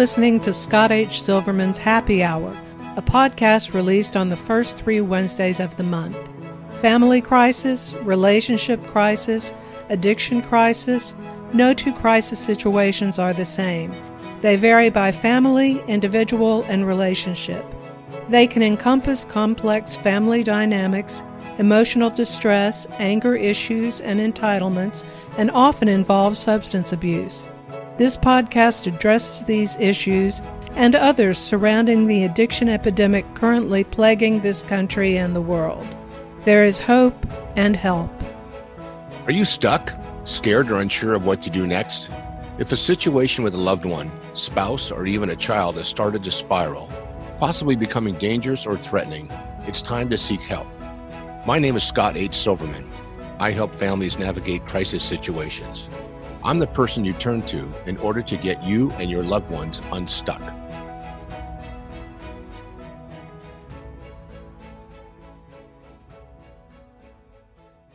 listening 0.00 0.40
to 0.40 0.50
Scott 0.50 0.90
H. 0.90 1.20
Silverman's 1.20 1.76
Happy 1.76 2.22
Hour, 2.22 2.56
a 2.96 3.02
podcast 3.02 3.74
released 3.74 4.16
on 4.16 4.30
the 4.30 4.34
first 4.34 4.78
three 4.78 5.02
Wednesdays 5.02 5.60
of 5.60 5.76
the 5.76 5.82
month. 5.82 6.16
Family 6.76 7.20
crisis, 7.20 7.92
relationship 7.96 8.82
crisis, 8.86 9.52
addiction 9.90 10.40
crisis, 10.40 11.14
no 11.52 11.74
two 11.74 11.92
crisis 11.92 12.40
situations 12.40 13.18
are 13.18 13.34
the 13.34 13.44
same. 13.44 13.94
They 14.40 14.56
vary 14.56 14.88
by 14.88 15.12
family, 15.12 15.82
individual, 15.86 16.62
and 16.62 16.86
relationship. 16.86 17.66
They 18.30 18.46
can 18.46 18.62
encompass 18.62 19.24
complex 19.24 19.98
family 19.98 20.42
dynamics, 20.42 21.22
emotional 21.58 22.08
distress, 22.08 22.86
anger 22.92 23.36
issues, 23.36 24.00
and 24.00 24.18
entitlements, 24.18 25.04
and 25.36 25.50
often 25.50 25.88
involve 25.88 26.38
substance 26.38 26.90
abuse. 26.90 27.50
This 28.00 28.16
podcast 28.16 28.86
addresses 28.86 29.44
these 29.44 29.76
issues 29.76 30.40
and 30.74 30.96
others 30.96 31.36
surrounding 31.36 32.06
the 32.06 32.24
addiction 32.24 32.66
epidemic 32.66 33.26
currently 33.34 33.84
plaguing 33.84 34.40
this 34.40 34.62
country 34.62 35.18
and 35.18 35.36
the 35.36 35.42
world. 35.42 35.86
There 36.46 36.64
is 36.64 36.80
hope 36.80 37.26
and 37.56 37.76
help. 37.76 38.10
Are 39.26 39.32
you 39.32 39.44
stuck, 39.44 39.92
scared, 40.24 40.70
or 40.70 40.80
unsure 40.80 41.14
of 41.14 41.26
what 41.26 41.42
to 41.42 41.50
do 41.50 41.66
next? 41.66 42.08
If 42.56 42.72
a 42.72 42.76
situation 42.76 43.44
with 43.44 43.52
a 43.52 43.58
loved 43.58 43.84
one, 43.84 44.10
spouse, 44.32 44.90
or 44.90 45.06
even 45.06 45.28
a 45.28 45.36
child 45.36 45.76
has 45.76 45.86
started 45.86 46.24
to 46.24 46.30
spiral, 46.30 46.88
possibly 47.38 47.76
becoming 47.76 48.14
dangerous 48.14 48.64
or 48.64 48.78
threatening, 48.78 49.30
it's 49.66 49.82
time 49.82 50.08
to 50.08 50.16
seek 50.16 50.40
help. 50.40 50.68
My 51.44 51.58
name 51.58 51.76
is 51.76 51.84
Scott 51.84 52.16
H. 52.16 52.34
Silverman. 52.34 52.90
I 53.38 53.50
help 53.50 53.74
families 53.74 54.18
navigate 54.18 54.64
crisis 54.64 55.02
situations. 55.04 55.90
I'm 56.42 56.58
the 56.58 56.66
person 56.66 57.04
you 57.04 57.12
turn 57.12 57.42
to 57.48 57.70
in 57.84 57.98
order 57.98 58.22
to 58.22 58.36
get 58.38 58.62
you 58.62 58.90
and 58.92 59.10
your 59.10 59.22
loved 59.22 59.50
ones 59.50 59.82
unstuck. 59.92 60.40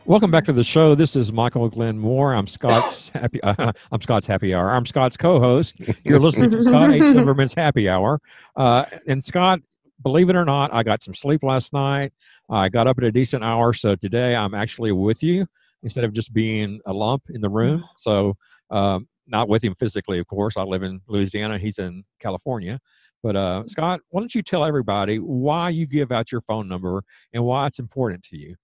Welcome 0.04 0.30
back 0.30 0.44
to 0.44 0.52
the 0.52 0.62
show. 0.62 0.94
This 0.94 1.16
is 1.16 1.32
Michael 1.32 1.68
Glenn 1.68 1.98
Moore. 1.98 2.32
I'm 2.32 2.46
Scott's 2.46 3.08
happy. 3.14 3.42
Uh, 3.42 3.72
I'm 3.90 4.00
Scott's 4.00 4.28
happy 4.28 4.54
hour. 4.54 4.70
I'm 4.70 4.86
Scott's 4.86 5.16
co-host. 5.16 5.74
You're 6.04 6.20
listening 6.20 6.52
to 6.52 6.62
Scott 6.62 6.94
A. 6.94 7.00
Silverman's 7.12 7.54
happy 7.54 7.88
hour. 7.88 8.20
Uh, 8.54 8.84
and 9.08 9.24
Scott, 9.24 9.58
believe 10.04 10.30
it 10.30 10.36
or 10.36 10.44
not, 10.44 10.72
I 10.72 10.84
got 10.84 11.02
some 11.02 11.14
sleep 11.14 11.42
last 11.42 11.72
night. 11.72 12.12
I 12.48 12.68
got 12.68 12.86
up 12.86 12.98
at 12.98 13.02
a 13.02 13.10
decent 13.10 13.42
hour, 13.42 13.72
so 13.72 13.96
today 13.96 14.36
I'm 14.36 14.54
actually 14.54 14.92
with 14.92 15.24
you 15.24 15.48
instead 15.86 16.02
of 16.02 16.12
just 16.12 16.34
being 16.34 16.80
a 16.84 16.92
lump 16.92 17.22
in 17.30 17.40
the 17.40 17.48
room. 17.48 17.84
So, 17.96 18.34
um, 18.72 19.06
not 19.28 19.48
with 19.48 19.62
him 19.62 19.72
physically, 19.72 20.18
of 20.18 20.26
course. 20.26 20.56
I 20.56 20.62
live 20.62 20.82
in 20.82 21.00
Louisiana. 21.06 21.58
He's 21.58 21.78
in 21.78 22.02
California. 22.20 22.80
But 23.22 23.36
uh, 23.36 23.62
Scott, 23.66 24.00
why 24.10 24.20
don't 24.20 24.34
you 24.34 24.42
tell 24.42 24.64
everybody 24.64 25.18
why 25.18 25.70
you 25.70 25.86
give 25.86 26.10
out 26.10 26.32
your 26.32 26.40
phone 26.40 26.66
number 26.66 27.04
and 27.32 27.44
why 27.44 27.68
it's 27.68 27.78
important 27.78 28.24
to 28.24 28.36
you? 28.36 28.56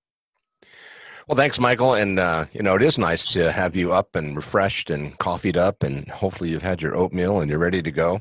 Well, 1.28 1.36
thanks, 1.36 1.60
Michael. 1.60 1.94
And, 1.94 2.18
uh, 2.18 2.46
you 2.52 2.62
know, 2.62 2.74
it 2.74 2.82
is 2.82 2.98
nice 2.98 3.32
to 3.34 3.52
have 3.52 3.76
you 3.76 3.92
up 3.92 4.16
and 4.16 4.34
refreshed 4.34 4.90
and 4.90 5.16
coffeeed 5.18 5.56
up, 5.56 5.84
and 5.84 6.08
hopefully 6.08 6.50
you've 6.50 6.62
had 6.62 6.82
your 6.82 6.96
oatmeal 6.96 7.40
and 7.40 7.48
you're 7.48 7.60
ready 7.60 7.80
to 7.80 7.92
go. 7.92 8.20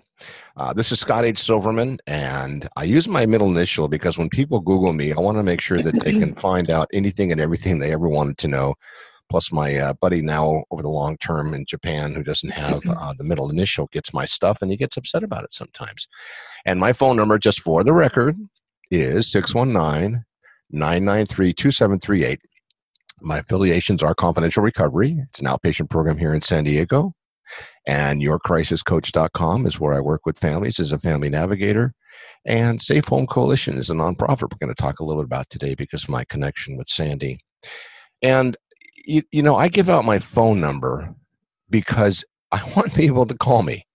Uh, 0.55 0.71
this 0.71 0.91
is 0.91 0.99
Scott 0.99 1.25
H. 1.25 1.39
Silverman, 1.39 1.97
and 2.05 2.69
I 2.75 2.83
use 2.83 3.07
my 3.07 3.25
middle 3.25 3.49
initial 3.49 3.87
because 3.87 4.19
when 4.19 4.29
people 4.29 4.59
Google 4.59 4.93
me, 4.93 5.13
I 5.13 5.19
want 5.19 5.37
to 5.37 5.43
make 5.43 5.61
sure 5.61 5.79
that 5.79 5.99
they 6.03 6.11
can 6.11 6.35
find 6.47 6.69
out 6.69 6.89
anything 6.93 7.31
and 7.31 7.41
everything 7.41 7.79
they 7.79 7.91
ever 7.91 8.07
wanted 8.07 8.37
to 8.39 8.47
know. 8.47 8.75
Plus, 9.31 9.51
my 9.51 9.77
uh, 9.77 9.93
buddy 9.93 10.21
now 10.21 10.63
over 10.69 10.81
the 10.81 10.89
long 10.89 11.17
term 11.17 11.53
in 11.53 11.65
Japan 11.65 12.13
who 12.13 12.21
doesn't 12.21 12.51
have 12.51 12.81
uh, 12.87 13.13
the 13.17 13.23
middle 13.23 13.49
initial 13.49 13.87
gets 13.93 14.13
my 14.13 14.25
stuff 14.25 14.61
and 14.61 14.69
he 14.69 14.77
gets 14.77 14.97
upset 14.97 15.23
about 15.23 15.45
it 15.45 15.53
sometimes. 15.53 16.07
And 16.65 16.79
my 16.79 16.91
phone 16.91 17.15
number, 17.15 17.39
just 17.39 17.61
for 17.61 17.83
the 17.83 17.93
record, 17.93 18.37
is 18.91 19.31
619 19.31 20.25
993 20.69 21.53
2738. 21.53 22.41
My 23.21 23.39
affiliations 23.39 24.01
are 24.01 24.15
Confidential 24.15 24.63
Recovery. 24.63 25.17
It's 25.29 25.39
an 25.39 25.45
outpatient 25.45 25.89
program 25.89 26.17
here 26.17 26.33
in 26.33 26.41
San 26.41 26.63
Diego. 26.63 27.13
And 27.85 28.21
YourCrisisCoach.com 28.21 29.65
is 29.65 29.79
where 29.79 29.93
I 29.93 29.99
work 29.99 30.25
with 30.25 30.39
families 30.39 30.79
as 30.79 30.91
a 30.91 30.99
family 30.99 31.29
navigator. 31.29 31.93
And 32.45 32.81
Safe 32.81 33.05
Home 33.07 33.27
Coalition 33.27 33.77
is 33.77 33.89
a 33.89 33.93
nonprofit 33.93 34.43
we're 34.43 34.57
going 34.59 34.73
to 34.73 34.81
talk 34.81 34.99
a 34.99 35.03
little 35.03 35.21
bit 35.21 35.27
about 35.27 35.49
today 35.49 35.75
because 35.75 36.03
of 36.03 36.09
my 36.09 36.23
connection 36.25 36.77
with 36.77 36.87
Sandy. 36.87 37.39
And, 38.21 38.57
you, 39.05 39.21
you 39.31 39.41
know, 39.41 39.55
I 39.55 39.67
give 39.67 39.89
out 39.89 40.05
my 40.05 40.19
phone 40.19 40.59
number 40.59 41.13
because 41.69 42.23
I 42.51 42.61
want 42.75 42.93
people 42.93 43.25
to 43.25 43.37
call 43.37 43.63
me. 43.63 43.85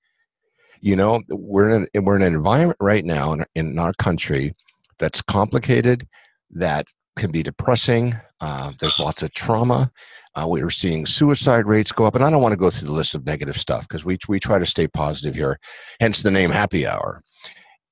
You 0.81 0.95
know, 0.95 1.23
we're 1.31 1.71
in, 1.71 1.89
a, 1.95 2.01
we're 2.01 2.17
in 2.17 2.23
an 2.23 2.35
environment 2.35 2.79
right 2.81 3.05
now 3.05 3.33
in, 3.33 3.45
in 3.55 3.79
our 3.79 3.93
country 3.95 4.55
that's 4.99 5.23
complicated, 5.23 6.07
that 6.51 6.87
can 7.17 7.33
be 7.33 7.43
depressing. 7.43 8.15
Uh, 8.41 8.73
there's 8.81 8.99
lots 8.99 9.23
of 9.23 9.33
trauma. 9.33 9.91
Uh, 10.35 10.47
we 10.47 10.61
are 10.61 10.71
seeing 10.71 11.07
suicide 11.07 11.67
rates 11.67 11.93
go 11.93 12.05
up, 12.05 12.15
and 12.15 12.25
I 12.25 12.31
don't 12.31 12.43
want 12.43 12.53
to 12.53 12.59
go 12.59 12.71
through 12.71 12.89
the 12.89 12.95
list 12.95 13.15
of 13.15 13.25
negative 13.25 13.57
stuff 13.57 13.89
because 13.89 14.05
we 14.05 14.19
we 14.29 14.39
try 14.39 14.59
to 14.59 14.67
stay 14.67 14.87
positive 14.87 15.35
here. 15.35 15.59
Hence 16.01 16.23
the 16.23 16.31
name 16.31 16.51
Happy 16.51 16.87
Hour. 16.87 17.23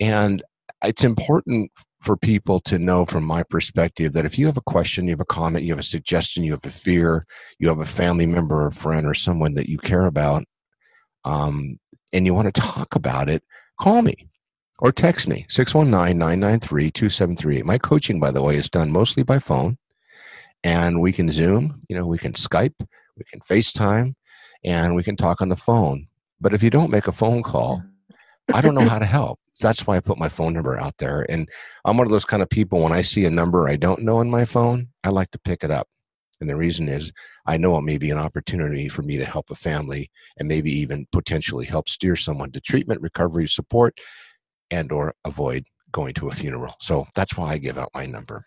And 0.01 0.43
it's 0.85 1.05
important 1.05 1.71
for 2.03 2.17
people 2.19 2.61
to 2.61 2.79
know 2.79 3.07
from 3.07 3.25
my 3.25 3.43
perspective 3.45 4.13
that 4.13 4.27
if 4.27 4.39
you 4.39 4.45
have 4.45 4.59
a 4.59 4.63
question, 4.63 5.07
you 5.07 5.13
have 5.13 5.21
a 5.21 5.25
comment, 5.25 5.65
you 5.65 5.73
have 5.73 5.79
a 5.79 5.83
suggestion, 5.83 6.45
you 6.45 6.53
have 6.53 6.67
a 6.67 6.71
fear, 6.71 7.25
you 7.59 7.69
have 7.69 7.81
a 7.81 7.87
family 7.87 8.27
member 8.27 8.67
or 8.67 8.71
friend 8.71 9.07
or 9.07 9.15
someone 9.15 9.55
that 9.55 9.71
you 9.71 9.79
care 9.79 10.05
about, 10.05 10.45
um, 11.25 11.79
and 12.13 12.27
you 12.27 12.35
want 12.35 12.55
to 12.55 12.61
talk 12.61 12.95
about 12.95 13.31
it, 13.31 13.43
call 13.81 14.03
me 14.03 14.29
or 14.81 14.93
text 14.93 15.29
me 15.29 15.47
619-993-2738 15.51 17.65
my 17.65 17.79
coaching 17.79 18.21
by 18.21 18.31
the 18.31 18.43
way 18.43 18.57
is 18.57 18.69
done 18.69 18.91
mostly 18.91 19.23
by 19.23 19.39
phone 19.39 19.79
and 20.65 21.01
we 21.01 21.13
can 21.13 21.31
zoom 21.31 21.81
you 21.89 21.97
know 21.97 22.07
we 22.07 22.19
can 22.19 22.33
skype 22.33 22.75
we 23.17 23.25
can 23.31 23.41
facetime 23.41 24.15
and 24.65 24.97
we 24.97 25.03
can 25.03 25.17
talk 25.17 25.41
on 25.41 25.49
the 25.49 25.57
phone 25.57 26.07
but 26.41 26.53
if 26.53 26.63
you 26.63 26.71
don't 26.71 26.91
make 26.91 27.07
a 27.07 27.13
phone 27.13 27.43
call 27.43 27.83
i 28.53 28.61
don't 28.61 28.75
know 28.75 28.89
how 28.89 28.99
to 28.99 29.05
help 29.05 29.39
that's 29.61 29.87
why 29.87 29.97
i 29.97 30.01
put 30.01 30.19
my 30.19 30.29
phone 30.29 30.53
number 30.53 30.79
out 30.79 30.97
there 30.99 31.25
and 31.29 31.49
i'm 31.85 31.97
one 31.97 32.07
of 32.07 32.11
those 32.11 32.25
kind 32.25 32.43
of 32.43 32.51
people 32.51 32.83
when 32.83 32.93
i 32.93 33.01
see 33.01 33.25
a 33.25 33.31
number 33.31 33.69
i 33.69 33.77
don't 33.77 34.03
know 34.03 34.17
on 34.17 34.31
my 34.31 34.45
phone 34.45 34.89
i 35.05 35.09
like 35.09 35.31
to 35.31 35.39
pick 35.39 35.63
it 35.63 35.71
up 35.71 35.87
and 36.41 36.51
the 36.51 36.57
reason 36.57 36.89
is 36.89 37.13
i 37.47 37.57
know 37.57 37.77
it 37.79 37.83
may 37.83 37.97
be 37.97 38.11
an 38.11 38.19
opportunity 38.19 38.89
for 38.89 39.03
me 39.03 39.17
to 39.17 39.25
help 39.25 39.51
a 39.51 39.55
family 39.55 40.11
and 40.39 40.49
maybe 40.49 40.73
even 40.73 41.07
potentially 41.13 41.65
help 41.65 41.89
steer 41.89 42.17
someone 42.17 42.51
to 42.51 42.61
treatment 42.61 43.01
recovery 43.01 43.49
support 43.49 44.01
and 44.71 44.91
or 44.91 45.15
avoid 45.25 45.65
going 45.95 46.13
to 46.13 46.29
a 46.29 46.33
funeral. 46.33 46.75
So 46.81 47.07
that's 47.15 47.37
why 47.37 47.53
I 47.53 47.59
give 47.59 47.79
out 47.79 47.91
my 47.95 48.05
number. 48.05 48.45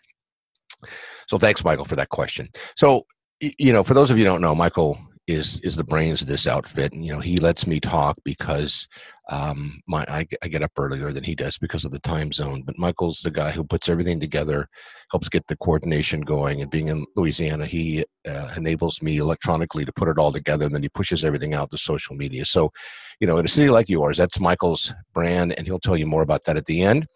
So 1.28 1.38
thanks, 1.38 1.64
Michael, 1.64 1.84
for 1.84 1.96
that 1.96 2.08
question. 2.08 2.48
So 2.76 3.04
you 3.40 3.72
know, 3.72 3.84
for 3.84 3.94
those 3.94 4.10
of 4.10 4.18
you 4.18 4.24
don't 4.24 4.40
know, 4.40 4.54
Michael 4.54 4.98
is 5.28 5.60
is 5.60 5.76
the 5.76 5.84
brains 5.84 6.22
of 6.22 6.26
this 6.26 6.48
outfit. 6.48 6.92
And, 6.92 7.04
you 7.04 7.12
know, 7.12 7.20
he 7.20 7.36
lets 7.36 7.66
me 7.66 7.78
talk 7.78 8.16
because 8.24 8.88
um, 9.30 9.80
my 9.86 10.04
I, 10.08 10.26
I, 10.42 10.48
get 10.48 10.62
up 10.62 10.72
earlier 10.78 11.12
than 11.12 11.22
he 11.22 11.34
does 11.34 11.58
because 11.58 11.84
of 11.84 11.90
the 11.90 11.98
time 11.98 12.32
zone. 12.32 12.62
But 12.62 12.78
Michael's 12.78 13.20
the 13.20 13.30
guy 13.30 13.50
who 13.50 13.62
puts 13.62 13.90
everything 13.90 14.18
together, 14.18 14.66
helps 15.10 15.28
get 15.28 15.46
the 15.46 15.56
coordination 15.58 16.22
going. 16.22 16.62
And 16.62 16.70
being 16.70 16.88
in 16.88 17.04
Louisiana, 17.14 17.66
he 17.66 18.06
uh, 18.26 18.54
enables 18.56 19.02
me 19.02 19.18
electronically 19.18 19.84
to 19.84 19.92
put 19.92 20.08
it 20.08 20.18
all 20.18 20.32
together, 20.32 20.64
and 20.64 20.74
then 20.74 20.82
he 20.82 20.88
pushes 20.88 21.24
everything 21.24 21.52
out 21.52 21.70
to 21.72 21.78
social 21.78 22.16
media. 22.16 22.46
So, 22.46 22.72
you 23.20 23.26
know, 23.26 23.36
in 23.36 23.44
a 23.44 23.50
city 23.50 23.68
like 23.68 23.90
yours, 23.90 24.16
that's 24.16 24.40
Michael's 24.40 24.94
brand, 25.12 25.52
and 25.58 25.66
he'll 25.66 25.78
tell 25.78 25.96
you 25.96 26.06
more 26.06 26.22
about 26.22 26.44
that 26.44 26.56
at 26.56 26.64
the 26.64 26.82
end. 26.82 27.06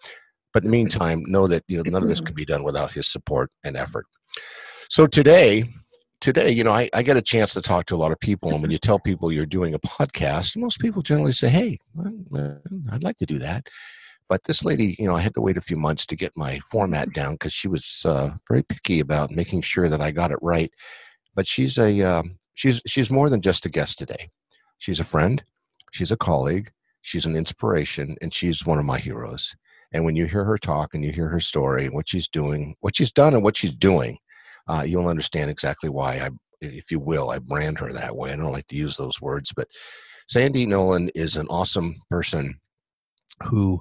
But 0.52 0.64
meantime, 0.64 1.24
know 1.26 1.46
that 1.46 1.64
you 1.68 1.76
know 1.76 1.82
none 1.86 2.02
of 2.02 2.08
this 2.08 2.20
could 2.20 2.34
be 2.34 2.44
done 2.44 2.62
without 2.62 2.92
his 2.92 3.08
support 3.08 3.50
and 3.64 3.76
effort. 3.76 4.06
So 4.88 5.06
today, 5.06 5.64
today, 6.20 6.50
you 6.50 6.64
know, 6.64 6.72
I, 6.72 6.90
I, 6.92 7.02
get 7.02 7.16
a 7.16 7.22
chance 7.22 7.54
to 7.54 7.62
talk 7.62 7.86
to 7.86 7.94
a 7.94 7.96
lot 7.96 8.12
of 8.12 8.20
people, 8.20 8.52
and 8.52 8.60
when 8.60 8.70
you 8.70 8.78
tell 8.78 8.98
people 8.98 9.32
you're 9.32 9.46
doing 9.46 9.74
a 9.74 9.78
podcast, 9.78 10.56
most 10.56 10.80
people 10.80 11.02
generally 11.02 11.32
say, 11.32 11.48
"Hey, 11.48 11.78
I'd 12.90 13.02
like 13.02 13.16
to 13.18 13.26
do 13.26 13.38
that." 13.38 13.66
But 14.28 14.44
this 14.44 14.64
lady, 14.64 14.96
you 14.98 15.06
know, 15.06 15.14
I 15.14 15.20
had 15.20 15.34
to 15.34 15.40
wait 15.40 15.56
a 15.56 15.62
few 15.62 15.76
months 15.76 16.06
to 16.06 16.16
get 16.16 16.36
my 16.36 16.58
format 16.70 17.12
down 17.12 17.34
because 17.34 17.52
she 17.52 17.68
was 17.68 18.02
uh, 18.06 18.30
very 18.48 18.62
picky 18.62 19.00
about 19.00 19.30
making 19.30 19.62
sure 19.62 19.88
that 19.88 20.00
I 20.00 20.10
got 20.10 20.30
it 20.30 20.38
right. 20.40 20.70
But 21.34 21.46
she's 21.46 21.76
a 21.78 22.00
uh, 22.02 22.22
she's 22.54 22.80
she's 22.86 23.10
more 23.10 23.28
than 23.28 23.40
just 23.40 23.66
a 23.66 23.70
guest 23.70 23.98
today. 23.98 24.30
She's 24.78 25.00
a 25.00 25.04
friend, 25.04 25.42
she's 25.92 26.12
a 26.12 26.16
colleague, 26.16 26.70
she's 27.02 27.26
an 27.26 27.36
inspiration, 27.36 28.16
and 28.20 28.32
she's 28.32 28.64
one 28.64 28.78
of 28.78 28.84
my 28.84 28.98
heroes. 28.98 29.54
And 29.92 30.04
when 30.04 30.16
you 30.16 30.26
hear 30.26 30.44
her 30.44 30.58
talk 30.58 30.94
and 30.94 31.04
you 31.04 31.12
hear 31.12 31.28
her 31.28 31.40
story, 31.40 31.88
what 31.88 32.08
she's 32.08 32.28
doing, 32.28 32.74
what 32.80 32.96
she's 32.96 33.12
done, 33.12 33.34
and 33.34 33.42
what 33.42 33.56
she's 33.56 33.74
doing, 33.74 34.18
uh, 34.68 34.84
you'll 34.86 35.08
understand 35.08 35.50
exactly 35.50 35.90
why 35.90 36.14
I, 36.14 36.30
if 36.60 36.90
you 36.90 36.98
will, 36.98 37.30
I 37.30 37.38
brand 37.38 37.78
her 37.78 37.92
that 37.92 38.16
way. 38.16 38.32
I 38.32 38.36
don't 38.36 38.52
like 38.52 38.68
to 38.68 38.76
use 38.76 38.96
those 38.96 39.20
words, 39.20 39.52
but 39.54 39.68
Sandy 40.28 40.66
Nolan 40.66 41.10
is 41.14 41.36
an 41.36 41.46
awesome 41.48 42.00
person 42.08 42.58
who 43.44 43.80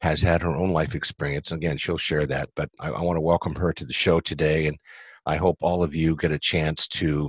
has 0.00 0.22
had 0.22 0.40
her 0.42 0.54
own 0.54 0.70
life 0.70 0.94
experience. 0.94 1.52
Again, 1.52 1.76
she'll 1.76 1.98
share 1.98 2.26
that, 2.26 2.48
but 2.56 2.70
I, 2.78 2.90
I 2.90 3.02
want 3.02 3.16
to 3.16 3.20
welcome 3.22 3.54
her 3.56 3.72
to 3.72 3.84
the 3.84 3.92
show 3.92 4.20
today, 4.20 4.66
and 4.66 4.78
I 5.26 5.36
hope 5.36 5.58
all 5.60 5.82
of 5.82 5.94
you 5.94 6.16
get 6.16 6.32
a 6.32 6.38
chance 6.38 6.86
to 6.88 7.28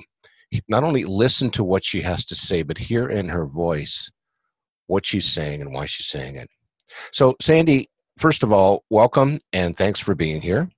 not 0.69 0.83
only 0.83 1.03
listen 1.03 1.49
to 1.51 1.63
what 1.63 1.83
she 1.83 2.01
has 2.01 2.23
to 2.25 2.35
say, 2.35 2.61
but 2.61 2.77
hear 2.77 3.09
in 3.09 3.29
her 3.29 3.45
voice 3.45 4.09
what 4.87 5.05
she's 5.05 5.25
saying 5.25 5.61
and 5.61 5.73
why 5.73 5.85
she's 5.85 6.07
saying 6.07 6.35
it. 6.35 6.49
So, 7.13 7.35
Sandy, 7.41 7.89
first 8.21 8.43
of 8.43 8.53
all, 8.53 8.85
welcome 8.89 9.39
and 9.51 9.75
thanks 9.75 9.99
for 9.99 10.15
being 10.15 10.41
here. 10.41 10.69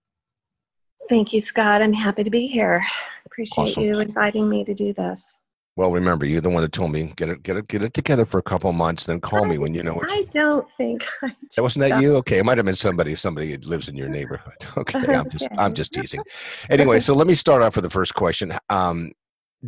Thank 1.09 1.33
you, 1.33 1.41
Scott. 1.41 1.81
I'm 1.81 1.93
happy 1.93 2.23
to 2.23 2.31
be 2.31 2.47
here. 2.47 2.83
Appreciate 3.25 3.71
Awesome. 3.71 3.83
you 3.83 3.99
inviting 3.99 4.49
me 4.49 4.63
to 4.63 4.73
do 4.73 4.93
this. 4.93 5.41
Well, 5.75 5.91
remember, 5.91 6.25
you're 6.25 6.39
the 6.39 6.51
one 6.51 6.61
that 6.61 6.71
told 6.71 6.91
me 6.91 7.11
get 7.15 7.29
it, 7.29 7.41
get 7.41 7.57
it, 7.57 7.67
get 7.67 7.81
it 7.81 7.93
together 7.95 8.25
for 8.25 8.37
a 8.37 8.43
couple 8.43 8.71
months, 8.73 9.07
then 9.07 9.19
call 9.19 9.45
me 9.45 9.57
when 9.57 9.73
you 9.73 9.81
know. 9.81 9.95
What 9.95 10.05
I 10.07 10.23
don't 10.31 10.67
think 10.77 11.03
I 11.23 11.31
that 11.55 11.63
wasn't 11.63 11.89
that 11.89 12.01
you? 12.01 12.15
Okay, 12.17 12.37
it 12.37 12.45
might 12.45 12.59
have 12.59 12.65
been 12.65 12.75
somebody. 12.75 13.15
Somebody 13.15 13.51
that 13.51 13.65
lives 13.65 13.89
in 13.89 13.95
your 13.95 14.07
neighborhood. 14.07 14.53
Okay, 14.77 15.13
I'm 15.13 15.29
just 15.29 15.47
I'm 15.57 15.73
just 15.73 15.91
teasing. 15.91 16.21
Anyway, 16.69 16.99
so 16.99 17.13
let 17.13 17.27
me 17.27 17.35
start 17.35 17.61
off 17.61 17.75
with 17.75 17.83
the 17.83 17.89
first 17.89 18.13
question. 18.13 18.53
Um, 18.69 19.11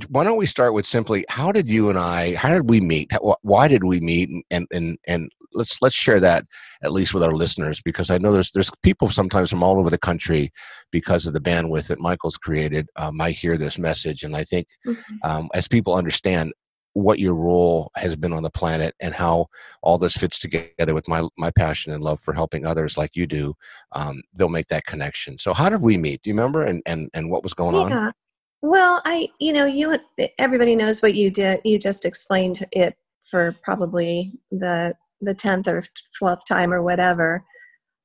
why 0.10 0.24
don't 0.24 0.38
we 0.38 0.46
start 0.46 0.74
with 0.74 0.86
simply 0.86 1.26
how 1.30 1.52
did 1.52 1.68
you 1.70 1.90
and 1.90 1.98
I 1.98 2.36
how 2.36 2.54
did 2.54 2.70
we 2.70 2.82
meet? 2.82 3.12
How, 3.12 3.36
why 3.42 3.68
did 3.68 3.84
we 3.84 4.00
meet? 4.00 4.30
And 4.52 4.68
and 4.72 4.98
and 5.08 5.32
let's 5.56 5.78
let's 5.82 5.96
share 5.96 6.20
that 6.20 6.46
at 6.84 6.92
least 6.92 7.14
with 7.14 7.24
our 7.24 7.34
listeners 7.34 7.82
because 7.84 8.10
I 8.10 8.18
know 8.18 8.32
there's 8.32 8.52
there's 8.52 8.72
people 8.84 9.10
sometimes 9.10 9.50
from 9.50 9.64
all 9.64 9.80
over 9.80 9.90
the 9.90 9.98
country 9.98 10.52
because 10.92 11.26
of 11.26 11.34
the 11.34 11.40
bandwidth 11.40 11.88
that 11.88 12.00
Michael's 12.00 12.38
created. 12.38 12.88
Um, 12.96 13.20
I 13.20 13.32
hear 13.32 13.58
this 13.58 13.78
message, 13.78 14.24
and 14.24 14.36
I 14.36 14.44
think 14.44 14.68
Mhm. 14.86 14.96
um, 15.24 15.50
as 15.54 15.68
people 15.68 15.96
understand 15.96 16.54
what 16.94 17.20
your 17.20 17.36
role 17.36 17.92
has 17.96 18.16
been 18.16 18.32
on 18.32 18.44
the 18.44 18.50
planet 18.50 18.96
and 19.02 19.14
how 19.14 19.48
all 19.84 19.98
this 19.98 20.16
fits 20.16 20.40
together 20.40 20.94
with 20.94 21.08
my 21.08 21.28
my 21.38 21.52
passion 21.52 21.92
and 21.92 22.04
love 22.04 22.20
for 22.22 22.34
helping 22.34 22.66
others 22.66 22.98
like 22.98 23.16
you 23.16 23.28
do, 23.28 23.54
um, 23.92 24.22
they'll 24.34 24.50
make 24.50 24.68
that 24.68 24.86
connection. 24.86 25.38
So 25.38 25.54
how 25.54 25.70
did 25.70 25.82
we 25.82 25.98
meet? 25.98 26.22
Do 26.24 26.30
you 26.30 26.36
remember? 26.36 26.64
And 26.64 26.82
and 26.86 27.10
and 27.14 27.30
what 27.30 27.44
was 27.44 27.54
going 27.54 27.76
on? 27.76 28.14
Well, 28.62 29.02
I, 29.06 29.28
you 29.40 29.54
know, 29.54 29.66
you, 29.68 29.96
everybody 30.40 30.76
knows 30.76 31.02
what 31.02 31.14
you 31.14 31.30
did. 31.30 31.62
You 31.64 31.78
just 31.78 32.04
explained 32.04 32.66
it 32.72 32.96
for 33.22 33.56
probably 33.62 34.32
the 34.50 34.96
the 35.22 35.34
tenth 35.34 35.68
or 35.68 35.84
twelfth 36.18 36.44
time 36.48 36.74
or 36.74 36.84
whatever. 36.84 37.44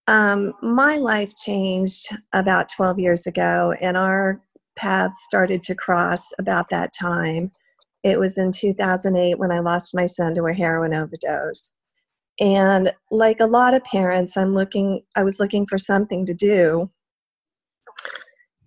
Um, 0.07 0.53
my 0.63 0.97
life 0.97 1.35
changed 1.37 2.17
about 2.33 2.69
twelve 2.69 2.99
years 2.99 3.27
ago, 3.27 3.75
and 3.81 3.97
our 3.97 4.41
paths 4.77 5.17
started 5.25 5.63
to 5.65 5.75
cross 5.75 6.33
about 6.39 6.71
that 6.71 6.93
time. 6.99 7.53
It 8.03 8.19
was 8.19 8.39
in 8.39 8.51
2008 8.51 9.39
when 9.39 9.51
I 9.53 9.59
lost 9.59 9.95
my 9.95 10.07
son 10.07 10.35
to 10.37 10.47
a 10.47 10.55
heroin 10.55 10.95
overdose. 10.95 11.71
And 12.41 12.93
like 13.11 13.41
a 13.41 13.47
lot 13.47 13.75
of 13.75 13.85
parents, 13.85 14.37
I'm 14.37 14.55
looking. 14.55 15.03
I 15.17 15.23
was 15.23 15.39
looking 15.39 15.67
for 15.67 15.77
something 15.77 16.25
to 16.27 16.35
do 16.35 16.91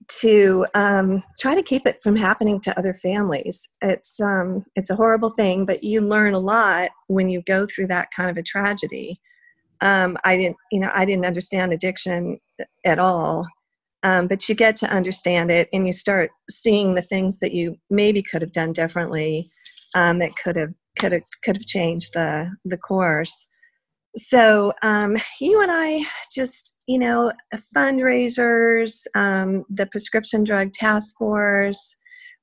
to 0.08 0.66
um, 0.74 1.24
try 1.40 1.56
to 1.56 1.64
keep 1.64 1.88
it 1.88 2.00
from 2.04 2.16
happening 2.16 2.60
to 2.62 2.78
other 2.78 2.94
families. 2.94 3.70
It's 3.82 4.20
um, 4.20 4.66
it's 4.76 4.90
a 4.90 4.96
horrible 4.96 5.32
thing, 5.32 5.66
but 5.66 5.84
you 5.84 6.02
learn 6.02 6.34
a 6.34 6.40
lot 6.40 6.92
when 7.08 7.30
you 7.30 7.42
go 7.46 7.66
through 7.66 7.88
that 7.88 8.10
kind 8.16 8.30
of 8.30 8.38
a 8.38 8.44
tragedy. 8.44 9.20
Um, 9.82 10.18
I 10.24 10.38
didn't, 10.38 10.58
you 10.72 10.80
know, 10.80 10.92
I 10.94 11.06
didn't 11.06 11.26
understand 11.26 11.74
addiction 11.74 12.38
at 12.86 13.00
all, 13.00 13.48
um, 14.04 14.28
but 14.28 14.48
you 14.48 14.56
get 14.56 14.76
to 14.78 14.90
understand 14.90 15.52
it, 15.52 15.70
and 15.74 15.86
you 15.86 15.94
start 15.94 16.32
seeing 16.50 16.96
the 16.96 17.02
things 17.02 17.40
that 17.40 17.54
you 17.54 17.76
maybe 17.90 18.22
could 18.22 18.42
have 18.42 18.54
done 18.54 18.74
differently, 18.74 19.48
um, 19.96 20.20
that 20.20 20.36
could 20.42 20.56
have 20.56 20.74
could 20.98 21.12
have 21.12 21.24
could 21.44 21.58
have 21.58 21.66
changed 21.66 22.12
the 22.14 22.56
the 22.66 22.78
course. 22.78 23.48
So 24.16 24.74
um, 24.84 25.18
you 25.42 25.62
and 25.62 25.72
I 25.72 26.04
just, 26.32 26.78
you 26.88 27.00
know, 27.00 27.32
fundraisers, 27.76 29.06
um, 29.16 29.66
the 29.70 29.88
prescription 29.88 30.44
drug 30.44 30.74
task 30.74 31.18
force. 31.18 31.96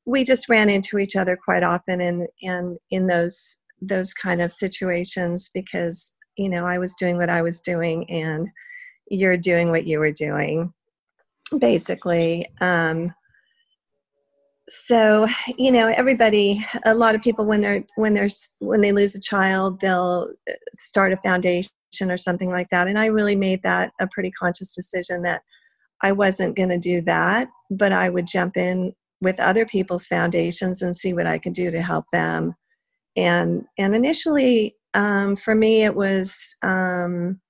We 0.06 0.24
just 0.24 0.48
ran 0.48 0.68
into 0.68 0.98
each 0.98 1.14
other 1.14 1.36
quite 1.36 1.62
often, 1.62 2.00
and 2.00 2.26
and 2.42 2.78
in 2.90 3.06
those 3.06 3.58
those 3.80 4.12
kind 4.12 4.42
of 4.42 4.52
situations 4.52 5.50
because 5.54 6.12
you 6.36 6.48
know 6.48 6.66
I 6.66 6.78
was 6.78 6.94
doing 6.96 7.16
what 7.16 7.30
I 7.30 7.42
was 7.42 7.60
doing, 7.60 8.08
and 8.10 8.48
you're 9.10 9.36
doing 9.36 9.70
what 9.70 9.86
you 9.86 10.00
were 10.00 10.12
doing, 10.12 10.72
basically. 11.56 12.46
Um, 12.60 13.12
so 14.70 15.26
you 15.58 15.72
know 15.72 15.92
everybody 15.96 16.64
a 16.86 16.94
lot 16.94 17.16
of 17.16 17.22
people 17.22 17.44
when 17.44 17.60
they're 17.60 17.84
when 17.96 18.14
they're 18.14 18.28
when 18.60 18.80
they 18.80 18.92
lose 18.92 19.16
a 19.16 19.20
child 19.20 19.80
they'll 19.80 20.30
start 20.74 21.12
a 21.12 21.16
foundation 21.18 21.72
or 22.02 22.16
something 22.16 22.50
like 22.50 22.68
that. 22.70 22.86
And 22.86 22.98
i 22.98 23.06
really 23.06 23.34
made 23.34 23.64
that 23.64 23.92
a 24.00 24.06
pretty 24.06 24.30
conscious 24.30 24.72
decision 24.72 25.22
that 25.22 25.42
i 26.02 26.12
wasn't 26.12 26.56
going 26.56 26.68
to 26.68 26.78
do 26.78 27.00
that 27.02 27.48
but 27.68 27.92
i 27.92 28.08
would 28.08 28.28
jump 28.28 28.56
in 28.56 28.94
with 29.20 29.40
other 29.40 29.66
people's 29.66 30.06
foundations 30.06 30.82
and 30.82 30.94
see 30.94 31.12
what 31.12 31.26
i 31.26 31.36
could 31.36 31.52
do 31.52 31.70
to 31.70 31.82
help 31.82 32.06
them. 32.12 32.54
And 33.16 33.64
and 33.76 33.94
initially 33.94 34.76
um, 34.94 35.34
for 35.34 35.54
me 35.54 35.82
it 35.82 35.96
was 35.96 36.54
um, 36.62 37.40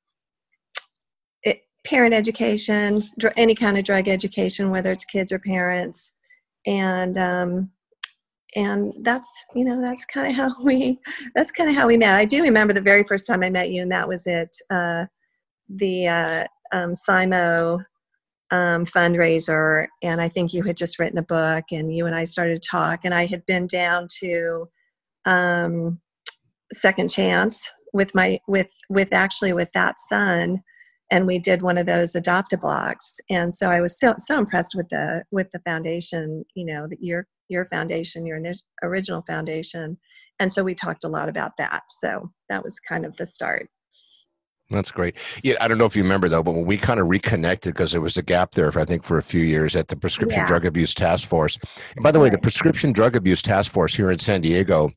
it, 1.42 1.62
parent 1.86 2.14
education 2.14 3.02
any 3.36 3.54
kind 3.54 3.78
of 3.78 3.84
drug 3.84 4.08
education 4.08 4.70
whether 4.70 4.90
it's 4.90 5.04
kids 5.04 5.32
or 5.32 5.38
parents 5.38 6.14
and 6.66 7.16
um, 7.18 7.70
and 8.56 8.92
that's 9.02 9.46
you 9.54 9.64
know 9.64 9.80
that's 9.80 10.04
kind 10.04 10.28
of 10.28 10.34
how 10.36 10.64
we 10.64 10.98
that's 11.34 11.52
kind 11.52 11.70
of 11.70 11.76
how 11.76 11.86
we 11.86 11.96
met. 11.96 12.18
I 12.18 12.24
do 12.24 12.42
remember 12.42 12.72
the 12.72 12.80
very 12.80 13.04
first 13.04 13.26
time 13.26 13.42
i 13.42 13.50
met 13.50 13.70
you 13.70 13.82
and 13.82 13.92
that 13.92 14.08
was 14.08 14.26
at 14.26 14.50
uh, 14.70 15.06
the 15.68 16.08
uh, 16.08 16.44
um, 16.72 16.92
simo 16.92 17.84
um, 18.50 18.84
fundraiser 18.84 19.86
and 20.02 20.20
i 20.20 20.28
think 20.28 20.52
you 20.52 20.62
had 20.64 20.76
just 20.76 20.98
written 20.98 21.18
a 21.18 21.22
book 21.22 21.64
and 21.70 21.94
you 21.94 22.06
and 22.06 22.16
i 22.16 22.24
started 22.24 22.60
to 22.60 22.68
talk 22.68 23.00
and 23.04 23.14
i 23.14 23.26
had 23.26 23.46
been 23.46 23.66
down 23.66 24.08
to 24.18 24.68
um, 25.24 26.00
second 26.72 27.10
chance 27.10 27.70
with 27.92 28.14
my 28.14 28.38
with 28.48 28.70
with 28.88 29.12
actually 29.12 29.52
with 29.52 29.70
that 29.72 29.98
son 30.00 30.62
and 31.10 31.26
we 31.26 31.38
did 31.38 31.62
one 31.62 31.76
of 31.78 31.86
those 31.86 32.14
adopt 32.14 32.52
a 32.52 32.56
blocks 32.56 33.18
and 33.28 33.52
so 33.54 33.70
i 33.70 33.80
was 33.80 33.98
so 33.98 34.14
so 34.18 34.38
impressed 34.38 34.74
with 34.74 34.88
the 34.90 35.24
with 35.30 35.50
the 35.52 35.60
foundation 35.60 36.44
you 36.54 36.64
know 36.64 36.86
that 36.88 36.98
your 37.02 37.26
your 37.48 37.64
foundation 37.64 38.26
your 38.26 38.40
original 38.82 39.22
foundation 39.26 39.98
and 40.38 40.52
so 40.52 40.62
we 40.62 40.74
talked 40.74 41.04
a 41.04 41.08
lot 41.08 41.28
about 41.28 41.52
that 41.58 41.82
so 41.90 42.30
that 42.48 42.62
was 42.62 42.78
kind 42.80 43.04
of 43.04 43.16
the 43.16 43.26
start 43.26 43.68
That's 44.70 44.92
great. 44.92 45.16
Yeah, 45.42 45.56
I 45.60 45.66
don't 45.66 45.78
know 45.78 45.84
if 45.84 45.96
you 45.96 46.02
remember 46.04 46.28
though, 46.28 46.44
but 46.44 46.52
when 46.52 46.64
we 46.64 46.76
kind 46.76 47.00
of 47.00 47.08
reconnected 47.08 47.74
because 47.74 47.90
there 47.90 48.00
was 48.00 48.16
a 48.16 48.22
gap 48.22 48.52
there, 48.52 48.70
for, 48.70 48.78
I 48.78 48.84
think, 48.84 49.02
for 49.02 49.18
a 49.18 49.22
few 49.22 49.42
years 49.42 49.74
at 49.74 49.88
the 49.88 49.96
Prescription 49.96 50.42
Yeah. 50.42 50.46
Drug 50.46 50.64
Abuse 50.64 50.94
Task 50.94 51.26
Force. 51.28 51.58
And 51.96 52.04
by 52.04 52.12
the 52.12 52.20
way, 52.20 52.30
the 52.30 52.38
Prescription 52.38 52.92
Drug 52.92 53.16
Abuse 53.16 53.42
Task 53.42 53.72
Force 53.72 53.96
here 53.96 54.12
in 54.12 54.20
San 54.20 54.40
Diego 54.42 54.92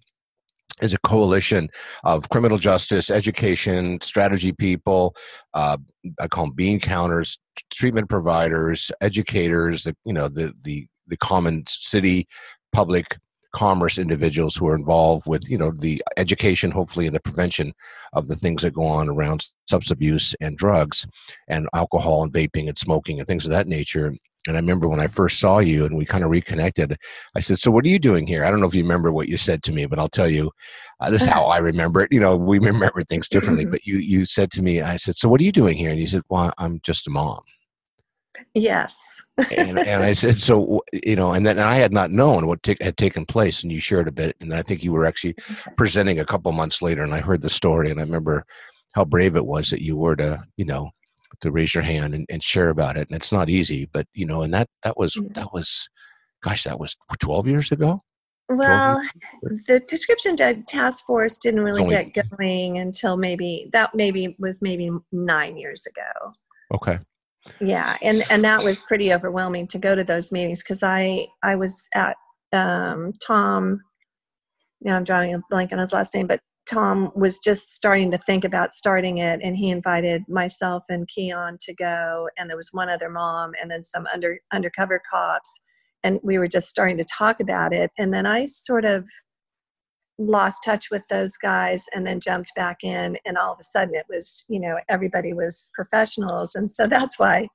is 0.81 0.93
a 0.93 0.99
coalition 0.99 1.69
of 2.03 2.29
criminal 2.29 2.57
justice, 2.57 3.09
education, 3.09 3.99
strategy 4.01 4.51
people. 4.51 5.15
Uh, 5.53 5.77
I 6.19 6.27
call 6.27 6.45
them 6.45 6.55
bean 6.55 6.79
counters, 6.79 7.37
treatment 7.71 8.09
providers, 8.09 8.91
educators. 9.01 9.87
You 10.05 10.13
know, 10.13 10.27
the 10.27 10.53
the 10.63 10.87
the 11.07 11.17
common 11.17 11.63
city 11.67 12.27
public 12.71 13.17
commerce 13.53 13.99
individuals 13.99 14.55
who 14.55 14.67
are 14.67 14.75
involved 14.75 15.27
with 15.27 15.47
you 15.49 15.57
know 15.57 15.71
the 15.71 16.01
education 16.17 16.71
hopefully 16.71 17.05
and 17.05 17.15
the 17.15 17.21
prevention 17.21 17.71
of 18.13 18.27
the 18.27 18.35
things 18.35 18.63
that 18.63 18.73
go 18.73 18.83
on 18.83 19.07
around 19.07 19.45
substance 19.69 19.91
abuse 19.91 20.35
and 20.41 20.57
drugs 20.57 21.05
and 21.47 21.69
alcohol 21.73 22.23
and 22.23 22.33
vaping 22.33 22.67
and 22.67 22.79
smoking 22.79 23.19
and 23.19 23.27
things 23.27 23.45
of 23.45 23.51
that 23.51 23.67
nature 23.67 24.11
and 24.47 24.57
i 24.57 24.59
remember 24.59 24.87
when 24.87 24.99
i 24.99 25.07
first 25.07 25.39
saw 25.39 25.59
you 25.59 25.85
and 25.85 25.97
we 25.97 26.05
kind 26.05 26.23
of 26.23 26.29
reconnected 26.29 26.97
i 27.35 27.39
said 27.39 27.59
so 27.59 27.71
what 27.71 27.85
are 27.85 27.89
you 27.89 27.99
doing 27.99 28.27
here? 28.27 28.43
I 28.43 28.51
don't 28.51 28.59
know 28.59 28.67
if 28.67 28.75
you 28.75 28.83
remember 28.83 29.11
what 29.11 29.29
you 29.29 29.37
said 29.37 29.63
to 29.63 29.71
me 29.71 29.85
but 29.85 29.99
i'll 29.99 30.07
tell 30.07 30.29
you 30.29 30.51
uh, 30.99 31.09
this 31.09 31.23
is 31.23 31.27
how 31.27 31.45
i 31.45 31.57
remember 31.57 32.01
it 32.01 32.11
you 32.11 32.19
know 32.19 32.35
we 32.35 32.59
remember 32.73 33.01
things 33.03 33.27
differently. 33.27 33.65
But 33.73 33.85
you 33.85 33.97
you 33.97 34.25
said 34.25 34.51
to 34.51 34.61
me 34.61 34.81
i 34.81 34.97
said 34.97 35.15
so 35.15 35.29
what 35.29 35.41
are 35.41 35.43
you 35.43 35.51
doing 35.51 35.77
here? 35.77 35.89
And 35.89 35.99
you 35.99 36.07
said 36.07 36.21
well 36.29 36.53
i'm 36.57 36.79
just 36.83 37.07
a 37.07 37.09
mom. 37.09 37.41
Yes. 38.53 39.21
And, 39.55 39.77
and 39.77 40.03
I 40.03 40.13
said, 40.21 40.37
so 40.37 40.81
you 40.91 41.15
know, 41.15 41.33
and 41.33 41.45
then 41.45 41.59
I 41.59 41.75
had 41.75 41.93
not 41.93 42.11
known 42.11 42.47
what 42.47 42.63
ta- 42.63 42.73
had 42.81 42.97
taken 42.97 43.25
place, 43.25 43.63
and 43.63 43.71
you 43.71 43.79
shared 43.79 44.07
a 44.07 44.11
bit, 44.11 44.35
and 44.41 44.53
I 44.53 44.61
think 44.61 44.83
you 44.83 44.91
were 44.91 45.05
actually 45.05 45.35
presenting 45.77 46.19
a 46.19 46.25
couple 46.25 46.51
months 46.51 46.81
later, 46.81 47.03
and 47.03 47.13
I 47.13 47.19
heard 47.19 47.41
the 47.41 47.49
story, 47.49 47.91
and 47.91 47.99
I 47.99 48.03
remember 48.03 48.45
how 48.93 49.05
brave 49.05 49.35
it 49.35 49.45
was 49.45 49.69
that 49.69 49.81
you 49.81 49.97
were 49.97 50.15
to, 50.15 50.43
you 50.57 50.65
know, 50.65 50.91
to 51.43 51.51
raise 51.51 51.73
your 51.75 51.83
hand 51.83 52.13
and, 52.15 52.25
and 52.29 52.41
share 52.43 52.69
about 52.69 52.97
it, 52.97 53.07
and 53.09 53.15
it's 53.15 53.31
not 53.31 53.49
easy, 53.49 53.87
but 53.93 54.07
you 54.13 54.25
know, 54.25 54.41
and 54.41 54.53
that 54.53 54.67
that 54.83 54.97
was 54.97 55.15
Yeah. 55.15 55.29
that 55.35 55.53
was, 55.53 55.87
gosh, 56.43 56.63
that 56.63 56.79
was 56.79 56.97
twelve 57.19 57.47
years 57.47 57.71
ago. 57.71 58.01
well 58.49 59.01
the 59.67 59.81
prescription 59.87 60.35
drug 60.35 60.65
task 60.67 61.05
force 61.05 61.37
didn't 61.37 61.61
really 61.61 61.81
Only- 61.83 62.11
get 62.11 62.29
going 62.37 62.77
until 62.77 63.15
maybe 63.15 63.69
that 63.71 63.91
maybe 63.95 64.35
was 64.37 64.61
maybe 64.61 64.89
nine 65.13 65.55
years 65.57 65.85
ago 65.85 66.33
Okay, 66.75 66.99
yeah 67.61 67.95
and 68.01 68.21
and 68.29 68.43
that 68.43 68.61
was 68.63 68.81
pretty 68.83 69.13
overwhelming 69.13 69.65
to 69.67 69.79
go 69.79 69.95
to 69.95 70.03
those 70.03 70.31
meetings 70.33 70.61
because 70.61 70.83
i 70.83 71.25
i 71.41 71.55
was 71.55 71.87
at 71.95 72.17
um 72.51 73.13
tom 73.25 73.79
now 74.81 74.97
i'm 74.97 75.05
drawing 75.05 75.33
a 75.33 75.39
blank 75.49 75.71
on 75.71 75.79
his 75.79 75.93
last 75.93 76.13
name 76.13 76.27
but 76.27 76.41
tom 76.65 77.11
was 77.15 77.39
just 77.39 77.73
starting 77.73 78.11
to 78.11 78.17
think 78.17 78.43
about 78.43 78.71
starting 78.71 79.17
it 79.17 79.39
and 79.43 79.55
he 79.57 79.69
invited 79.69 80.23
myself 80.27 80.83
and 80.89 81.07
keon 81.07 81.57
to 81.59 81.73
go 81.73 82.29
and 82.37 82.49
there 82.49 82.57
was 82.57 82.69
one 82.71 82.89
other 82.89 83.09
mom 83.09 83.51
and 83.61 83.69
then 83.69 83.83
some 83.83 84.05
under 84.13 84.37
undercover 84.51 85.01
cops 85.11 85.59
and 86.03 86.19
we 86.23 86.37
were 86.37 86.47
just 86.47 86.69
starting 86.69 86.97
to 86.97 87.05
talk 87.05 87.39
about 87.39 87.73
it 87.73 87.91
and 87.97 88.13
then 88.13 88.25
i 88.25 88.45
sort 88.45 88.85
of 88.85 89.07
lost 90.19 90.61
touch 90.63 90.85
with 90.91 91.01
those 91.09 91.37
guys 91.37 91.85
and 91.93 92.05
then 92.05 92.19
jumped 92.19 92.51
back 92.55 92.77
in 92.83 93.17
and 93.25 93.37
all 93.37 93.53
of 93.53 93.57
a 93.59 93.63
sudden 93.63 93.95
it 93.95 94.05
was 94.09 94.45
you 94.47 94.59
know 94.59 94.77
everybody 94.89 95.33
was 95.33 95.69
professionals 95.73 96.55
and 96.55 96.69
so 96.69 96.87
that's 96.87 97.19
why 97.19 97.47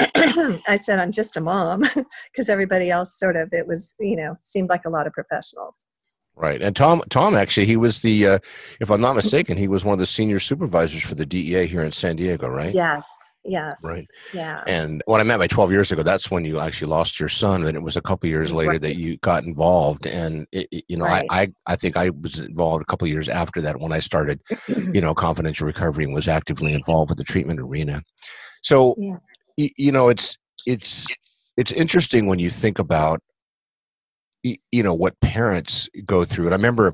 i 0.00 0.78
said 0.80 0.98
i'm 0.98 1.12
just 1.12 1.36
a 1.36 1.40
mom 1.40 1.82
because 2.32 2.48
everybody 2.48 2.90
else 2.90 3.18
sort 3.18 3.36
of 3.36 3.48
it 3.52 3.66
was 3.66 3.94
you 4.00 4.16
know 4.16 4.34
seemed 4.40 4.70
like 4.70 4.84
a 4.86 4.90
lot 4.90 5.06
of 5.06 5.12
professionals 5.12 5.84
Right, 6.40 6.62
and 6.62 6.74
Tom, 6.74 7.02
Tom 7.10 7.36
actually, 7.36 7.66
he 7.66 7.76
was 7.76 8.00
the, 8.00 8.26
uh, 8.26 8.38
if 8.80 8.90
I'm 8.90 9.02
not 9.02 9.14
mistaken, 9.14 9.58
he 9.58 9.68
was 9.68 9.84
one 9.84 9.92
of 9.92 9.98
the 9.98 10.06
senior 10.06 10.40
supervisors 10.40 11.02
for 11.02 11.14
the 11.14 11.26
DEA 11.26 11.66
here 11.66 11.82
in 11.84 11.92
San 11.92 12.16
Diego, 12.16 12.48
right? 12.48 12.72
Yes, 12.74 13.06
yes, 13.44 13.78
Right. 13.84 14.04
yeah, 14.32 14.62
And 14.66 15.02
when 15.04 15.20
I 15.20 15.24
met 15.24 15.36
by 15.38 15.48
12 15.48 15.70
years 15.70 15.92
ago, 15.92 16.02
that's 16.02 16.30
when 16.30 16.46
you 16.46 16.58
actually 16.58 16.88
lost 16.88 17.20
your 17.20 17.28
son, 17.28 17.66
and 17.66 17.76
it 17.76 17.82
was 17.82 17.98
a 17.98 18.00
couple 18.00 18.26
years 18.30 18.52
later 18.52 18.70
Right. 18.70 18.80
that 18.80 18.96
you 18.96 19.18
got 19.18 19.44
involved. 19.44 20.06
And 20.06 20.46
it, 20.50 20.66
it- 20.72 20.84
you 20.88 20.96
know, 20.96 21.04
Right. 21.04 21.26
I, 21.28 21.42
I, 21.42 21.48
I 21.66 21.76
think 21.76 21.98
I 21.98 22.08
was 22.08 22.38
involved 22.38 22.80
a 22.80 22.86
couple 22.86 23.06
years 23.06 23.28
after 23.28 23.60
that 23.60 23.78
when 23.78 23.92
I 23.92 24.00
started, 24.00 24.40
you 24.94 25.02
know, 25.02 25.14
confidential 25.14 25.66
recovery 25.66 26.04
and 26.04 26.14
was 26.14 26.26
actively 26.26 26.72
involved 26.72 27.10
with 27.10 27.18
the 27.18 27.24
treatment 27.24 27.60
arena. 27.60 28.02
So, 28.62 28.94
Yeah. 28.96 29.16
y- 29.58 29.72
you 29.76 29.92
know, 29.92 30.08
it's 30.08 30.38
it's 30.66 31.06
it's 31.58 31.72
interesting 31.72 32.26
when 32.26 32.38
you 32.38 32.48
think 32.48 32.78
about 32.78 33.20
you 34.42 34.82
know 34.82 34.94
what 34.94 35.18
parents 35.20 35.88
go 36.04 36.24
through. 36.24 36.46
And 36.46 36.54
i 36.54 36.56
remember 36.56 36.92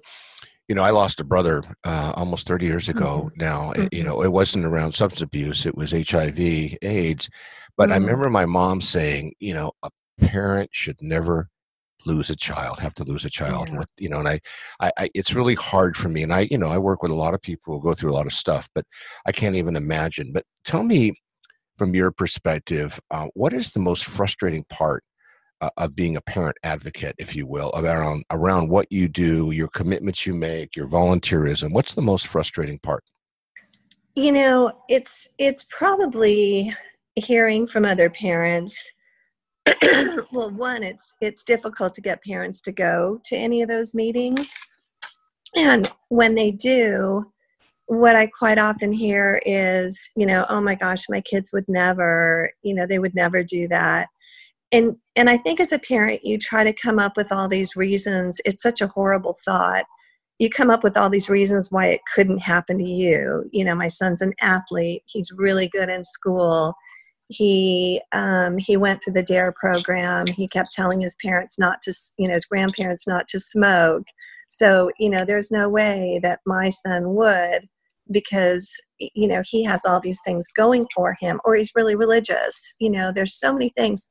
you 0.68 0.74
know 0.74 0.82
i 0.82 0.90
lost 0.90 1.20
a 1.20 1.24
brother 1.24 1.62
uh, 1.84 2.12
almost 2.16 2.46
30 2.46 2.66
years 2.66 2.88
ago 2.88 3.30
now. 3.36 3.72
Uh, 3.72 3.86
you 3.92 4.02
know 4.02 4.22
it 4.22 4.32
wasn't 4.32 4.64
around 4.64 4.92
substance 4.92 5.22
abuse 5.22 5.66
it 5.66 5.76
was 5.76 5.92
hiv 5.92 6.38
aids. 6.40 7.28
But 7.76 7.90
i 7.92 7.96
Mhm. 7.96 8.00
remember 8.00 8.30
my 8.30 8.46
mom 8.46 8.80
saying 8.80 9.32
you 9.40 9.54
know 9.54 9.72
a 9.82 9.90
parent 10.20 10.70
should 10.72 11.00
never 11.02 11.48
lose 12.04 12.28
a 12.30 12.36
child 12.36 12.78
have 12.78 12.94
to 12.94 13.04
lose 13.04 13.24
a 13.24 13.30
child 13.30 13.68
Yeah. 13.70 13.78
with 13.78 13.88
you 13.98 14.08
know 14.08 14.18
and 14.18 14.28
I, 14.28 14.40
I 14.80 14.90
i 14.98 15.10
it's 15.14 15.34
really 15.34 15.54
hard 15.54 15.96
for 15.96 16.08
me. 16.08 16.22
And 16.22 16.32
i 16.32 16.40
you 16.50 16.58
know 16.58 16.68
i 16.68 16.78
work 16.78 17.02
with 17.02 17.10
a 17.12 17.14
lot 17.24 17.34
of 17.34 17.40
people 17.42 17.74
who 17.74 17.82
go 17.88 17.94
through 17.94 18.12
a 18.12 18.18
lot 18.18 18.26
of 18.26 18.32
stuff 18.32 18.68
but 18.74 18.84
i 19.26 19.32
can't 19.32 19.54
even 19.56 19.76
imagine. 19.76 20.32
But 20.32 20.44
tell 20.64 20.82
me 20.82 21.14
from 21.78 21.94
your 21.94 22.10
perspective 22.10 22.98
uh, 23.10 23.28
what 23.34 23.52
is 23.52 23.72
the 23.72 23.80
most 23.80 24.04
frustrating 24.06 24.64
part 24.70 25.04
Uh, 25.62 25.70
of 25.78 25.96
being 25.96 26.16
a 26.16 26.20
parent 26.20 26.54
advocate 26.64 27.14
if 27.16 27.34
you 27.34 27.46
will 27.46 27.72
around 27.76 28.22
around 28.30 28.68
what 28.68 28.86
you 28.90 29.08
do 29.08 29.52
your 29.52 29.68
commitments 29.68 30.26
you 30.26 30.34
make 30.34 30.76
your 30.76 30.86
volunteerism 30.86 31.72
what's 31.72 31.94
the 31.94 32.02
most 32.02 32.26
frustrating 32.26 32.78
part? 32.80 33.02
You 34.14 34.32
know 34.32 34.70
it's 34.90 35.30
it's 35.38 35.64
probably 35.64 36.74
hearing 37.14 37.66
from 37.66 37.86
other 37.86 38.10
parents. 38.10 38.92
Well 40.30 40.50
one 40.50 40.82
it's 40.82 41.14
it's 41.22 41.42
difficult 41.42 41.94
to 41.94 42.02
get 42.02 42.22
parents 42.22 42.60
to 42.60 42.72
go 42.72 43.18
to 43.24 43.34
any 43.34 43.62
of 43.62 43.68
those 43.68 43.94
meetings. 43.94 44.54
And 45.56 45.90
when 46.08 46.34
they 46.34 46.50
do 46.50 47.32
what 47.86 48.16
i 48.16 48.26
quite 48.26 48.58
often 48.58 48.92
hear 48.92 49.40
is 49.46 50.10
you 50.16 50.26
know 50.26 50.44
oh 50.48 50.60
my 50.60 50.74
gosh 50.74 51.04
my 51.08 51.20
kids 51.20 51.50
would 51.52 51.64
never 51.68 52.50
you 52.62 52.74
know 52.74 52.84
they 52.84 52.98
would 52.98 53.14
never 53.14 53.44
do 53.44 53.68
that 53.68 54.08
and 54.72 54.96
and 55.14 55.30
i 55.30 55.36
think 55.36 55.60
as 55.60 55.72
a 55.72 55.78
parent 55.78 56.20
you 56.24 56.38
try 56.38 56.64
to 56.64 56.72
come 56.72 56.98
up 56.98 57.16
with 57.16 57.32
all 57.32 57.48
these 57.48 57.76
reasons. 57.76 58.40
It's 58.44 58.62
such 58.62 58.80
a 58.80 58.88
horrible 58.88 59.38
thought. 59.44 59.84
You 60.38 60.50
come 60.50 60.70
up 60.70 60.82
with 60.84 60.96
all 60.96 61.08
these 61.08 61.30
reasons 61.30 61.70
why 61.70 61.86
it 61.86 62.00
couldn't 62.14 62.38
happen 62.38 62.78
to 62.78 62.84
you. 62.84 63.48
You 63.52 63.64
know 63.64 63.74
my 63.74 63.88
son's 63.88 64.20
an 64.20 64.34
athlete. 64.40 65.02
He's 65.06 65.32
really 65.32 65.68
good 65.68 65.88
in 65.88 66.04
school. 66.04 66.74
He 67.28 68.00
um, 68.12 68.56
he 68.58 68.76
went 68.76 69.02
through 69.02 69.14
the 69.14 69.22
DARE 69.22 69.52
program. 69.52 70.26
He 70.26 70.46
kept 70.48 70.72
telling 70.72 71.00
his 71.00 71.16
parents 71.24 71.58
not 71.58 71.82
to 71.82 71.92
you 72.18 72.28
know 72.28 72.34
his 72.34 72.44
grandparents 72.44 73.06
not 73.06 73.28
to 73.28 73.40
smoke. 73.40 74.04
So 74.48 74.90
you 74.98 75.10
know 75.10 75.24
there's 75.24 75.50
no 75.50 75.68
way 75.68 76.20
that 76.22 76.40
my 76.46 76.68
son 76.68 77.14
would 77.14 77.68
because 78.12 78.70
you 78.98 79.28
know 79.28 79.42
he 79.44 79.64
has 79.64 79.84
all 79.84 80.00
these 80.00 80.20
things 80.24 80.46
going 80.56 80.86
for 80.94 81.16
him 81.20 81.40
or 81.44 81.56
he's 81.56 81.72
really 81.74 81.96
religious. 81.96 82.74
You 82.78 82.90
know 82.90 83.10
there's 83.12 83.34
so 83.34 83.52
many 83.52 83.70
things 83.76 84.06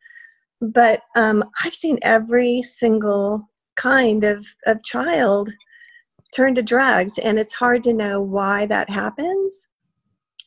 but 0.62 1.02
um, 1.16 1.44
i've 1.64 1.76
seen 1.76 1.98
every 2.04 2.62
single 2.62 3.50
kind 3.76 4.24
of, 4.24 4.46
of 4.66 4.84
child 4.84 5.50
turn 6.36 6.56
to 6.56 6.64
drugs 6.64 7.18
and 7.18 7.40
it's 7.40 7.54
hard 7.54 7.84
to 7.84 7.94
know 7.94 8.22
why 8.22 8.66
that 8.66 8.90
happens. 8.90 9.68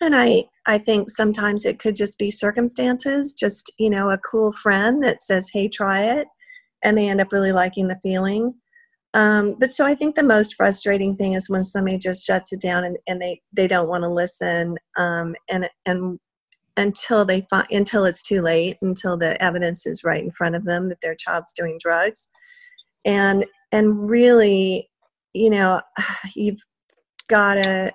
And 0.01 0.15
i 0.15 0.45
i 0.67 0.79
think 0.79 1.11
sometimes 1.11 1.65
it 1.65 1.79
could 1.81 1.97
just 1.97 2.19
be 2.19 2.31
circumstances 2.31 3.35
just 3.35 3.73
you 3.79 3.91
know 3.91 4.11
a 4.11 4.19
cool 4.19 4.53
friend 4.53 5.03
that 5.03 5.21
says 5.21 5.51
hey 5.53 5.69
try 5.69 6.03
it 6.03 6.29
and 6.85 6.97
they 6.97 7.09
end 7.09 7.21
up 7.21 7.33
really 7.33 7.51
liking 7.53 7.89
the 7.89 7.99
feeling. 8.03 8.55
Um, 9.15 9.57
but 9.59 9.71
so 9.71 9.87
i 9.87 9.95
think 9.95 10.15
the 10.15 10.23
most 10.23 10.55
frustrating 10.55 11.17
thing 11.17 11.33
is 11.33 11.51
when 11.51 11.65
somebody 11.65 11.99
just 11.99 12.25
shuts 12.25 12.53
it 12.53 12.61
down 12.61 12.85
and, 12.85 12.97
and 13.09 13.21
they 13.21 13.41
they 13.53 13.67
don't 13.67 13.89
want 13.89 14.05
to 14.05 14.09
listen 14.09 14.77
um, 14.97 15.35
and 15.51 15.69
and 15.87 16.21
until 16.79 17.25
they 17.25 17.47
find 17.51 17.67
until 17.71 18.05
it's 18.05 18.23
too 18.23 18.41
late 18.41 18.79
until 18.81 19.17
the 19.17 19.41
evidence 19.43 19.85
is 19.85 20.05
right 20.05 20.23
in 20.23 20.31
front 20.31 20.55
of 20.55 20.65
them 20.65 20.89
that 20.89 21.01
their 21.03 21.17
child's 21.17 21.53
doing 21.53 21.77
drugs. 21.81 22.29
And 23.05 23.45
and 23.73 24.09
really 24.09 24.89
you 25.35 25.51
know 25.51 25.83
you've 26.35 26.65
got 27.29 27.55
to 27.55 27.93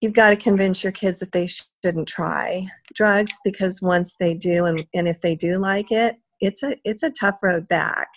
you've 0.00 0.12
got 0.12 0.30
to 0.30 0.36
convince 0.36 0.82
your 0.82 0.92
kids 0.92 1.20
that 1.20 1.32
they 1.32 1.46
shouldn't 1.46 2.08
try 2.08 2.66
drugs 2.94 3.32
because 3.44 3.80
once 3.80 4.14
they 4.20 4.34
do 4.34 4.66
and, 4.66 4.84
and 4.92 5.08
if 5.08 5.20
they 5.20 5.34
do 5.34 5.52
like 5.52 5.90
it 5.90 6.16
it's 6.40 6.62
a 6.62 6.76
it's 6.84 7.02
a 7.02 7.10
tough 7.10 7.42
road 7.42 7.68
back. 7.68 8.08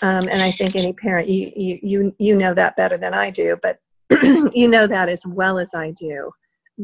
Um, 0.00 0.26
and 0.28 0.42
i 0.42 0.50
think 0.50 0.74
any 0.74 0.92
parent 0.92 1.28
you, 1.28 1.52
you 1.54 1.78
you 1.82 2.16
you 2.18 2.34
know 2.34 2.54
that 2.54 2.76
better 2.76 2.96
than 2.96 3.14
i 3.14 3.30
do 3.30 3.56
but 3.62 3.78
you 4.52 4.66
know 4.66 4.88
that 4.88 5.08
as 5.08 5.24
well 5.24 5.58
as 5.58 5.74
i 5.74 5.92
do 5.92 6.32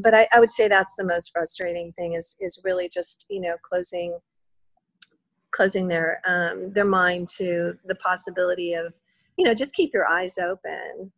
but 0.03 0.15
I, 0.15 0.29
I 0.33 0.41
would 0.41 0.53
say 0.53 0.69
that's 0.69 0.95
the 0.97 1.05
most 1.05 1.33
frustrating 1.33 1.93
thing 1.93 2.15
is 2.15 2.37
is 2.41 2.61
really 2.65 2.89
just 2.89 3.27
you 3.31 3.41
know 3.41 3.57
closing 3.63 4.19
closing 5.51 5.89
their 5.89 6.21
um, 6.27 6.73
their 6.73 6.85
mind 6.85 7.29
to 7.37 7.75
the 7.85 7.95
possibility 7.97 8.75
of 8.75 8.95
you 9.37 9.45
know 9.45 9.55
just 9.55 9.75
keep 9.75 9.93
your 9.93 10.09
eyes 10.09 10.39
open 10.39 11.13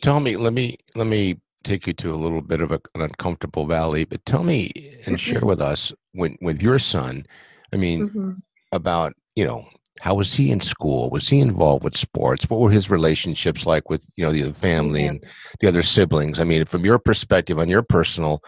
tell 0.00 0.20
me, 0.20 0.36
let 0.36 0.52
me 0.52 0.76
let 0.94 1.06
me 1.06 1.36
take 1.62 1.86
you 1.86 1.92
to 1.94 2.12
a 2.12 2.16
little 2.16 2.42
bit 2.42 2.60
of 2.60 2.72
a, 2.72 2.80
an 2.94 3.02
uncomfortable 3.02 3.66
valley, 3.66 4.04
but 4.04 4.24
tell 4.26 4.44
me 4.44 4.70
and 5.06 5.18
share 5.18 5.44
with 5.44 5.60
us 5.60 5.92
when 6.12 6.36
with 6.40 6.62
your 6.62 6.78
son. 6.78 7.26
I 7.72 7.76
mean, 7.76 8.10
Mhm. 8.10 8.42
about 8.72 9.14
you 9.36 9.44
know 9.44 9.68
how 10.00 10.14
was 10.14 10.34
he 10.34 10.50
in 10.50 10.60
school? 10.60 11.08
Was 11.10 11.28
he 11.28 11.40
involved 11.40 11.84
with 11.84 11.96
sports? 11.96 12.48
What 12.50 12.60
were 12.60 12.70
his 12.70 12.90
relationships 12.90 13.64
like 13.66 13.88
with 13.88 14.04
you 14.16 14.24
know 14.24 14.32
the 14.32 14.52
family 14.52 15.02
Mhm. 15.02 15.08
and 15.10 15.24
the 15.60 15.68
other 15.68 15.82
siblings? 15.82 16.38
I 16.40 16.44
mean, 16.44 16.64
from 16.64 16.84
your 16.84 16.98
perspective 16.98 17.58
on 17.58 17.68
your 17.68 17.82
personal 17.82 18.42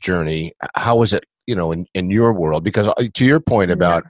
journey, 0.00 0.52
how 0.74 0.96
was 0.96 1.12
it? 1.12 1.24
You 1.46 1.54
know, 1.56 1.72
in, 1.72 1.86
in 1.94 2.10
your 2.10 2.32
world, 2.32 2.62
because 2.64 2.86
uh, 2.86 2.94
to 3.14 3.24
your 3.24 3.40
point 3.40 3.70
Yeah. 3.70 3.74
about 3.74 4.04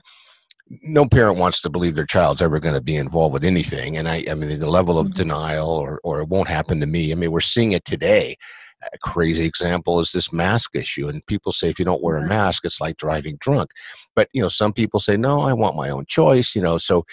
no 0.83 1.05
parent 1.05 1.37
wants 1.37 1.59
to 1.61 1.69
believe 1.69 1.95
their 1.95 2.05
child's 2.05 2.41
ever 2.41 2.59
going 2.59 2.75
to 2.75 2.81
be 2.81 2.95
involved 2.95 3.33
with 3.33 3.43
anything 3.43 3.97
and 3.97 4.07
i 4.07 4.23
i 4.31 4.33
mean 4.33 4.57
the 4.57 4.69
level 4.69 4.97
of 4.97 5.07
Mhm. 5.07 5.15
denial 5.15 5.67
or 5.69 5.99
or 6.05 6.21
it 6.21 6.29
won't 6.29 6.47
happen 6.47 6.79
to 6.79 6.85
me 6.85 7.11
i 7.11 7.15
mean 7.15 7.29
we're 7.29 7.41
seeing 7.41 7.73
it 7.73 7.83
today 7.83 8.37
a 8.93 8.97
crazy 8.99 9.45
example 9.45 9.99
is 9.99 10.11
this 10.11 10.33
mask 10.33 10.75
issue 10.75 11.07
and 11.07 11.25
people 11.25 11.51
say 11.51 11.69
if 11.69 11.79
you 11.79 11.85
don't 11.85 12.03
wear 12.03 12.17
a 12.17 12.27
mask 12.27 12.65
it's 12.65 12.81
like 12.81 12.97
driving 12.97 13.37
drunk 13.39 13.69
but 14.15 14.27
you 14.33 14.41
know 14.41 14.49
some 14.49 14.73
people 14.73 14.99
say 14.99 15.15
no 15.15 15.41
i 15.41 15.53
want 15.53 15.75
my 15.75 15.89
own 15.89 16.05
choice 16.07 16.55
you 16.55 16.61
know 16.61 16.77
so 16.77 17.03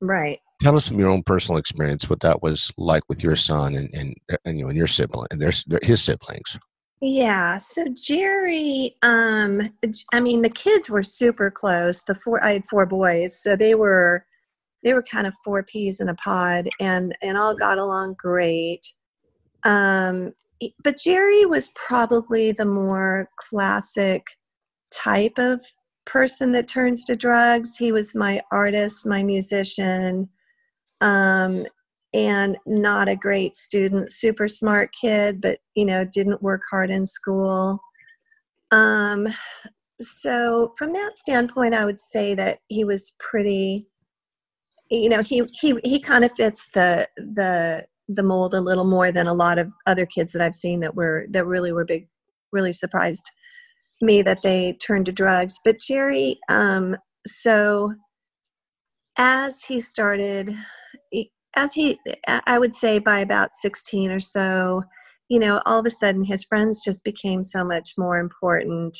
right 0.00 0.38
tell 0.60 0.76
us 0.76 0.88
from 0.88 0.98
your 0.98 1.10
own 1.10 1.22
personal 1.22 1.58
experience 1.58 2.08
what 2.08 2.20
that 2.20 2.42
was 2.42 2.72
like 2.76 3.02
with 3.08 3.22
your 3.22 3.36
son 3.36 3.74
and 3.74 3.94
and, 3.94 4.14
and 4.44 4.58
you 4.58 4.64
know 4.64 4.68
and 4.68 4.78
your 4.78 4.86
sibling 4.86 5.28
and 5.30 5.40
their, 5.40 5.52
their 5.66 5.80
his 5.82 6.02
siblings 6.02 6.58
Yeah, 7.04 7.58
so 7.58 7.84
Jerry, 8.00 8.94
um, 9.02 9.60
I 10.12 10.20
mean, 10.20 10.42
the 10.42 10.48
kids 10.48 10.88
were 10.88 11.02
super 11.02 11.50
close. 11.50 12.04
The 12.04 12.14
four, 12.14 12.42
I 12.44 12.52
had 12.52 12.68
four 12.68 12.86
boys, 12.86 13.36
so 13.42 13.56
they 13.56 13.74
were, 13.74 14.24
they 14.84 14.94
were 14.94 15.02
kind 15.02 15.26
of 15.26 15.34
four 15.44 15.64
peas 15.64 16.00
in 16.00 16.08
a 16.08 16.14
pod, 16.14 16.68
and 16.78 17.12
and 17.20 17.36
all 17.36 17.56
got 17.56 17.78
along 17.78 18.14
great. 18.18 18.86
Um, 19.64 20.30
but 20.82 20.98
Jerry 20.98 21.46
was 21.46 21.70
probably 21.86 22.52
the 22.52 22.66
more 22.66 23.28
classic 23.36 24.22
type 24.92 25.38
of 25.38 25.64
person 26.04 26.52
that 26.52 26.68
turns 26.68 27.04
to 27.04 27.16
drugs. 27.16 27.76
He 27.76 27.92
was 27.92 28.14
my 28.14 28.40
artist, 28.50 29.06
my 29.06 29.22
musician, 29.22 30.28
um, 31.00 31.66
and 32.14 32.56
not 32.66 33.08
a 33.08 33.16
great 33.16 33.54
student, 33.54 34.10
super 34.10 34.46
smart 34.48 34.90
kid, 34.98 35.40
but 35.40 35.58
you 35.74 35.84
know, 35.84 36.04
didn't 36.04 36.42
work 36.42 36.62
hard 36.70 36.90
in 36.90 37.06
school. 37.06 37.80
Um, 38.70 39.28
so 40.00 40.72
from 40.76 40.92
that 40.92 41.12
standpoint, 41.16 41.74
I 41.74 41.84
would 41.84 42.00
say 42.00 42.34
that 42.34 42.58
he 42.68 42.84
was 42.84 43.12
pretty. 43.18 43.86
You 44.90 45.08
know, 45.08 45.22
he 45.22 45.42
he 45.52 45.74
he 45.84 46.00
kind 46.00 46.22
of 46.22 46.32
fits 46.36 46.68
the 46.74 47.08
the 47.16 47.86
the 48.14 48.22
mold 48.22 48.54
a 48.54 48.60
little 48.60 48.84
more 48.84 49.12
than 49.12 49.26
a 49.26 49.34
lot 49.34 49.58
of 49.58 49.70
other 49.86 50.06
kids 50.06 50.32
that 50.32 50.42
I've 50.42 50.54
seen 50.54 50.80
that 50.80 50.94
were 50.94 51.26
that 51.30 51.46
really 51.46 51.72
were 51.72 51.84
big, 51.84 52.08
really 52.52 52.72
surprised 52.72 53.30
me 54.00 54.22
that 54.22 54.42
they 54.42 54.74
turned 54.74 55.06
to 55.06 55.12
drugs. 55.12 55.58
But 55.64 55.80
Jerry, 55.80 56.38
um, 56.48 56.96
so 57.26 57.94
as 59.16 59.62
he 59.62 59.80
started 59.80 60.56
as 61.56 61.74
he, 61.74 61.98
I 62.46 62.58
would 62.58 62.74
say 62.74 62.98
by 62.98 63.18
about 63.18 63.54
16 63.54 64.10
or 64.10 64.20
so, 64.20 64.82
you 65.28 65.38
know, 65.38 65.60
all 65.66 65.80
of 65.80 65.86
a 65.86 65.90
sudden 65.90 66.24
his 66.24 66.44
friends 66.44 66.84
just 66.84 67.04
became 67.04 67.42
so 67.42 67.64
much 67.64 67.90
more 67.98 68.18
important 68.18 68.96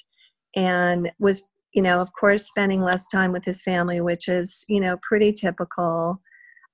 and 0.54 1.11
was, 1.19 1.47
you 1.75 1.83
know, 1.83 2.00
of 2.00 2.11
course, 2.19 2.47
spending 2.47 2.83
less 2.83 3.07
time 3.09 3.33
with 3.33 3.45
his 3.45 3.62
family, 3.62 4.00
which 4.00 4.28
is, 4.28 4.64
you 4.69 4.81
know, 4.81 4.99
pretty 5.07 5.33
typical. 5.33 6.21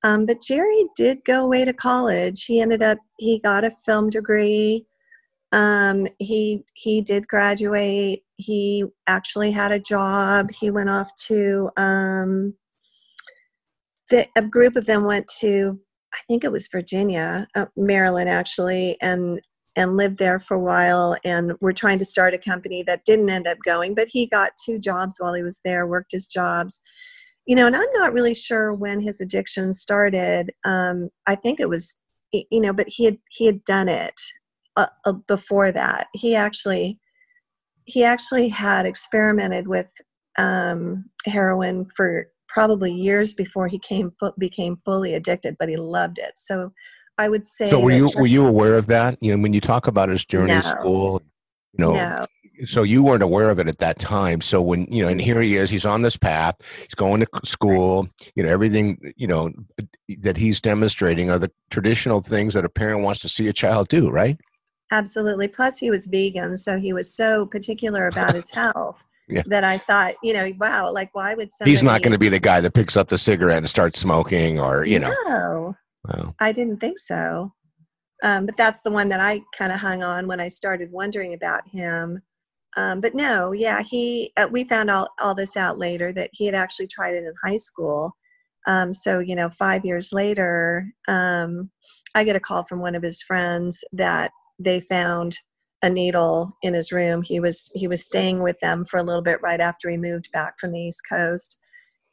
Um, 0.05 0.27
but 0.27 0.43
Jerry 0.43 0.85
did 0.97 1.25
go 1.25 1.45
away 1.45 1.65
to 1.65 1.73
college. 1.73 2.45
He 2.45 2.61
ended 2.61 2.83
up, 2.83 2.99
he 3.19 3.41
got 3.41 3.65
a 3.65 3.71
film 3.71 4.11
degree. 4.11 4.87
Um, 5.51 6.07
he 6.19 6.65
he 6.75 7.01
did 7.01 7.27
graduate. 7.27 8.23
He 8.37 8.85
actually 9.07 9.51
had 9.51 9.73
a 9.73 9.81
job. 9.81 10.51
He 10.51 10.71
went 10.71 10.91
off 10.91 11.11
to 11.27 11.71
um, 11.79 12.55
the, 14.11 14.27
a 14.37 14.43
group 14.43 14.77
of 14.77 14.87
them 14.87 15.05
went 15.05 15.27
to 15.41 15.81
I 16.15 16.19
think 16.27 16.45
it 16.45 16.53
was 16.53 16.69
Virginia, 16.69 17.47
uh, 17.55 17.67
Maryland 17.77 18.29
actually, 18.29 18.97
and 19.01 19.41
and 19.77 19.97
lived 19.97 20.19
there 20.19 20.41
for 20.41 20.55
a 20.55 20.61
while. 20.61 21.17
And 21.25 21.53
we're 21.61 21.73
trying 21.73 21.99
to 21.99 22.05
start 22.05 22.35
a 22.35 22.39
company 22.39 22.83
that 22.85 23.05
didn't 23.05 23.31
end 23.31 23.47
up 23.47 23.59
going, 23.65 23.95
but 23.95 24.09
he 24.09 24.27
got 24.27 24.53
two 24.63 24.79
jobs 24.79 25.17
while 25.19 25.35
he 25.35 25.43
was 25.43 25.61
there, 25.65 25.87
worked 25.87 26.13
his 26.13 26.27
jobs. 26.27 26.81
You 27.49 27.57
know, 27.57 27.67
and 27.67 27.75
I'm 27.75 27.93
not 27.95 28.13
really 28.13 28.35
sure 28.35 28.75
when 28.75 29.01
his 29.01 29.21
addiction 29.21 29.73
started. 29.73 30.53
Um, 30.65 31.09
I 31.27 31.35
think 31.35 31.61
it 31.61 31.69
was, 31.69 31.99
you 32.31 32.61
know, 32.61 32.75
but 32.75 32.89
he 32.89 33.07
had 33.07 33.17
he 33.31 33.47
had 33.47 33.65
done 33.65 33.89
it 33.89 34.21
uh, 34.77 34.87
uh, 35.07 35.15
before 35.27 35.73
that. 35.73 36.09
He 36.15 36.37
actually 36.37 37.01
he 37.87 38.05
actually 38.05 38.49
had 38.49 38.85
experimented 38.85 39.67
with 39.67 39.91
um, 40.39 41.07
heroin 41.25 41.87
for 41.97 42.27
probably 42.49 42.93
years 42.93 43.33
before 43.33 43.67
he 43.67 43.79
came 43.79 44.13
became 44.39 44.77
fully 44.77 45.15
addicted, 45.15 45.57
but 45.59 45.71
he 45.71 45.79
loved 45.79 46.19
it. 46.19 46.33
So 46.37 46.73
I 47.17 47.31
would 47.31 47.47
say. 47.47 47.71
So 47.71 47.81
were 47.81 47.91
you 47.91 48.09
were 48.17 48.27
you 48.27 48.47
aware 48.47 48.77
of 48.77 48.89
that? 48.89 49.17
You 49.23 49.35
know, 49.35 49.43
when 49.43 49.55
you 49.55 49.63
talk 49.63 49.87
about 49.87 50.11
his 50.11 50.25
journey 50.25 50.53
no. 50.53 50.61
to 50.61 50.69
school, 50.69 51.23
you 51.73 51.85
know, 51.85 51.95
no. 51.95 52.27
So 52.67 52.83
you 52.83 53.03
weren't 53.03 53.23
aware 53.23 53.51
of 53.51 53.59
it 53.59 53.69
at 53.69 53.79
that 53.79 53.99
time. 53.99 54.41
So 54.41 54.61
when 54.61 54.85
you 54.93 55.03
know, 55.03 55.09
and 55.09 55.21
here 55.21 55.41
he 55.41 55.57
is, 55.57 55.71
he's 55.71 55.85
on 55.85 56.03
this 56.03 56.17
path. 56.17 56.57
He's 56.83 56.95
going 56.95 57.21
to 57.21 57.29
school. 57.45 58.09
You 58.35 58.43
know, 58.43 58.49
everything 58.49 59.13
you 59.17 59.27
know 59.27 59.53
that 60.21 60.37
he's 60.37 60.61
demonstrating 60.61 61.31
are 61.31 61.39
the 61.39 61.51
traditional 61.71 62.21
things 62.21 62.55
that 62.55 62.65
a 62.65 62.69
parent 62.69 63.03
wants 63.03 63.21
to 63.21 63.29
see 63.29 63.49
a 63.49 63.53
child 63.53 63.89
do, 63.89 64.11
right? 64.11 64.39
Absolutely. 64.91 65.49
Plus, 65.49 65.79
he 65.79 65.91
was 65.91 66.07
vegan, 66.07 66.57
so 66.57 66.79
he 66.79 66.93
was 66.93 67.13
so 67.13 67.47
particular 67.47 68.07
about 68.07 68.35
his 68.35 68.51
health 68.55 69.05
yeah. 69.29 69.43
that 69.47 69.65
I 69.65 69.79
thought, 69.79 70.15
you 70.23 70.33
know, 70.33 70.51
wow, 70.59 70.91
like 70.93 71.11
why 71.15 71.35
would 71.35 71.53
somebody? 71.53 71.73
He's 71.73 71.83
not 71.83 72.03
going 72.03 72.13
to 72.13 72.19
be 72.19 72.29
the 72.29 72.39
guy 72.39 72.61
that 72.61 72.75
picks 72.75 72.97
up 72.97 73.09
the 73.09 73.19
cigarette 73.19 73.59
and 73.59 73.69
starts 73.69 74.01
smoking, 74.01 74.59
or 74.59 74.85
you 74.85 74.99
know. 74.99 75.15
No, 75.27 75.77
wow. 76.09 76.35
I 76.41 76.53
didn't 76.53 76.79
think 76.79 76.99
so. 76.99 77.53
Um, 78.23 78.47
but 78.47 78.57
that's 78.57 78.81
the 78.81 78.91
one 78.91 79.09
that 79.11 79.21
I 79.21 79.43
kind 79.57 79.73
of 79.73 79.79
hung 79.79 80.03
on 80.03 80.27
when 80.27 80.41
I 80.41 80.49
started 80.49 80.91
wondering 80.91 81.35
about 81.35 81.69
him. 81.69 82.21
Um, 82.79 83.01
but 83.01 83.13
no, 83.13 83.53
yeah, 83.53 83.83
he. 83.83 84.33
Uh, 84.37 84.47
we 84.53 84.63
found 84.63 84.89
all 84.89 85.09
all 85.21 85.35
this 85.35 85.57
out 85.57 85.79
later 85.81 86.13
that 86.13 86.31
he 86.33 86.47
had 86.47 86.55
actually 86.55 86.87
tried 86.87 87.15
it 87.15 87.25
in 87.25 87.35
high 87.45 87.57
school. 87.57 88.17
Um, 88.69 88.93
so 88.93 89.19
you 89.19 89.35
know, 89.35 89.51
five 89.51 89.85
years 89.85 90.13
later, 90.13 90.87
um, 91.09 91.71
I 92.15 92.23
get 92.23 92.37
a 92.37 92.41
call 92.41 92.65
from 92.65 92.81
one 92.81 92.95
of 92.95 93.03
his 93.03 93.21
friends 93.21 93.85
that 93.93 94.31
they 94.61 94.81
found 94.81 95.39
a 95.83 95.91
needle 95.91 96.53
in 96.63 96.75
his 96.75 96.93
room. 96.93 97.23
He 97.23 97.41
was 97.41 97.69
he 97.75 97.89
was 97.89 98.07
staying 98.07 98.45
with 98.45 98.61
them 98.61 98.85
for 98.85 98.99
a 98.99 99.03
little 99.03 99.23
bit 99.23 99.41
right 99.43 99.61
after 99.61 99.91
he 99.91 99.97
moved 99.97 100.31
back 100.33 100.55
from 100.61 100.71
the 100.71 100.81
East 100.81 101.03
Coast, 101.11 101.59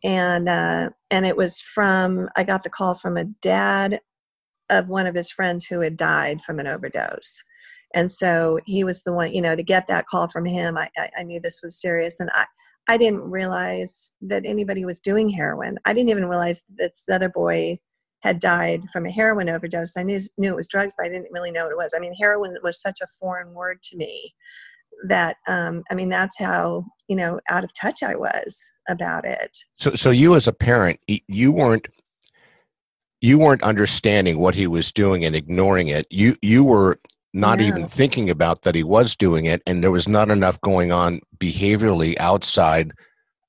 and 0.03 0.49
uh, 0.49 0.89
and 1.11 1.27
it 1.27 1.37
was 1.37 1.61
from 1.75 2.27
I 2.35 2.43
got 2.43 2.63
the 2.63 2.71
call 2.71 2.95
from 2.95 3.17
a 3.17 3.25
dad 3.25 3.99
of 4.71 4.87
one 4.87 5.05
of 5.05 5.13
his 5.13 5.31
friends 5.31 5.67
who 5.67 5.81
had 5.81 5.95
died 5.95 6.41
from 6.41 6.57
an 6.57 6.65
overdose, 6.65 7.43
and 7.95 8.11
so 8.11 8.59
he 8.67 8.83
was 8.83 9.01
the 9.01 9.13
one 9.13 9.33
you 9.33 9.41
know 9.41 9.55
to 9.55 9.63
get 9.63 9.87
that 9.87 10.05
call 10.05 10.29
from 10.29 10.45
him. 10.45 10.77
I 10.77 10.89
I, 10.97 11.09
I 11.17 11.23
knew 11.23 11.39
this 11.39 11.61
was 11.63 11.81
serious, 11.81 12.19
and 12.19 12.29
I. 12.33 12.45
I 12.87 12.97
didn't 12.97 13.21
realize 13.21 14.13
that 14.21 14.43
anybody 14.45 14.85
was 14.85 14.99
doing 14.99 15.27
heroin. 15.27 15.79
I 15.85 15.93
didn't 15.95 16.11
even 16.11 16.27
realize 16.27 16.61
that 16.77 16.91
this 16.91 17.05
other 17.11 17.29
boy 17.29 17.77
had 18.21 18.39
died 18.39 18.81
from 18.93 19.07
a 19.07 19.09
heroin 19.09 19.49
overdose. 19.49 19.97
I 19.97 20.03
knew, 20.03 20.19
knew 20.37 20.51
it 20.51 20.55
was 20.55 20.67
drugs, 20.67 20.93
but 20.95 21.07
I 21.07 21.09
didn't 21.09 21.31
really 21.31 21.49
know 21.49 21.63
what 21.63 21.71
it 21.71 21.77
was. 21.77 21.95
I 21.97 21.99
mean, 21.99 22.13
heroin 22.13 22.55
was 22.61 22.79
such 22.79 22.99
a 23.01 23.07
foreign 23.19 23.55
word 23.55 23.81
to 23.85 23.97
me 23.97 24.35
that, 25.07 25.37
um, 25.47 25.81
I 25.89 25.95
mean, 25.95 26.09
that's 26.09 26.37
how, 26.37 26.85
you 27.07 27.15
know, 27.15 27.39
out 27.49 27.63
of 27.63 27.73
touch 27.73 28.03
I 28.03 28.15
was 28.15 28.71
about 28.87 29.25
it. 29.25 29.57
So, 29.77 29.95
so 29.95 30.11
you 30.11 30.35
as 30.35 30.47
a 30.47 30.53
parent, 30.53 30.99
you 31.07 31.51
weren't, 31.51 31.87
you 33.19 33.39
weren't 33.39 33.63
understanding 33.63 34.37
what 34.37 34.53
he 34.53 34.67
was 34.67 34.91
doing 34.91 35.25
and 35.25 35.35
ignoring 35.35 35.87
it. 35.87 36.05
You, 36.11 36.35
you 36.43 36.63
were 36.63 36.99
not 37.35 37.59
no. 37.59 37.65
even 37.65 37.87
thinking 37.87 38.29
about 38.29 38.61
that 38.61 38.75
he 38.75 38.83
was 38.83 39.15
doing 39.15 39.45
it. 39.45 39.61
And 39.67 39.83
there 39.83 39.91
was 39.91 40.07
not 40.07 40.31
enough 40.31 40.59
going 40.61 40.91
on 40.91 41.19
behaviorally 41.37 42.17
outside 42.19 42.93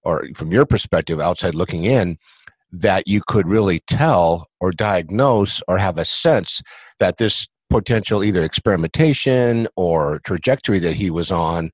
or 0.02 0.24
from 0.34 0.52
your 0.52 0.64
perspective, 0.64 1.20
outside 1.20 1.54
looking 1.54 1.84
in, 1.84 2.16
that 2.70 3.08
you 3.08 3.20
could 3.26 3.48
really 3.48 3.80
tell 3.86 4.48
or 4.60 4.70
diagnose 4.70 5.60
or 5.66 5.78
have 5.78 5.98
a 5.98 6.04
sense 6.04 6.62
that 6.98 7.16
this 7.16 7.48
potential 7.70 8.22
either 8.22 8.42
experimentation 8.42 9.66
or 9.76 10.20
trajectory 10.20 10.78
that 10.78 10.94
he 10.94 11.10
was 11.10 11.32
on 11.32 11.70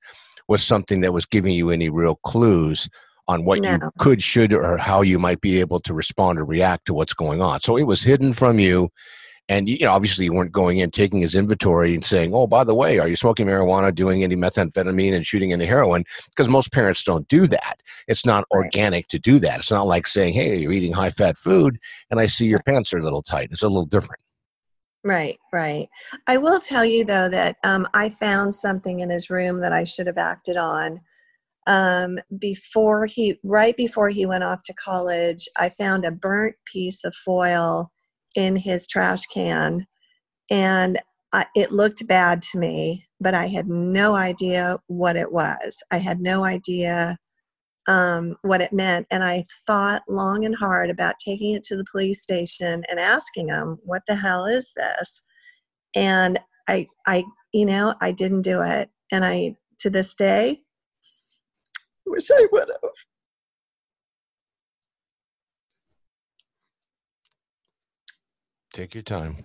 was 0.49 0.63
something 0.63 1.03
that 1.03 1.13
was 1.13 1.27
giving 1.27 1.53
you 1.53 1.71
any 1.71 1.91
real 1.91 2.17
clues 2.25 2.89
on 3.29 3.45
what 3.45 3.61
no. 3.61 3.73
you 3.73 3.91
could, 3.99 4.23
should, 4.23 4.53
or 4.53 4.77
how 4.79 5.03
you 5.03 5.19
might 5.19 5.41
be 5.41 5.61
able 5.61 5.81
to 5.81 5.95
respond 5.95 6.39
or 6.39 6.45
react 6.45 6.87
to 6.87 6.95
what's 6.95 7.15
going 7.15 7.41
on. 7.41 7.61
So 7.61 7.77
it 7.77 7.85
was 7.85 8.03
hidden 8.03 8.33
from 8.33 8.59
you 8.59 8.91
and 9.53 9.69
you 9.69 9.81
know, 9.81 9.93
obviously, 9.93 10.25
you 10.25 10.33
weren't 10.33 10.51
going 10.51 10.79
in, 10.79 10.91
taking 10.91 11.21
his 11.21 11.37
inventory, 11.37 11.95
and 11.95 12.05
saying, 12.05 12.33
"Oh, 12.35 12.47
by 12.47 12.65
the 12.65 12.75
way, 12.75 12.99
are 12.99 13.09
you 13.09 13.17
smoking 13.17 13.47
marijuana, 13.47 13.95
doing 13.95 14.25
any 14.25 14.35
methamphetamine, 14.35 15.15
and 15.15 15.27
shooting 15.27 15.53
any 15.53 15.67
heroin?" 15.67 16.05
Because 16.31 16.49
most 16.49 16.73
parents 16.73 17.05
don't 17.05 17.29
do 17.29 17.47
that. 17.49 17.83
It's 18.09 18.25
not 18.25 18.47
organic 18.51 19.09
to 19.09 19.19
do 19.19 19.39
that. 19.41 19.61
It's 19.61 19.71
not 19.71 19.87
like 19.87 20.07
saying, 20.07 20.33
"Hey, 20.33 20.57
you're 20.57 20.73
eating 20.73 20.93
high-fat 20.93 21.37
food, 21.37 21.79
and 22.11 22.19
I 22.19 22.27
see 22.27 22.47
your 22.47 22.63
pants 22.63 22.95
are 22.95 22.99
a 22.99 23.05
little 23.05 23.23
tight." 23.23 23.51
It's 23.53 23.63
a 23.63 23.69
little 23.69 23.85
different. 23.85 24.23
Right, 25.05 25.39
right. 25.53 25.89
I 26.27 26.39
will 26.39 26.61
tell 26.61 26.85
you 26.85 27.05
though 27.05 27.29
that 27.29 27.57
um, 27.65 27.87
I 27.93 28.09
found 28.09 28.55
something 28.55 29.01
in 29.01 29.11
his 29.11 29.29
room 29.29 29.61
that 29.61 29.73
I 29.73 29.85
should 29.85 30.07
have 30.07 30.19
acted 30.19 30.57
on 30.57 31.01
um, 31.67 32.19
before 32.39 33.07
he, 33.07 33.39
right 33.43 33.77
before 33.77 34.09
he 34.09 34.25
went 34.25 34.45
off 34.45 34.63
to 34.63 34.75
college. 34.75 35.49
I 35.59 35.69
found 35.71 36.05
a 36.05 36.13
burnt 36.13 36.55
piece 36.65 37.05
of 37.05 37.15
foil 37.17 37.91
in 38.35 38.57
his 38.57 38.87
trash 38.87 39.27
can 39.27 39.87
and 40.51 40.99
I, 41.33 41.47
it 41.55 41.73
looked 41.73 42.07
bad 42.07 42.43
to 42.43 42.59
me 42.59 43.07
but 43.21 43.35
i 43.35 43.47
had 43.47 43.69
no 43.69 44.15
idea 44.15 44.79
what 44.87 45.17
it 45.17 45.33
was. 45.33 45.83
I 45.91 45.99
had 45.99 46.21
no 46.21 46.45
idea 46.45 47.17
um, 47.89 48.37
what 48.43 48.61
it 48.61 48.73
meant 48.73 49.07
and 49.11 49.25
i 49.25 49.45
thought 49.67 50.03
long 50.09 50.45
and 50.45 50.55
hard 50.57 50.91
about 50.91 51.17
taking 51.25 51.53
it 51.55 51.65
to 51.65 51.77
the 51.77 51.87
police 51.91 52.23
station 52.23 52.85
and 52.89 53.01
asking 53.01 53.49
them 53.49 53.79
what 53.85 54.03
the 54.07 54.17
hell 54.17 54.47
is 54.47 54.73
this? 54.77 55.23
And 55.95 56.39
i 56.69 56.87
i 57.07 57.25
you 57.53 57.67
know 57.67 57.95
i 58.01 58.13
didn't 58.13 58.43
do 58.43 58.61
it. 58.63 58.91
And 59.11 59.25
i 59.25 59.57
to 59.81 59.91
this 59.91 60.15
day 60.15 60.63
wish 62.13 62.31
i 62.31 62.47
would 62.53 62.69
have 62.69 62.93
Take 68.73 68.95
your 68.95 69.03
time. 69.03 69.37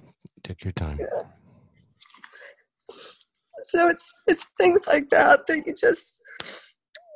Take 0.44 0.64
your 0.64 0.74
time. 0.74 1.00
Yeah. 1.00 1.24
So 3.60 3.90
it's 3.90 4.14
it's 4.28 4.46
things 4.58 4.88
like 4.88 5.10
that 5.10 5.46
that 5.48 5.66
you 5.66 5.74
just, 5.74 6.22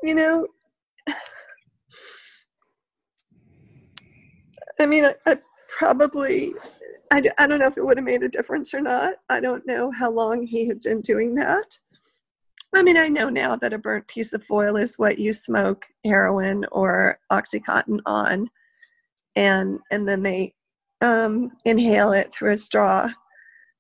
you 0.03 0.15
know. 0.15 0.47
I 4.79 4.85
mean, 4.87 5.05
I, 5.05 5.15
I 5.27 5.37
probably, 5.77 6.53
I, 7.11 7.21
I 7.37 7.47
don't 7.47 7.59
know 7.59 7.67
if 7.67 7.77
it 7.77 7.85
would 7.85 7.97
have 7.97 8.05
made 8.05 8.23
a 8.23 8.29
difference 8.29 8.73
or 8.73 8.81
not. 8.81 9.13
I 9.29 9.39
don't 9.39 9.65
know 9.67 9.91
how 9.91 10.11
long 10.11 10.45
he 10.45 10.67
had 10.67 10.81
been 10.81 11.01
doing 11.01 11.35
that. 11.35 11.77
I 12.73 12.81
mean, 12.81 12.97
I 12.97 13.07
know 13.07 13.29
now 13.29 13.55
that 13.57 13.73
a 13.73 13.77
burnt 13.77 14.07
piece 14.07 14.33
of 14.33 14.43
foil 14.45 14.77
is 14.77 14.97
what 14.97 15.19
you 15.19 15.33
smoke 15.33 15.85
heroin 16.03 16.65
or 16.71 17.19
oxycontin 17.31 17.99
on, 18.05 18.49
and 19.35 19.79
and 19.91 20.07
then 20.07 20.23
they 20.23 20.53
um, 21.01 21.51
inhale 21.65 22.13
it 22.13 22.33
through 22.33 22.51
a 22.51 22.57
straw. 22.57 23.09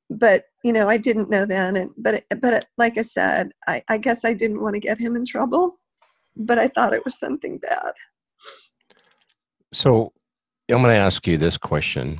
But 0.09 0.45
you 0.63 0.73
know, 0.73 0.89
I 0.89 0.97
didn't 0.97 1.29
know 1.29 1.45
then, 1.45 1.75
and 1.75 1.91
but 1.97 2.25
but 2.41 2.65
like 2.77 2.97
I 2.97 3.01
said, 3.01 3.51
I, 3.67 3.81
I 3.89 3.97
guess 3.97 4.25
I 4.25 4.33
didn't 4.33 4.61
want 4.61 4.75
to 4.75 4.79
get 4.79 4.97
him 4.97 5.15
in 5.15 5.25
trouble, 5.25 5.79
but 6.35 6.59
I 6.59 6.67
thought 6.67 6.93
it 6.93 7.05
was 7.05 7.17
something 7.17 7.57
bad. 7.57 7.93
So, 9.73 10.11
I'm 10.69 10.81
going 10.81 10.93
to 10.93 10.95
ask 10.95 11.25
you 11.25 11.37
this 11.37 11.57
question, 11.57 12.19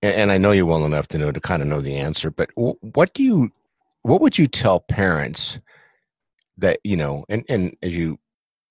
and 0.00 0.32
I 0.32 0.38
know 0.38 0.52
you 0.52 0.64
well 0.64 0.86
enough 0.86 1.08
to 1.08 1.18
know 1.18 1.30
to 1.30 1.40
kind 1.40 1.60
of 1.60 1.68
know 1.68 1.82
the 1.82 1.96
answer. 1.96 2.30
But 2.30 2.50
what 2.54 3.12
do 3.12 3.22
you, 3.22 3.50
what 4.02 4.22
would 4.22 4.38
you 4.38 4.48
tell 4.48 4.80
parents 4.80 5.58
that 6.56 6.78
you 6.84 6.96
know, 6.96 7.24
and 7.28 7.44
and 7.48 7.76
as 7.82 7.90
you 7.90 8.18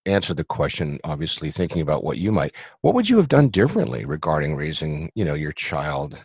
answer 0.09 0.33
the 0.33 0.43
question, 0.43 0.99
obviously 1.03 1.51
thinking 1.51 1.81
about 1.81 2.03
what 2.03 2.17
you 2.17 2.31
might, 2.31 2.55
what 2.81 2.93
would 2.93 3.09
you 3.09 3.17
have 3.17 3.27
done 3.27 3.49
differently 3.49 4.05
regarding 4.05 4.55
raising, 4.55 5.11
you 5.15 5.23
know, 5.23 5.33
your 5.33 5.51
child, 5.51 6.21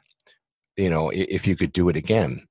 you 0.76 0.90
know, 0.90 1.10
if 1.14 1.46
you 1.46 1.56
could 1.56 1.72
do 1.72 1.88
it 1.88 1.96
again? 1.96 2.46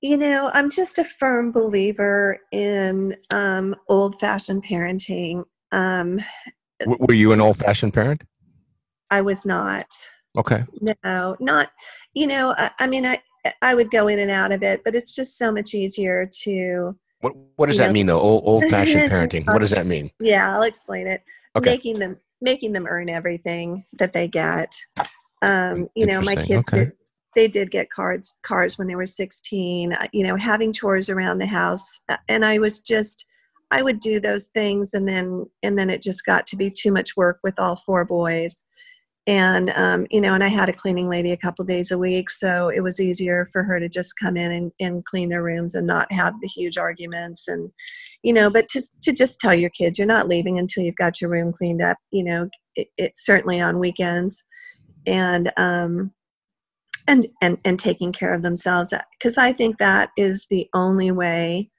You 0.00 0.16
know, 0.16 0.50
I'm 0.54 0.70
just 0.70 0.98
a 0.98 1.04
firm 1.18 1.52
believer 1.52 2.38
in 2.52 3.16
um, 3.30 3.74
old 3.88 4.18
fashioned 4.18 4.64
parenting. 4.64 5.44
Um, 5.72 6.20
were 6.86 7.14
you 7.14 7.32
an 7.32 7.40
old 7.40 7.58
fashioned 7.58 7.92
parent? 7.92 8.22
I 9.10 9.20
was 9.20 9.44
not. 9.44 9.86
Okay. 10.38 10.64
No, 11.04 11.36
not, 11.40 11.70
you 12.14 12.26
know, 12.26 12.54
I, 12.56 12.70
I 12.78 12.86
mean, 12.86 13.04
I, 13.04 13.18
I 13.62 13.74
would 13.74 13.90
go 13.90 14.08
in 14.08 14.18
and 14.18 14.30
out 14.30 14.52
of 14.52 14.62
it, 14.62 14.82
but 14.84 14.94
it's 14.94 15.14
just 15.14 15.36
so 15.36 15.50
much 15.50 15.74
easier 15.74 16.28
to. 16.42 16.96
What 17.20 17.34
What 17.56 17.66
does 17.66 17.78
that 17.78 17.88
know, 17.88 17.92
mean, 17.92 18.06
though? 18.06 18.20
Old, 18.20 18.42
old 18.46 18.64
fashioned 18.64 19.10
parenting. 19.12 19.46
What 19.46 19.58
does 19.58 19.70
that 19.70 19.86
mean? 19.86 20.10
Yeah, 20.20 20.54
I'll 20.54 20.62
explain 20.62 21.06
it. 21.06 21.22
Okay. 21.56 21.70
Making 21.70 21.98
them 21.98 22.16
making 22.40 22.72
them 22.72 22.86
earn 22.86 23.10
everything 23.10 23.84
that 23.98 24.12
they 24.12 24.26
get. 24.26 24.74
Um, 25.42 25.88
you 25.94 26.06
know, 26.06 26.22
my 26.22 26.36
kids 26.36 26.68
okay. 26.68 26.84
did 26.84 26.92
they 27.36 27.48
did 27.48 27.70
get 27.70 27.90
cards 27.90 28.38
cars 28.42 28.78
when 28.78 28.88
they 28.88 28.96
were 28.96 29.06
16 29.06 29.92
uh, 29.92 30.06
you 30.12 30.24
know 30.24 30.36
having 30.36 30.72
chores 30.72 31.08
around 31.08 31.38
the 31.38 31.46
house 31.46 32.00
uh, 32.08 32.16
and 32.28 32.44
i 32.44 32.58
was 32.58 32.78
just 32.78 33.26
i 33.70 33.82
would 33.82 34.00
do 34.00 34.20
those 34.20 34.48
things 34.48 34.94
and 34.94 35.08
then 35.08 35.46
and 35.62 35.78
then 35.78 35.90
it 35.90 36.02
just 36.02 36.24
got 36.24 36.46
to 36.46 36.56
be 36.56 36.70
too 36.70 36.92
much 36.92 37.16
work 37.16 37.38
with 37.42 37.58
all 37.58 37.76
four 37.76 38.04
boys 38.04 38.64
and 39.30 39.70
um, 39.70 40.06
you 40.10 40.20
know 40.20 40.34
and 40.34 40.42
i 40.42 40.48
had 40.48 40.68
a 40.68 40.72
cleaning 40.72 41.08
lady 41.08 41.30
a 41.30 41.36
couple 41.36 41.64
days 41.64 41.90
a 41.90 41.98
week 41.98 42.28
so 42.28 42.68
it 42.68 42.80
was 42.80 43.00
easier 43.00 43.48
for 43.52 43.62
her 43.62 43.78
to 43.78 43.88
just 43.88 44.14
come 44.20 44.36
in 44.36 44.50
and, 44.50 44.72
and 44.80 45.04
clean 45.04 45.28
their 45.28 45.42
rooms 45.42 45.74
and 45.74 45.86
not 45.86 46.10
have 46.10 46.34
the 46.40 46.48
huge 46.48 46.76
arguments 46.76 47.46
and 47.48 47.70
you 48.22 48.32
know 48.32 48.50
but 48.50 48.68
to, 48.68 48.82
to 49.02 49.12
just 49.12 49.38
tell 49.38 49.54
your 49.54 49.70
kids 49.70 49.98
you're 49.98 50.06
not 50.06 50.28
leaving 50.28 50.58
until 50.58 50.82
you've 50.82 50.96
got 50.96 51.20
your 51.20 51.30
room 51.30 51.52
cleaned 51.52 51.82
up 51.82 51.96
you 52.10 52.24
know 52.24 52.48
it, 52.76 52.88
it's 52.96 53.24
certainly 53.24 53.60
on 53.60 53.78
weekends. 53.78 54.44
And 55.06 55.52
um, 55.56 56.12
and 57.08 57.26
and 57.40 57.58
and 57.64 57.78
taking 57.78 58.12
care 58.12 58.34
of 58.34 58.42
themselves 58.42 58.92
because 59.18 59.38
i 59.38 59.52
think 59.52 59.78
that 59.78 60.10
is 60.18 60.46
the 60.50 60.68
only 60.74 61.10
way 61.10 61.70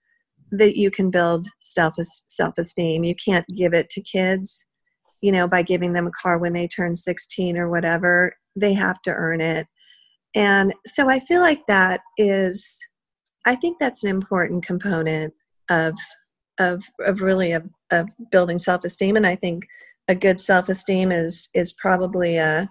that 0.52 0.76
you 0.76 0.90
can 0.90 1.12
build 1.12 1.48
self 1.60 1.94
self 1.98 2.56
esteem 2.58 3.04
you 3.04 3.14
can't 3.14 3.46
give 3.56 3.72
it 3.72 3.88
to 3.90 4.02
kids 4.02 4.66
you 5.22 5.32
know 5.32 5.48
by 5.48 5.62
giving 5.62 5.94
them 5.94 6.08
a 6.08 6.12
car 6.12 6.38
when 6.38 6.54
they 6.54 6.68
turn 6.68 6.96
16 6.96 7.58
or 7.58 7.70
whatever 7.70 8.36
they 8.56 8.74
have 8.74 9.02
to 9.04 9.14
earn 9.14 9.42
it. 9.42 9.68
And 10.36 10.74
so 10.86 11.10
i 11.10 11.20
feel 11.20 11.42
like 11.42 11.66
that 11.68 12.02
is 12.18 12.80
i 13.46 13.56
think 13.56 13.78
that's 13.80 14.04
an 14.04 14.10
important 14.10 14.66
component 14.66 15.34
of 15.70 15.94
of 16.60 16.84
of 17.00 17.22
really 17.22 17.52
of, 17.54 17.68
of 17.92 18.10
building 18.32 18.58
self-esteem. 18.58 19.16
And 19.16 19.28
i 19.28 19.36
think 19.36 19.66
a 20.08 20.16
good 20.16 20.40
self-esteem 20.40 21.12
is 21.12 21.50
is 21.54 21.74
probably 21.74 22.38
a 22.38 22.70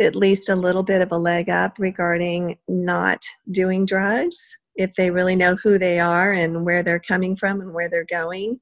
at 0.00 0.14
least 0.14 0.48
a 0.48 0.54
little 0.54 0.84
bit 0.84 1.02
of 1.02 1.10
a 1.10 1.18
leg 1.18 1.50
up 1.50 1.76
regarding 1.76 2.56
not 2.68 3.20
doing 3.50 3.84
drugs. 3.84 4.56
If 4.76 4.94
they 4.94 5.10
really 5.10 5.34
know 5.34 5.56
who 5.56 5.76
they 5.76 5.98
are 5.98 6.32
and 6.32 6.64
where 6.64 6.84
they're 6.84 7.00
coming 7.00 7.34
from 7.34 7.60
and 7.60 7.74
where 7.74 7.88
they're 7.90 8.06
going 8.08 8.60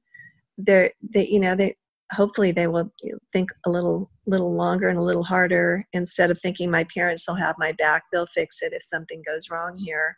they're 0.57 0.91
they 1.01 1.27
you 1.27 1.39
know 1.39 1.55
they 1.55 1.75
hopefully 2.11 2.51
they 2.51 2.67
will 2.67 2.91
think 3.33 3.49
a 3.65 3.69
little 3.69 4.11
little 4.25 4.53
longer 4.53 4.89
and 4.89 4.97
a 4.97 5.03
little 5.03 5.23
harder. 5.23 5.85
Instead 5.93 6.31
of 6.31 6.39
thinking 6.41 6.69
my 6.69 6.85
parents 6.93 7.27
will 7.27 7.35
have 7.35 7.55
my 7.57 7.71
back 7.73 8.03
they'll 8.11 8.27
fix 8.27 8.61
it 8.61 8.73
if 8.73 8.83
something 8.83 9.23
goes 9.25 9.49
wrong 9.49 9.77
here 9.77 10.17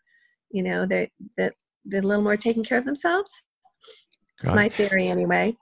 you 0.52 0.64
know 0.64 0.86
they 0.86 1.10
that 1.38 1.54
they're 1.86 2.02
a 2.02 2.06
little 2.06 2.24
more 2.24 2.38
taking 2.38 2.64
care 2.64 2.78
of 2.78 2.86
themselves. 2.86 3.32
It's 4.42 4.52
my 4.52 4.70
theory 4.70 5.08
anyway. 5.08 5.56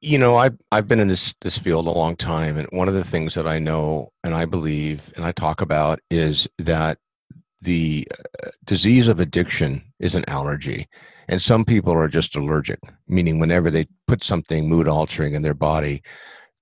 You 0.00 0.18
know 0.18 0.36
i've 0.36 0.56
i've 0.70 0.86
been 0.86 1.00
in 1.00 1.08
this 1.08 1.34
this 1.40 1.56
field 1.56 1.86
a 1.86 1.90
long 1.90 2.14
time 2.14 2.58
and 2.58 2.68
one 2.70 2.86
of 2.86 2.92
the 2.92 3.02
things 3.02 3.34
that 3.34 3.46
i 3.46 3.58
know 3.58 4.10
and 4.22 4.34
i 4.34 4.44
believe 4.44 5.10
and 5.16 5.24
i 5.24 5.32
talk 5.32 5.62
about 5.62 6.00
is 6.10 6.46
that 6.58 6.98
the 7.62 8.06
uh, 8.44 8.50
disease 8.64 9.08
of 9.08 9.20
addiction 9.20 9.82
is 9.98 10.14
an 10.14 10.24
allergy 10.28 10.86
and 11.30 11.40
some 11.40 11.64
people 11.64 11.92
are 11.94 12.08
just 12.08 12.36
allergic 12.36 12.80
meaning 13.08 13.38
whenever 13.38 13.70
they 13.70 13.86
put 14.06 14.22
something 14.22 14.68
mood 14.68 14.88
altering 14.88 15.32
in 15.32 15.42
their 15.42 15.54
body 15.54 16.02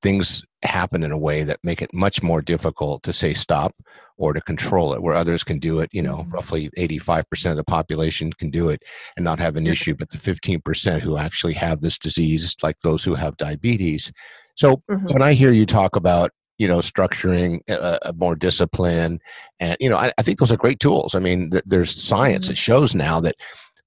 things 0.03 0.45
happen 0.63 1.03
in 1.03 1.11
a 1.11 1.19
way 1.19 1.43
that 1.43 1.59
make 1.65 1.83
it 1.83 1.93
much 1.93 2.23
more 2.23 2.41
difficult 2.43 3.03
to 3.03 3.13
say 3.13 3.35
stop 3.35 3.75
or 4.17 4.33
to 4.33 4.41
control 4.41 4.93
it 4.93 5.03
where 5.03 5.15
others 5.15 5.43
can 5.43 5.59
do 5.59 5.81
it 5.81 5.89
you 5.93 6.03
know 6.03 6.19
mm-hmm. 6.19 6.31
roughly 6.31 6.71
85% 6.77 7.51
of 7.51 7.57
the 7.57 7.65
population 7.65 8.33
can 8.33 8.51
do 8.51 8.69
it 8.69 8.83
and 9.17 9.25
not 9.25 9.41
have 9.41 9.57
an 9.57 9.67
issue 9.67 9.95
but 9.97 10.11
the 10.11 10.19
15% 10.19 11.01
who 11.01 11.17
actually 11.17 11.55
have 11.55 11.81
this 11.81 11.99
disease 11.99 12.55
like 12.63 12.79
those 12.81 13.03
who 13.03 13.15
have 13.15 13.37
diabetes 13.37 14.13
so 14.55 14.83
mm-hmm. 14.91 15.13
when 15.13 15.23
i 15.23 15.33
hear 15.33 15.51
you 15.51 15.67
talk 15.67 15.97
about 15.97 16.31
you 16.59 16.67
know 16.67 16.79
structuring 16.79 17.61
a, 17.69 18.13
more 18.17 18.35
discipline 18.35 19.21
and 19.61 19.77
you 19.81 19.89
know 19.89 19.97
I, 19.97 20.13
I, 20.19 20.23
think 20.23 20.41
those 20.41 20.53
are 20.53 20.57
great 20.57 20.81
tools 20.81 21.15
i 21.15 21.21
mean 21.21 21.51
th- 21.51 21.63
there's 21.67 21.95
science 21.95 22.47
mm-hmm. 22.47 22.53
that 22.53 22.59
shows 22.59 22.95
now 22.95 23.21
that 23.21 23.37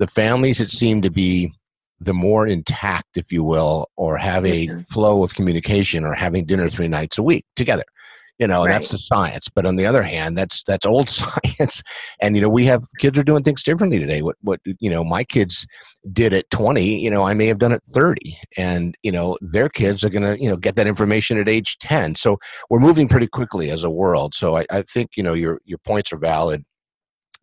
the 0.01 0.07
families 0.07 0.57
that 0.57 0.71
seem 0.71 1.03
to 1.03 1.11
be 1.11 1.53
the 1.99 2.13
more 2.13 2.47
intact, 2.47 3.17
if 3.17 3.31
you 3.31 3.43
will, 3.43 3.87
or 3.97 4.17
have 4.17 4.43
a 4.47 4.65
mm-hmm. 4.65 4.79
flow 4.91 5.23
of 5.23 5.35
communication 5.35 6.03
or 6.03 6.15
having 6.15 6.43
dinner 6.43 6.67
three 6.69 6.87
nights 6.87 7.19
a 7.19 7.23
week 7.23 7.45
together. 7.55 7.83
You 8.39 8.47
know, 8.47 8.65
right. 8.65 8.71
that's 8.71 8.89
the 8.89 8.97
science. 8.97 9.47
But 9.53 9.67
on 9.67 9.75
the 9.75 9.85
other 9.85 10.01
hand, 10.01 10.35
that's 10.35 10.63
that's 10.63 10.87
old 10.87 11.07
science. 11.21 11.83
And 12.19 12.35
you 12.35 12.41
know, 12.41 12.49
we 12.49 12.65
have 12.65 12.81
kids 12.97 13.19
are 13.19 13.23
doing 13.23 13.43
things 13.43 13.61
differently 13.61 13.99
today. 13.99 14.23
What 14.23 14.37
what 14.41 14.59
you 14.79 14.89
know, 14.89 15.03
my 15.03 15.23
kids 15.23 15.67
did 16.11 16.33
at 16.33 16.49
20, 16.49 16.99
you 16.99 17.11
know, 17.11 17.23
I 17.23 17.35
may 17.35 17.45
have 17.45 17.59
done 17.59 17.71
at 17.71 17.83
30. 17.93 18.35
And, 18.57 18.95
you 19.03 19.11
know, 19.11 19.37
their 19.39 19.69
kids 19.69 20.03
are 20.03 20.09
gonna, 20.09 20.35
you 20.39 20.49
know, 20.49 20.57
get 20.57 20.73
that 20.77 20.87
information 20.87 21.37
at 21.37 21.47
age 21.47 21.77
10. 21.81 22.15
So 22.15 22.39
we're 22.71 22.79
moving 22.79 23.07
pretty 23.07 23.27
quickly 23.27 23.69
as 23.69 23.83
a 23.83 23.91
world. 23.91 24.33
So 24.33 24.57
I, 24.57 24.65
I 24.71 24.81
think, 24.81 25.11
you 25.15 25.21
know, 25.21 25.35
your 25.35 25.59
your 25.65 25.77
points 25.85 26.11
are 26.11 26.17
valid. 26.17 26.63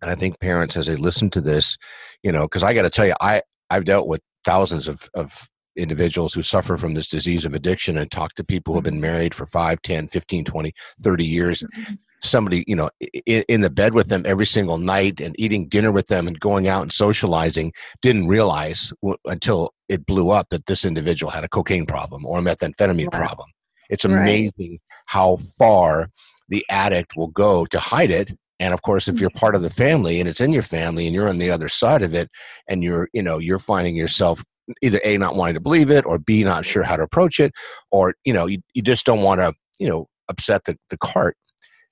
And 0.00 0.11
I 0.11 0.14
think 0.14 0.38
parents, 0.40 0.76
as 0.76 0.87
they 0.87 0.96
listen 0.96 1.30
to 1.30 1.40
this, 1.40 1.76
you 2.22 2.32
know, 2.32 2.42
because 2.42 2.62
I 2.62 2.74
got 2.74 2.82
to 2.82 2.90
tell 2.90 3.06
you, 3.06 3.14
I 3.20 3.42
I've 3.70 3.84
dealt 3.84 4.08
with 4.08 4.22
thousands 4.44 4.88
of, 4.88 5.08
of 5.14 5.48
individuals 5.78 6.34
who 6.34 6.42
suffer 6.42 6.76
from 6.76 6.94
this 6.94 7.06
disease 7.06 7.44
of 7.44 7.54
addiction 7.54 7.96
and 7.96 8.11
talk 8.11 8.34
to 8.34 8.44
people 8.44 8.74
who 8.74 8.78
have 8.78 8.84
been 8.84 8.94
mm-hmm. 8.94 9.02
married 9.02 9.34
for 9.34 9.46
5 9.46 9.80
10 9.80 10.08
15 10.08 10.44
20 10.44 10.72
30 11.02 11.24
years 11.24 11.62
mm-hmm. 11.62 11.94
somebody 12.20 12.64
you 12.66 12.74
know 12.74 12.90
in, 13.26 13.44
in, 13.48 13.61
the 13.61 13.70
bed 13.70 13.94
with 13.94 14.08
them 14.08 14.24
every 14.26 14.46
single 14.46 14.78
night 14.78 15.20
and 15.20 15.37
eating 15.38 15.68
dinner 15.68 15.92
with 15.92 16.08
them 16.08 16.26
and 16.26 16.40
going 16.40 16.66
out 16.66 16.82
and 16.82 16.92
socializing 16.92 17.72
didn't 18.02 18.26
realize 18.26 18.92
w- 19.02 19.16
until 19.26 19.72
it 19.88 20.04
blew 20.04 20.30
up 20.30 20.48
that 20.50 20.66
this 20.66 20.84
individual 20.84 21.30
had 21.30 21.44
a 21.44 21.48
cocaine 21.48 21.87
problem 21.87 22.26
or 22.26 22.38
a 22.38 22.42
methamphetamine 22.42 23.12
problem 23.12 23.48
it's 23.88 24.04
amazing 24.04 24.52
right. 24.58 24.80
how 25.06 25.37
far 25.58 26.08
the 26.48 26.64
addict 26.68 27.16
will 27.16 27.28
go 27.28 27.64
to 27.66 27.78
hide 27.78 28.11
it 28.11 28.32
and 28.60 28.74
of 28.74 28.82
course 28.82 29.08
if 29.08 29.20
you're 29.20 29.30
part 29.30 29.54
of 29.54 29.62
the 29.62 29.70
family 29.70 30.20
and 30.20 30.28
it's 30.28 30.40
in 30.40 30.52
your 30.52 30.62
family 30.62 31.06
and 31.06 31.14
you're 31.14 31.28
on 31.28 31.38
the 31.38 31.50
other 31.50 31.68
side 31.68 32.02
of 32.02 32.14
it 32.14 32.28
and 32.68 32.82
you're 32.82 33.08
you 33.12 33.22
know 33.22 33.38
you're 33.38 33.58
finding 33.58 33.96
yourself 33.96 34.42
either 34.82 35.00
a 35.04 35.16
not 35.16 35.34
wanting 35.34 35.54
to 35.54 35.60
believe 35.60 35.90
it 35.90 36.04
or 36.06 36.18
b 36.18 36.44
not 36.44 36.64
sure 36.64 36.82
how 36.82 36.96
to 36.96 37.02
approach 37.02 37.40
it 37.40 37.52
or 37.90 38.14
you 38.24 38.32
know 38.32 38.46
you, 38.46 38.58
you 38.74 38.82
just 38.82 39.06
don't 39.06 39.22
want 39.22 39.40
to 39.40 39.52
you 39.78 39.88
know 39.88 40.06
upset 40.28 40.64
the, 40.64 40.76
the 40.90 40.98
cart 40.98 41.36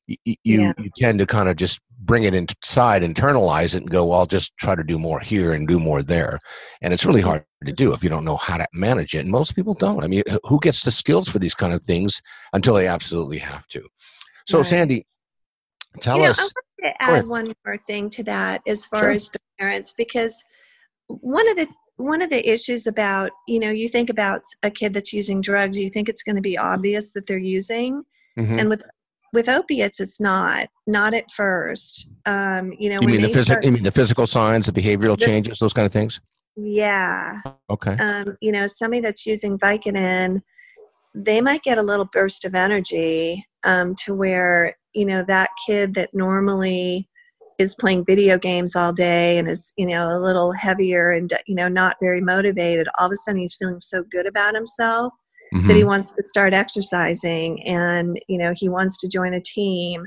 you, 0.07 0.16
you, 0.24 0.37
yeah. 0.44 0.72
you 0.79 0.90
tend 0.98 1.18
to 1.18 1.26
kind 1.26 1.48
of 1.48 1.57
just 1.57 1.81
bring 2.00 2.24
it 2.24 2.35
inside 2.35 3.02
internalize 3.02 3.74
it 3.74 3.79
and 3.79 3.90
go 3.90 4.05
well 4.05 4.20
i'll 4.20 4.26
just 4.26 4.52
try 4.59 4.74
to 4.74 4.85
do 4.85 4.98
more 4.98 5.18
here 5.20 5.52
and 5.52 5.66
do 5.66 5.79
more 5.79 6.02
there 6.02 6.38
and 6.83 6.92
it's 6.92 7.07
really 7.07 7.22
hard 7.22 7.44
to 7.64 7.72
do 7.72 7.92
if 7.92 8.05
you 8.05 8.11
don't 8.11 8.24
know 8.24 8.37
how 8.37 8.59
to 8.59 8.66
manage 8.74 9.14
it 9.14 9.20
and 9.20 9.31
most 9.31 9.57
people 9.57 9.72
don't 9.72 10.05
i 10.05 10.07
mean 10.07 10.22
who 10.44 10.61
gets 10.61 10.83
the 10.83 10.90
skills 10.90 11.29
for 11.29 11.38
these 11.38 11.55
kind 11.55 11.72
of 11.72 11.83
things 11.83 12.20
until 12.52 12.74
they 12.74 12.87
absolutely 12.87 13.38
have 13.38 13.66
to 13.66 13.83
so 14.46 14.59
right. 14.59 14.66
sandy 14.66 15.07
Tell 16.01 16.17
you 16.17 16.25
know, 16.25 16.31
us. 16.31 16.39
I 16.39 16.43
want 16.43 16.53
to 16.83 17.03
add 17.03 17.27
one 17.27 17.55
more 17.65 17.77
thing 17.87 18.11
to 18.11 18.23
that 18.25 18.63
as 18.67 18.87
far 18.87 19.03
sure. 19.03 19.11
as 19.13 19.29
the 19.31 19.39
parents, 19.59 19.95
because 19.97 20.43
one 21.09 21.49
of 21.49 21.57
the 21.57 21.69
one 21.97 22.21
of 22.21 22.31
the 22.31 22.47
issues 22.49 22.87
about 22.87 23.31
you 23.49 23.59
know 23.59 23.71
you 23.71 23.89
think 23.89 24.11
about 24.11 24.43
a 24.63 24.71
kid 24.71 24.95
that's 24.95 25.13
using 25.13 25.41
drugs, 25.41 25.79
you 25.79 25.91
think 25.91 26.09
it's 26.09 26.23
going 26.23 26.37
to 26.37 26.43
be 26.43 26.59
obvious 26.59 27.11
that 27.15 27.27
they're 27.27 27.39
using, 27.39 28.03
mm-hmm. 28.39 28.59
and 28.59 28.69
with 28.69 28.83
with 29.33 29.49
opiates, 29.49 30.01
it's 30.01 30.21
not 30.21 30.69
not 30.87 31.15
at 31.15 31.31
first. 31.31 32.09
Um, 32.25 32.73
you 32.79 32.91
know, 32.91 32.99
you 33.03 33.09
mean 33.09 33.23
the 33.23 33.29
physical? 33.29 33.65
You 33.65 33.73
mean 33.73 33.83
the 33.83 33.93
physical 33.93 34.27
signs, 34.27 34.67
the 34.67 34.73
behavioral 34.73 35.19
the, 35.19 35.27
changes, 35.27 35.59
those 35.59 35.73
kind 35.73 35.87
of 35.87 35.93
things? 35.93 36.21
Yeah. 36.57 37.43
Okay. 37.69 37.97
Um, 37.99 38.37
you 38.41 38.51
know, 38.51 38.67
somebody 38.67 39.03
that's 39.03 39.27
using 39.27 39.59
Vicodin, 39.59 40.43
they 41.15 41.41
might 41.41 41.63
get 41.63 41.79
a 41.79 41.83
little 41.83 42.07
burst 42.07 42.45
of 42.45 42.55
energy 42.55 43.45
um, 43.63 43.95
to 44.05 44.15
where 44.15 44.77
you 44.97 45.05
know 45.05 45.23
that 45.23 45.51
kid 45.67 45.95
that 45.95 46.11
normally 46.13 47.09
is 47.59 47.75
playing 47.75 48.05
video 48.05 48.39
games 48.39 48.77
all 48.77 48.93
day 48.93 49.39
and 49.39 49.49
is 49.49 49.73
you 49.77 49.87
know 49.87 50.09
a 50.09 50.21
little 50.21 50.53
heavier 50.53 51.11
and 51.11 51.33
you 51.47 51.55
know 51.55 51.69
not 51.69 51.97
very 52.01 52.21
motivated 52.21 52.89
all 52.99 53.07
of 53.07 53.13
a 53.13 53.17
sudden 53.17 53.41
he's 53.41 53.55
feeling 53.55 53.81
so 53.81 54.03
good 54.11 54.27
about 54.27 54.55
himself 54.55 55.13
mm-hmm. 55.55 55.67
that 55.67 55.75
he 55.75 55.81
mm-hmm. 55.81 55.91
wants 55.91 56.15
to 56.15 56.23
start 56.23 56.55
exercising 56.55 57.63
and 57.65 58.21
you 58.29 58.39
know 58.39 58.53
he 58.57 58.69
wants 58.69 58.99
to 58.99 59.09
join 59.09 59.35
a 59.35 59.41
team 59.41 60.05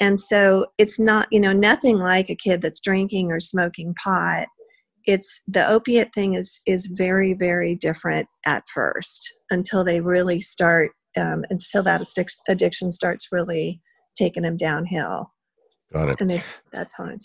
and 0.00 0.20
so 0.20 0.66
it's 0.78 0.98
not 0.98 1.28
you 1.30 1.40
know 1.40 1.52
nothing 1.52 1.98
like 1.98 2.28
a 2.30 2.36
kid 2.36 2.62
that's 2.62 2.80
drinking 2.80 3.30
or 3.30 3.40
smoking 3.40 3.94
pot 4.02 4.48
it's 5.06 5.42
the 5.46 5.66
opiate 5.68 6.12
thing 6.14 6.34
is 6.34 6.60
is 6.66 6.88
very 6.92 7.34
very 7.34 7.74
different 7.74 8.26
at 8.46 8.64
first 8.72 9.32
until 9.50 9.84
they 9.84 10.00
really 10.00 10.40
start 10.40 10.92
um, 11.16 11.44
until 11.50 11.82
that 11.82 12.02
addiction 12.48 12.90
starts 12.90 13.28
really 13.30 13.80
taking 14.16 14.42
them 14.42 14.56
downhill 14.56 15.32
got 15.92 16.08
it 16.08 16.20
and 16.20 16.30
they, 16.30 16.42
that's 16.72 16.94
hard 16.94 17.20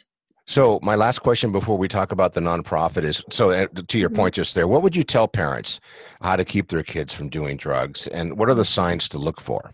so 0.46 0.80
my 0.82 0.96
last 0.96 1.20
question 1.20 1.52
before 1.52 1.78
we 1.78 1.88
talk 1.88 2.12
about 2.12 2.34
the 2.34 2.42
nonprofit 2.42 3.04
is 3.04 3.24
so 3.30 3.52
uh, 3.52 3.68
to 3.88 3.98
your 3.98 4.10
mm-hmm. 4.10 4.18
point 4.18 4.36
just 4.36 4.56
there 4.56 4.68
what 4.68 4.82
would 4.82 4.96
you 4.96 5.04
tell 5.04 5.28
parents 5.28 5.80
how 6.22 6.36
to 6.36 6.46
keep 6.46 6.70
their 6.70 6.84
kids 6.84 7.14
from 7.14 7.30
doing 7.30 7.58
drugs 7.58 8.08
and 8.08 8.38
what 8.38 8.50
are 8.50 8.56
the 8.56 8.66
signs 8.66 9.08
to 9.10 9.18
look 9.18 9.40
for 9.40 9.72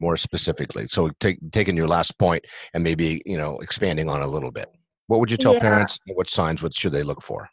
more 0.00 0.16
specifically 0.16 0.86
so 0.88 1.10
take, 1.20 1.38
taking 1.52 1.76
your 1.76 1.88
last 1.88 2.18
point 2.18 2.44
and 2.74 2.84
maybe 2.84 3.20
you 3.26 3.36
know 3.36 3.58
expanding 3.58 4.08
on 4.08 4.22
a 4.22 4.26
little 4.26 4.50
bit 4.50 4.68
what 5.08 5.20
would 5.20 5.30
you 5.30 5.38
tell 5.38 5.54
yeah. 5.54 5.60
parents? 5.60 5.98
What 6.14 6.30
signs? 6.30 6.62
What 6.62 6.74
should 6.74 6.92
they 6.92 7.02
look 7.02 7.22
for? 7.22 7.48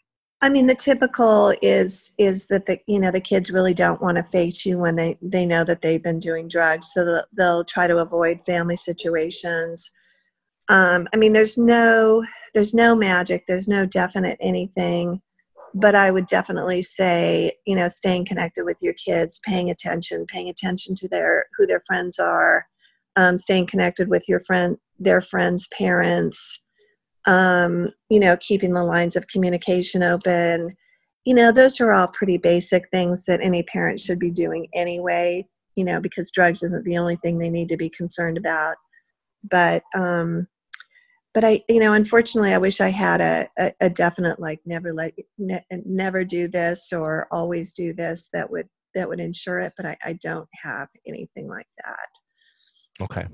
I 0.46 0.50
mean, 0.50 0.68
the 0.68 0.76
typical 0.76 1.56
is 1.64 2.14
is 2.20 2.46
that 2.48 2.68
the 2.68 2.78
you 2.86 3.00
know 3.00 3.10
the 3.10 3.20
kids 3.20 3.50
really 3.50 3.74
don't 3.74 4.00
want 4.00 4.18
to 4.18 4.24
face 4.24 4.64
you 4.64 4.78
when 4.78 4.94
they 4.94 5.18
they 5.20 5.44
know 5.44 5.64
that 5.64 5.82
they've 5.82 6.04
been 6.04 6.20
doing 6.20 6.48
drugs, 6.48 6.92
so 6.94 7.04
they'll, 7.04 7.24
they'll 7.36 7.64
try 7.66 7.88
to 7.88 7.98
avoid 7.98 8.46
family 8.46 8.78
situations. 8.78 9.90
Um, 10.70 11.08
I 11.12 11.18
mean, 11.18 11.34
there's 11.34 11.58
no 11.58 12.24
there's 12.54 12.76
no 12.76 12.96
magic, 12.96 13.46
there's 13.48 13.68
no 13.68 13.88
definite 13.88 14.38
anything, 14.40 15.20
but 15.74 15.96
I 15.96 16.12
would 16.12 16.28
definitely 16.28 16.84
say 16.84 17.54
you 17.66 17.76
know 17.76 17.88
staying 17.88 18.26
connected 18.26 18.66
with 18.66 18.78
your 18.84 18.94
kids, 18.94 19.42
paying 19.44 19.72
attention, 19.72 20.28
paying 20.28 20.48
attention 20.48 20.94
to 20.98 21.08
their 21.10 21.48
who 21.58 21.66
their 21.66 21.82
friends 21.88 22.20
are, 22.20 22.68
um, 23.16 23.36
staying 23.36 23.66
connected 23.66 24.10
with 24.10 24.26
your 24.30 24.42
friend 24.42 24.78
their 25.00 25.22
friends' 25.22 25.68
parents 25.76 26.62
um, 27.26 27.90
you 28.10 28.20
know, 28.20 28.38
keeping 28.40 28.74
the 28.74 28.84
lines 28.84 29.16
of 29.16 29.28
communication 29.28 30.04
open. 30.04 30.76
You 31.26 31.34
know, 31.34 31.52
those 31.52 31.82
are 31.82 31.94
all 31.94 32.08
pretty 32.08 32.38
basic 32.38 32.90
things 32.90 33.26
that 33.26 33.44
any 33.44 33.64
parent 33.64 34.00
should 34.00 34.20
be 34.20 34.32
doing 34.32 34.68
anyway, 34.76 35.48
you 35.76 35.84
know, 35.84 36.00
because 36.00 36.32
drugs 36.32 36.62
isn't 36.62 36.86
the 36.86 36.98
only 36.98 37.16
thing 37.16 37.38
they 37.38 37.50
need 37.50 37.70
to 37.70 37.78
be 37.78 37.90
concerned 37.90 38.38
about. 38.38 38.76
But, 39.50 39.84
um, 39.96 40.48
but 41.34 41.44
I, 41.44 41.64
you 41.68 41.80
know, 41.80 41.94
unfortunately, 41.94 42.54
I 42.54 42.60
wish 42.60 42.80
I 42.80 42.90
had 42.90 43.22
a, 43.22 43.48
a, 43.58 43.72
a 43.82 43.90
definite 43.90 44.40
like 44.40 44.62
never 44.66 44.94
let, 44.94 45.14
ne- 45.38 45.66
never 45.86 46.24
do 46.24 46.48
this 46.48 46.94
or 46.94 47.28
always 47.32 47.74
do 47.74 47.94
this 47.94 48.30
that 48.34 48.50
would 48.52 48.70
that 48.94 49.10
would 49.10 49.20
ensure 49.20 49.60
it. 49.60 49.74
But 49.76 49.86
I, 49.86 49.98
I 50.06 50.14
don't 50.14 50.48
have 50.64 50.88
anything 51.06 51.50
like 51.50 51.68
that. 51.84 53.04
Okay. 53.04 53.28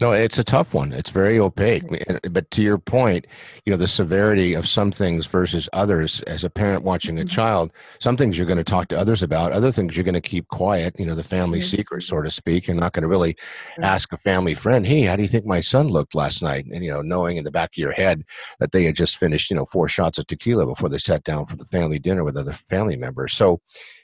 No, 0.00 0.10
it's 0.10 0.38
a 0.38 0.44
tough 0.44 0.74
one. 0.74 0.92
It's 0.92 1.10
very 1.10 1.38
opaque. 1.38 1.84
But 2.28 2.50
to 2.50 2.62
your 2.62 2.78
point, 2.78 3.28
you 3.64 3.70
know, 3.70 3.76
the 3.76 3.86
severity 3.86 4.52
of 4.52 4.66
some 4.66 4.90
things 4.90 5.26
versus 5.26 5.68
others, 5.72 6.20
as 6.22 6.42
a 6.42 6.50
parent 6.50 6.82
watching 6.82 7.16
a 7.16 7.20
mm-hmm. 7.20 7.28
child, 7.28 7.72
some 8.00 8.16
things 8.16 8.36
you're 8.36 8.46
going 8.46 8.58
to 8.58 8.64
talk 8.64 8.88
to 8.88 8.98
others 8.98 9.22
about, 9.22 9.52
other 9.52 9.70
things 9.70 9.96
you're 9.96 10.02
going 10.02 10.14
to 10.14 10.20
keep 10.20 10.48
quiet, 10.48 10.96
you 10.98 11.06
know, 11.06 11.14
the 11.14 11.22
family 11.22 11.60
mm-hmm. 11.60 11.76
secret, 11.76 12.02
so 12.02 12.20
to 12.20 12.30
speak. 12.30 12.66
You're 12.66 12.74
not 12.74 12.92
going 12.92 13.02
to 13.02 13.08
really 13.08 13.36
ask 13.82 14.12
a 14.12 14.18
family 14.18 14.54
friend, 14.54 14.84
hey, 14.84 15.02
how 15.02 15.14
do 15.14 15.22
you 15.22 15.28
think 15.28 15.46
my 15.46 15.60
son 15.60 15.86
looked 15.86 16.16
last 16.16 16.42
night? 16.42 16.66
And, 16.72 16.84
you 16.84 16.90
know, 16.90 17.00
knowing 17.00 17.36
in 17.36 17.44
the 17.44 17.52
back 17.52 17.70
of 17.74 17.78
your 17.78 17.92
head 17.92 18.24
that 18.58 18.72
they 18.72 18.82
had 18.82 18.96
just 18.96 19.16
finished, 19.16 19.48
you 19.48 19.56
know, 19.56 19.64
four 19.64 19.88
shots 19.88 20.18
of 20.18 20.26
tequila 20.26 20.66
before 20.66 20.88
they 20.88 20.98
sat 20.98 21.22
down 21.22 21.46
for 21.46 21.54
the 21.54 21.66
family 21.66 22.00
dinner 22.00 22.24
with 22.24 22.36
other 22.36 22.52
family 22.52 22.96
members. 22.96 23.32
So 23.32 23.60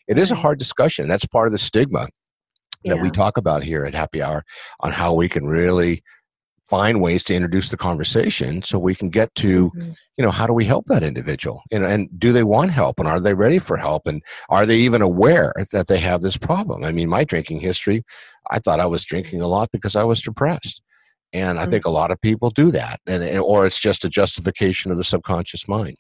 it 0.07 0.19
is 0.19 0.31
a 0.31 0.37
hard 0.37 0.61
discussion. 0.61 1.09
That's 1.09 1.27
part 1.27 1.49
of 1.49 1.53
the 1.53 1.59
stigma 1.59 2.09
that 2.85 2.97
yeah. 2.97 3.03
we 3.03 3.11
talk 3.11 3.37
about 3.37 3.63
here 3.63 3.85
at 3.85 3.95
Happy 3.95 4.23
Hour 4.23 4.45
on 4.81 4.93
how 4.93 5.13
we 5.13 5.29
can 5.29 5.47
really 5.47 6.03
find 6.71 7.03
ways 7.03 7.25
to 7.25 7.35
introduce 7.35 7.69
the 7.69 7.77
conversation 7.77 8.63
so 8.63 8.79
we 8.79 8.95
can 8.95 9.09
get 9.09 9.35
to 9.35 9.71
mm-hmm. 9.71 9.91
you 10.17 10.25
know 10.25 10.31
how 10.31 10.47
do 10.47 10.53
we 10.53 10.65
help 10.65 10.87
that 10.87 11.03
individual 11.03 11.63
you 11.73 11.79
know 11.81 11.87
and 11.87 12.09
do 12.19 12.33
they 12.33 12.45
want 12.45 12.71
help 12.71 13.01
and 13.01 13.09
are 13.09 13.19
they 13.19 13.35
ready 13.35 13.59
for 13.59 13.77
help 13.77 14.07
and 14.07 14.23
are 14.49 14.65
they 14.65 14.77
even 14.77 15.03
aware 15.03 15.53
that 15.73 15.89
they 15.89 15.99
have 15.99 16.23
this 16.23 16.37
problem 16.37 16.85
i 16.85 16.93
mean 16.93 17.09
my 17.09 17.25
drinking 17.25 17.59
history 17.59 18.05
i 18.53 18.59
thought 18.61 18.79
i 18.79 18.87
was 18.87 19.05
drinking 19.05 19.41
a 19.41 19.49
lot 19.49 19.69
because 19.73 19.97
i 19.97 20.05
was 20.05 20.23
depressed 20.23 20.81
and 21.33 21.59
i 21.59 21.63
mm-hmm. 21.63 21.73
think 21.73 21.85
a 21.87 21.91
lot 21.91 22.13
of 22.13 22.21
people 22.21 22.51
do 22.51 22.71
that 22.71 23.01
and 23.05 23.41
or 23.41 23.67
it's 23.67 23.81
just 23.81 24.05
a 24.05 24.09
justification 24.09 24.93
of 24.93 24.97
the 24.97 25.05
subconscious 25.05 25.67
mind 25.67 25.97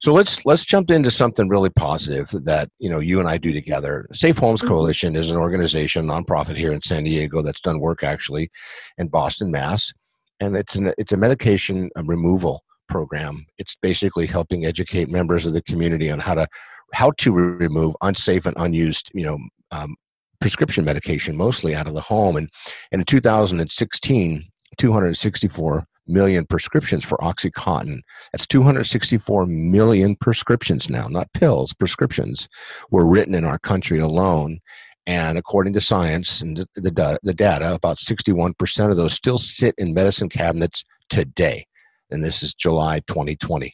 so 0.00 0.12
let's 0.12 0.44
let's 0.44 0.64
jump 0.64 0.90
into 0.90 1.10
something 1.10 1.48
really 1.48 1.70
positive 1.70 2.28
that 2.44 2.68
you 2.78 2.90
know 2.90 3.00
you 3.00 3.20
and 3.20 3.28
I 3.28 3.38
do 3.38 3.52
together. 3.52 4.06
Safe 4.12 4.38
Homes 4.38 4.60
mm-hmm. 4.60 4.68
Coalition 4.68 5.16
is 5.16 5.30
an 5.30 5.36
organization, 5.36 6.06
nonprofit 6.06 6.56
here 6.56 6.72
in 6.72 6.80
San 6.82 7.04
Diego 7.04 7.42
that's 7.42 7.60
done 7.60 7.80
work 7.80 8.02
actually 8.02 8.50
in 8.98 9.08
Boston, 9.08 9.50
Mass, 9.50 9.92
and 10.40 10.56
it's 10.56 10.74
an 10.74 10.92
it's 10.98 11.12
a 11.12 11.16
medication 11.16 11.90
removal 11.96 12.64
program. 12.88 13.46
It's 13.58 13.76
basically 13.80 14.26
helping 14.26 14.64
educate 14.64 15.08
members 15.08 15.46
of 15.46 15.52
the 15.52 15.62
community 15.62 16.10
on 16.10 16.18
how 16.18 16.34
to 16.34 16.48
how 16.92 17.12
to 17.18 17.32
remove 17.32 17.94
unsafe 18.02 18.46
and 18.46 18.56
unused 18.58 19.10
you 19.14 19.24
know 19.24 19.38
um, 19.70 19.96
prescription 20.40 20.84
medication, 20.84 21.36
mostly 21.36 21.74
out 21.74 21.86
of 21.86 21.94
the 21.94 22.00
home. 22.00 22.36
And, 22.36 22.50
and 22.90 23.00
in 23.00 23.04
2016, 23.04 24.44
264 24.78 25.86
million 26.10 26.46
prescriptions 26.46 27.04
for 27.04 27.18
Oxycontin. 27.18 28.00
That's 28.32 28.46
264 28.46 29.46
million 29.46 30.16
prescriptions 30.16 30.90
now, 30.90 31.08
not 31.08 31.32
pills, 31.32 31.72
prescriptions 31.72 32.48
were 32.90 33.06
written 33.06 33.34
in 33.34 33.44
our 33.44 33.58
country 33.58 33.98
alone. 33.98 34.58
And 35.06 35.38
according 35.38 35.72
to 35.74 35.80
science 35.80 36.42
and 36.42 36.58
the, 36.58 36.66
the, 36.74 37.18
the 37.22 37.34
data, 37.34 37.74
about 37.74 37.96
61% 37.96 38.90
of 38.90 38.96
those 38.96 39.14
still 39.14 39.38
sit 39.38 39.74
in 39.78 39.94
medicine 39.94 40.28
cabinets 40.28 40.84
today. 41.08 41.66
And 42.10 42.22
this 42.22 42.42
is 42.42 42.54
July 42.54 43.00
2020. 43.06 43.72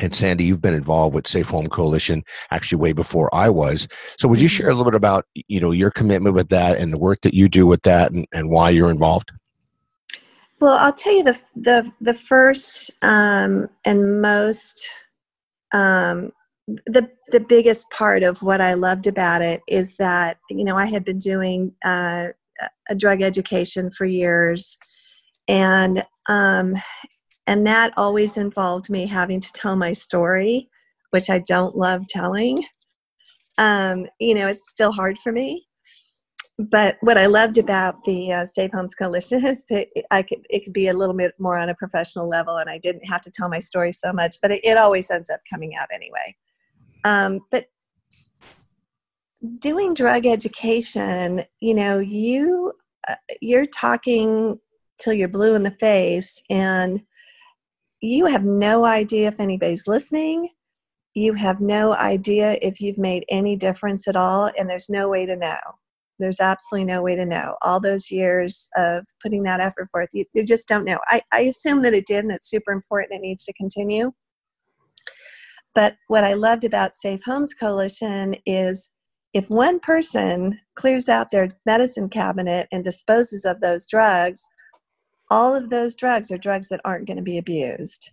And 0.00 0.14
Sandy, 0.14 0.44
you've 0.44 0.62
been 0.62 0.74
involved 0.74 1.14
with 1.14 1.26
Safe 1.26 1.48
Home 1.48 1.66
Coalition 1.66 2.22
actually 2.50 2.78
way 2.78 2.92
before 2.92 3.34
I 3.34 3.48
was. 3.48 3.88
So 4.18 4.28
would 4.28 4.40
you 4.40 4.48
mm-hmm. 4.48 4.56
share 4.56 4.70
a 4.70 4.74
little 4.74 4.90
bit 4.90 4.96
about 4.96 5.24
you 5.34 5.60
know 5.60 5.72
your 5.72 5.90
commitment 5.90 6.34
with 6.34 6.48
that 6.50 6.76
and 6.76 6.92
the 6.92 6.98
work 6.98 7.20
that 7.22 7.34
you 7.34 7.48
do 7.48 7.66
with 7.66 7.82
that 7.82 8.12
and, 8.12 8.26
and 8.32 8.50
why 8.50 8.70
you're 8.70 8.90
involved? 8.90 9.30
Well, 10.60 10.76
I'll 10.78 10.92
tell 10.92 11.14
you 11.14 11.22
the 11.24 11.40
the 11.54 11.90
the 12.00 12.14
first 12.14 12.90
um, 13.02 13.68
and 13.84 14.20
most 14.20 14.90
um, 15.72 16.30
the 16.86 17.10
the 17.28 17.40
biggest 17.40 17.90
part 17.90 18.24
of 18.24 18.42
what 18.42 18.60
I 18.60 18.74
loved 18.74 19.06
about 19.06 19.42
it 19.42 19.62
is 19.68 19.96
that 19.98 20.38
you 20.50 20.64
know 20.64 20.76
I 20.76 20.86
had 20.86 21.04
been 21.04 21.18
doing 21.18 21.72
uh, 21.84 22.28
a 22.90 22.94
drug 22.96 23.22
education 23.22 23.90
for 23.92 24.06
years, 24.06 24.78
and 25.48 26.04
um, 26.28 26.74
and 27.46 27.66
that 27.66 27.94
always 27.96 28.36
involved 28.36 28.90
me 28.90 29.06
having 29.06 29.40
to 29.40 29.52
tell 29.52 29.76
my 29.76 29.92
story, 29.94 30.70
which 31.10 31.30
I 31.30 31.40
don't 31.40 31.76
love 31.76 32.06
telling. 32.08 32.64
Um, 33.58 34.06
you 34.20 34.34
know, 34.34 34.48
it's 34.48 34.68
still 34.68 34.92
hard 34.92 35.18
for 35.18 35.32
me 35.32 35.67
but 36.58 36.96
what 37.02 37.16
I 37.16 37.26
loved 37.26 37.56
about 37.56 38.02
the 38.04 38.32
uh, 38.32 38.44
Safe 38.44 38.72
Homes 38.72 38.94
Coalition 38.94 39.46
is 39.46 39.64
that 39.66 39.88
I 40.10 40.22
could 40.22 40.40
it 40.50 40.64
could 40.64 40.72
be 40.72 40.88
a 40.88 40.94
little 40.94 41.14
bit 41.14 41.34
more 41.38 41.58
on 41.58 41.68
a 41.68 41.74
professional 41.74 42.28
level, 42.28 42.56
and 42.56 42.68
I 42.68 42.78
didn't 42.78 43.06
have 43.06 43.20
to 43.22 43.30
tell 43.30 43.48
my 43.48 43.60
story 43.60 43.92
so 43.92 44.12
much. 44.12 44.36
But 44.42 44.52
it, 44.52 44.60
it 44.64 44.76
always 44.76 45.10
ends 45.10 45.30
up 45.30 45.40
coming 45.52 45.76
out 45.76 45.88
anyway. 45.92 46.34
Um, 47.04 47.40
but 47.50 47.66
doing 49.60 49.94
drug 49.94 50.26
education, 50.26 51.42
you 51.60 51.74
know, 51.74 52.00
you 52.00 52.72
uh, 53.08 53.14
you're 53.40 53.66
talking 53.66 54.58
till 55.00 55.12
you're 55.12 55.28
blue 55.28 55.54
in 55.54 55.62
the 55.62 55.76
face, 55.78 56.42
and 56.50 57.04
you 58.00 58.26
have 58.26 58.44
no 58.44 58.84
idea 58.84 59.28
if 59.28 59.38
anybody's 59.38 59.86
listening. 59.86 60.48
You 61.14 61.34
have 61.34 61.60
no 61.60 61.94
idea 61.94 62.58
if 62.62 62.80
you've 62.80 62.98
made 62.98 63.24
any 63.28 63.56
difference 63.56 64.08
at 64.08 64.16
all, 64.16 64.50
and 64.58 64.68
there's 64.68 64.88
no 64.88 65.08
way 65.08 65.24
to 65.24 65.36
know 65.36 65.56
there's 66.18 66.40
absolutely 66.40 66.92
no 66.92 67.02
way 67.02 67.14
to 67.16 67.24
know. 67.24 67.56
All 67.62 67.80
those 67.80 68.10
years 68.10 68.68
of 68.76 69.06
putting 69.22 69.42
that 69.44 69.60
effort 69.60 69.88
forth, 69.90 70.08
you, 70.12 70.24
you 70.34 70.44
just 70.44 70.68
don't 70.68 70.84
know. 70.84 70.98
I, 71.06 71.20
I 71.32 71.40
assume 71.40 71.82
that 71.82 71.94
it 71.94 72.06
did, 72.06 72.24
and 72.24 72.32
it's 72.32 72.50
super 72.50 72.72
important. 72.72 73.18
It 73.18 73.22
needs 73.22 73.44
to 73.44 73.52
continue. 73.54 74.12
But 75.74 75.96
what 76.08 76.24
I 76.24 76.34
loved 76.34 76.64
about 76.64 76.94
Safe 76.94 77.20
Homes 77.24 77.54
Coalition 77.54 78.34
is 78.46 78.90
if 79.34 79.48
one 79.48 79.78
person 79.78 80.58
clears 80.74 81.08
out 81.08 81.30
their 81.30 81.50
medicine 81.66 82.08
cabinet 82.08 82.66
and 82.72 82.82
disposes 82.82 83.44
of 83.44 83.60
those 83.60 83.86
drugs, 83.86 84.42
all 85.30 85.54
of 85.54 85.70
those 85.70 85.94
drugs 85.94 86.30
are 86.30 86.38
drugs 86.38 86.68
that 86.68 86.80
aren't 86.84 87.06
going 87.06 87.18
to 87.18 87.22
be 87.22 87.38
abused. 87.38 88.12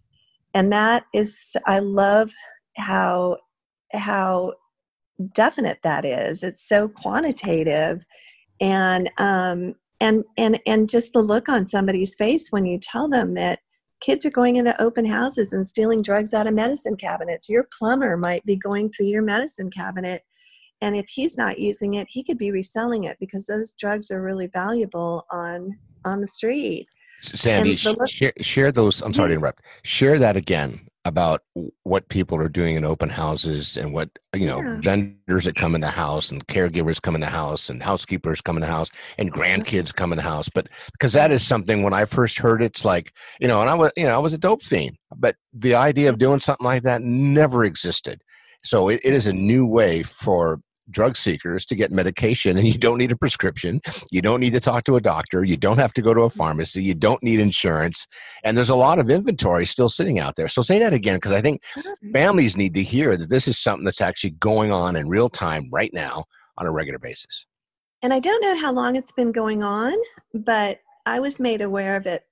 And 0.54 0.72
that 0.72 1.06
is, 1.14 1.56
I 1.66 1.80
love 1.80 2.32
how 2.78 3.38
how 3.94 4.54
definite 5.34 5.80
that 5.84 6.06
is. 6.06 6.44
It's 6.44 6.68
so 6.68 6.88
quantitative, 6.88 8.06
and 8.60 9.10
um, 9.18 9.76
and 10.00 10.24
and 10.38 10.60
and 10.66 10.90
just 10.90 11.14
the 11.14 11.22
look 11.22 11.50
on 11.50 11.68
somebody's 11.68 12.16
face 12.16 12.50
when 12.50 12.66
you 12.66 12.80
tell 12.80 13.08
them 13.08 13.34
that 13.36 13.60
kids 14.02 14.26
are 14.26 14.32
going 14.32 14.58
into 14.58 14.80
open 14.82 15.06
houses 15.06 15.54
and 15.54 15.66
stealing 15.66 16.02
drugs 16.02 16.34
out 16.34 16.48
of 16.48 16.54
medicine 16.54 16.98
cabinets. 16.98 17.50
Your 17.50 17.68
plumber 17.78 18.18
might 18.18 18.46
be 18.46 18.56
going 18.56 18.92
through 18.92 19.08
your 19.08 19.22
medicine 19.22 19.70
cabinet. 19.70 20.22
And 20.82 20.96
if 20.96 21.06
he's 21.08 21.38
not 21.38 21.58
using 21.58 21.94
it, 21.94 22.08
he 22.10 22.24
could 22.24 22.38
be 22.38 22.52
reselling 22.52 23.06
it 23.06 23.18
because 23.20 23.46
those 23.46 23.74
drugs 23.74 24.12
are 24.12 24.22
really 24.22 24.48
valuable 24.48 25.26
on 25.32 25.72
on 26.04 26.22
the 26.22 26.28
street. 26.28 26.88
Sandy, 27.22 27.76
share, 27.76 28.34
share 28.42 28.72
those. 28.72 29.02
I'm 29.02 29.14
sorry 29.14 29.30
to 29.30 29.36
interrupt. 29.36 29.64
Share 29.84 30.20
that 30.20 30.36
again 30.36 30.86
about 31.06 31.42
what 31.84 32.10
people 32.10 32.38
are 32.38 32.50
doing 32.50 32.76
in 32.76 32.84
open 32.84 33.10
houses 33.10 33.78
and 33.78 33.94
what 33.94 34.10
you 34.36 34.48
know 34.48 34.62
Yeah. 34.62 34.80
vendors 34.82 35.46
that 35.46 35.56
come 35.56 35.76
in 35.76 35.82
the 35.82 35.88
house 35.92 36.32
and 36.32 36.46
caregivers 36.48 37.00
come 37.02 37.14
in 37.16 37.22
the 37.22 37.28
house 37.28 37.70
and 37.70 37.82
housekeepers 37.82 38.42
come 38.42 38.58
in 38.58 38.62
the 38.62 38.68
house 38.68 38.90
and 39.20 39.32
grandkids 39.32 39.94
come 39.94 40.12
in 40.12 40.18
the 40.18 40.24
house. 40.24 40.50
But 40.50 40.68
because 40.92 41.14
that 41.14 41.32
is 41.32 41.46
something 41.46 41.84
when 41.84 41.94
i 41.94 42.06
first 42.06 42.40
heard 42.40 42.62
it's 42.62 42.84
like 42.84 43.14
you 43.40 43.48
know 43.48 43.62
and 43.62 43.70
i 43.70 43.76
was 43.76 43.92
you 43.96 44.06
know 44.06 44.16
i 44.16 44.18
was 44.18 44.34
a 44.34 44.38
dope 44.38 44.64
fiend 44.64 44.98
but 45.16 45.36
the 45.54 45.76
idea 45.76 46.10
of 46.10 46.18
doing 46.18 46.40
something 46.40 46.66
like 46.66 46.84
that 46.84 47.02
never 47.02 47.64
existed. 47.64 48.22
So 48.64 48.90
it, 48.90 49.00
it 49.04 49.14
is 49.14 49.28
a 49.28 49.34
new 49.34 49.66
way 49.68 50.02
for 50.02 50.60
drug 50.92 51.18
seekers 51.18 51.66
to 51.66 51.76
get 51.76 51.92
medication 51.92 52.58
and 52.58 52.68
you 52.68 52.78
don't 52.78 52.98
need 52.98 53.12
a 53.12 53.16
prescription. 53.16 53.82
You 54.12 54.22
don't 54.22 54.40
need 54.40 54.54
to 54.54 54.60
talk 54.60 54.84
to 54.86 54.96
a 54.96 55.02
doctor. 55.02 55.44
You 55.44 55.58
don't 55.58 55.78
have 55.78 55.94
to 55.96 56.02
go 56.02 56.14
to 56.14 56.22
a 56.22 56.30
pharmacy. 56.30 56.84
You 56.84 56.94
don't 56.94 57.22
need 57.24 57.40
insurance. 57.40 58.08
And 58.44 58.56
there's 58.56 58.70
a 58.70 58.76
lot 58.76 59.00
of 59.00 59.10
inventory 59.10 59.66
still 59.66 59.90
sitting 59.90 60.20
out 60.20 60.36
there. 60.36 60.48
So 60.48 60.62
say 60.62 60.80
that 60.80 60.94
again 60.94 61.16
because 61.16 61.32
i 61.32 61.42
think 61.42 61.64
families 62.14 62.58
need 62.58 62.74
to 62.76 62.84
hear 62.84 63.18
that 63.18 63.30
this 63.30 63.48
is 63.48 63.58
something 63.58 63.86
that's 63.86 64.02
actually 64.02 64.32
going 64.32 64.72
on 64.72 64.96
in 64.96 65.10
real 65.10 65.30
time 65.30 65.70
right 65.72 65.94
now 65.94 66.26
on 66.58 66.66
a 66.66 66.72
regular 66.72 67.00
basis. 67.00 67.46
And 68.02 68.14
I 68.14 68.20
don't 68.20 68.42
know 68.42 68.56
how 68.56 68.72
long 68.72 68.96
it's 68.96 69.12
been 69.12 69.32
going 69.32 69.64
on, 69.64 69.94
but 70.34 70.80
I 71.06 71.20
was 71.20 71.40
made 71.40 71.62
aware 71.62 71.96
of 71.96 72.06
it 72.06 72.24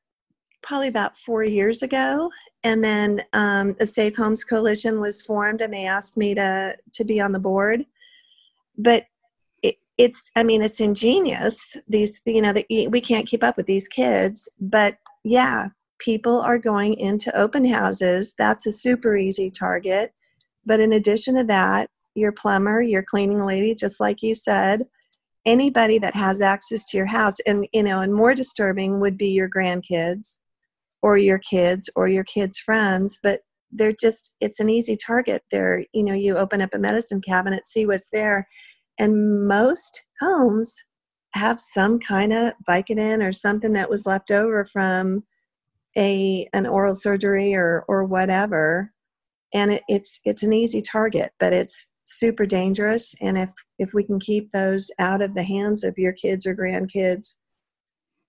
probably 0.62 0.88
about 0.88 1.18
four 1.18 1.44
years 1.44 1.84
ago. 1.84 2.32
And 2.64 2.84
then 2.84 3.22
um, 3.34 3.74
the 3.74 3.86
Safe 3.86 4.16
Homes 4.16 4.44
Coalition 4.44 5.00
was 5.00 5.22
formed, 5.22 5.62
and 5.62 5.74
they 5.74 5.86
asked 5.86 6.18
me 6.18 6.34
to 6.36 6.76
to 6.94 7.04
be 7.04 7.20
on 7.20 7.34
the 7.34 7.40
board. 7.40 7.86
But 8.78 9.06
it, 9.62 9.76
it's, 9.98 10.32
I 10.36 10.44
mean, 10.44 10.62
it's 10.62 10.82
ingenious. 10.82 11.66
These, 11.88 12.22
you 12.26 12.42
know, 12.42 12.54
that 12.54 12.66
we 12.70 13.02
can't 13.02 13.28
keep 13.28 13.44
up 13.44 13.58
with 13.58 13.68
these 13.68 13.88
kids. 13.88 14.50
But 14.60 14.98
yeah, 15.24 15.68
people 16.00 16.42
are 16.42 16.60
going 16.60 16.96
into 16.96 17.36
open 17.38 17.66
houses. 17.66 18.34
That's 18.38 18.66
a 18.66 18.72
super 18.72 19.16
easy 19.16 19.50
target. 19.50 20.14
But 20.66 20.80
in 20.80 20.94
addition 20.94 21.38
to 21.38 21.44
that, 21.46 21.90
your 22.16 22.32
plumber, 22.32 22.82
your 22.82 23.04
cleaning 23.04 23.46
lady, 23.46 23.76
just 23.76 24.00
like 24.00 24.22
you 24.22 24.36
said, 24.36 24.86
anybody 25.46 26.00
that 26.00 26.16
has 26.16 26.42
access 26.42 26.86
to 26.86 26.98
your 26.98 27.06
house 27.06 27.38
and 27.46 27.68
you 27.74 27.84
know 27.84 28.00
and 28.00 28.14
more 28.14 28.34
disturbing 28.34 29.00
would 29.00 29.18
be 29.18 29.28
your 29.28 29.50
grandkids 29.50 30.40
or 31.02 31.18
your 31.18 31.40
kids 31.40 31.90
or 31.96 32.08
your 32.08 32.24
kids 32.24 32.60
friends 32.60 33.20
but 33.22 33.42
they're 33.76 33.96
just 34.00 34.36
it's 34.40 34.60
an 34.60 34.70
easy 34.70 34.98
target. 34.98 35.44
They're 35.52 35.86
you 35.94 36.04
know 36.04 36.14
you 36.14 36.38
open 36.38 36.62
up 36.62 36.74
a 36.74 36.80
medicine 36.80 37.22
cabinet 37.22 37.66
see 37.66 37.86
what's 37.86 38.10
there. 38.12 38.48
And 39.00 39.48
most 39.48 40.06
homes 40.22 40.76
have 41.34 41.60
some 41.60 42.00
kind 42.00 42.32
of 42.34 42.54
vicodin 42.70 43.28
or 43.28 43.32
something 43.32 43.74
that 43.74 43.90
was 43.90 44.06
left 44.06 44.32
over 44.32 44.66
from 44.66 45.24
a 45.98 46.48
an 46.54 46.66
oral 46.68 46.96
surgery 46.96 47.54
or 47.56 47.84
or 47.88 48.06
whatever. 48.06 48.92
And 49.54 49.74
it, 49.74 49.84
it's 49.88 50.20
it's 50.26 50.44
an 50.44 50.54
easy 50.54 50.82
target 50.82 51.32
but 51.40 51.54
it's 51.54 51.88
super 52.06 52.46
dangerous. 52.46 53.16
And 53.22 53.38
if 53.38 53.50
if 53.80 53.94
we 53.94 54.04
can 54.04 54.20
keep 54.20 54.52
those 54.52 54.92
out 55.00 55.22
of 55.22 55.36
the 55.36 55.44
hands 55.44 55.84
of 55.84 55.96
your 55.98 56.14
kids 56.14 56.46
or 56.46 56.56
grandkids 56.56 57.36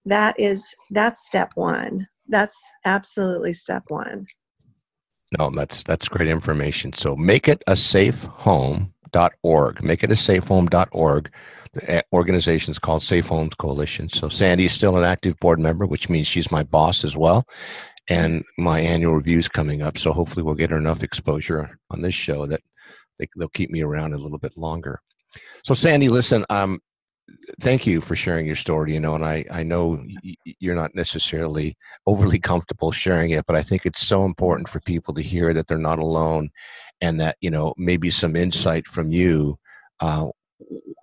that 0.06 0.34
is 0.38 0.74
that's 0.90 1.26
step 1.26 1.50
one. 1.54 2.06
That's 2.28 2.60
absolutely 2.86 3.52
step 3.52 3.84
one 3.88 4.26
no 5.38 5.50
that's 5.50 5.82
that's 5.82 6.08
great 6.08 6.28
information. 6.28 6.92
So 6.92 7.16
make 7.16 7.48
it 7.48 7.62
a 7.66 7.76
safe 7.76 8.22
home.org 8.24 9.84
make 9.84 10.02
it 10.02 10.10
a 10.10 10.16
safe 10.16 10.44
home.org 10.44 11.30
the 11.72 12.04
organization 12.12 12.70
is 12.70 12.78
called 12.78 13.02
safe 13.02 13.26
homes 13.26 13.54
coalition. 13.54 14.08
So 14.08 14.28
sandy's 14.28 14.72
still 14.72 14.96
an 14.96 15.04
active 15.04 15.38
board 15.40 15.58
member 15.58 15.86
which 15.86 16.08
means 16.08 16.26
she's 16.26 16.50
my 16.50 16.62
boss 16.62 17.04
as 17.04 17.16
well. 17.16 17.46
And 18.08 18.44
my 18.58 18.80
annual 18.80 19.14
review 19.14 19.38
is 19.38 19.48
coming 19.48 19.80
up. 19.80 19.96
So 19.96 20.12
hopefully 20.12 20.42
we'll 20.42 20.54
get 20.54 20.70
her 20.70 20.76
enough 20.76 21.02
exposure 21.02 21.78
on 21.90 22.02
this 22.02 22.14
show 22.14 22.46
that 22.46 22.60
they, 23.18 23.26
they'll 23.36 23.48
keep 23.48 23.70
me 23.70 23.82
around 23.82 24.12
a 24.12 24.18
little 24.18 24.38
bit 24.38 24.56
longer. 24.56 25.00
So 25.64 25.74
sandy 25.74 26.08
listen 26.08 26.44
um 26.50 26.80
thank 27.60 27.86
you 27.86 28.00
for 28.00 28.16
sharing 28.16 28.46
your 28.46 28.56
story 28.56 28.94
you 28.94 29.00
know 29.00 29.14
and 29.14 29.24
i 29.24 29.44
i 29.50 29.62
know 29.62 30.02
you're 30.58 30.74
not 30.74 30.94
necessarily 30.94 31.76
overly 32.06 32.38
comfortable 32.38 32.92
sharing 32.92 33.30
it 33.30 33.44
but 33.46 33.56
i 33.56 33.62
think 33.62 33.84
it's 33.84 34.06
so 34.06 34.24
important 34.24 34.68
for 34.68 34.80
people 34.80 35.14
to 35.14 35.22
hear 35.22 35.52
that 35.52 35.66
they're 35.66 35.78
not 35.78 35.98
alone 35.98 36.50
and 37.00 37.20
that 37.20 37.36
you 37.40 37.50
know 37.50 37.74
maybe 37.76 38.10
some 38.10 38.36
insight 38.36 38.86
from 38.86 39.12
you 39.12 39.56
uh, 40.00 40.28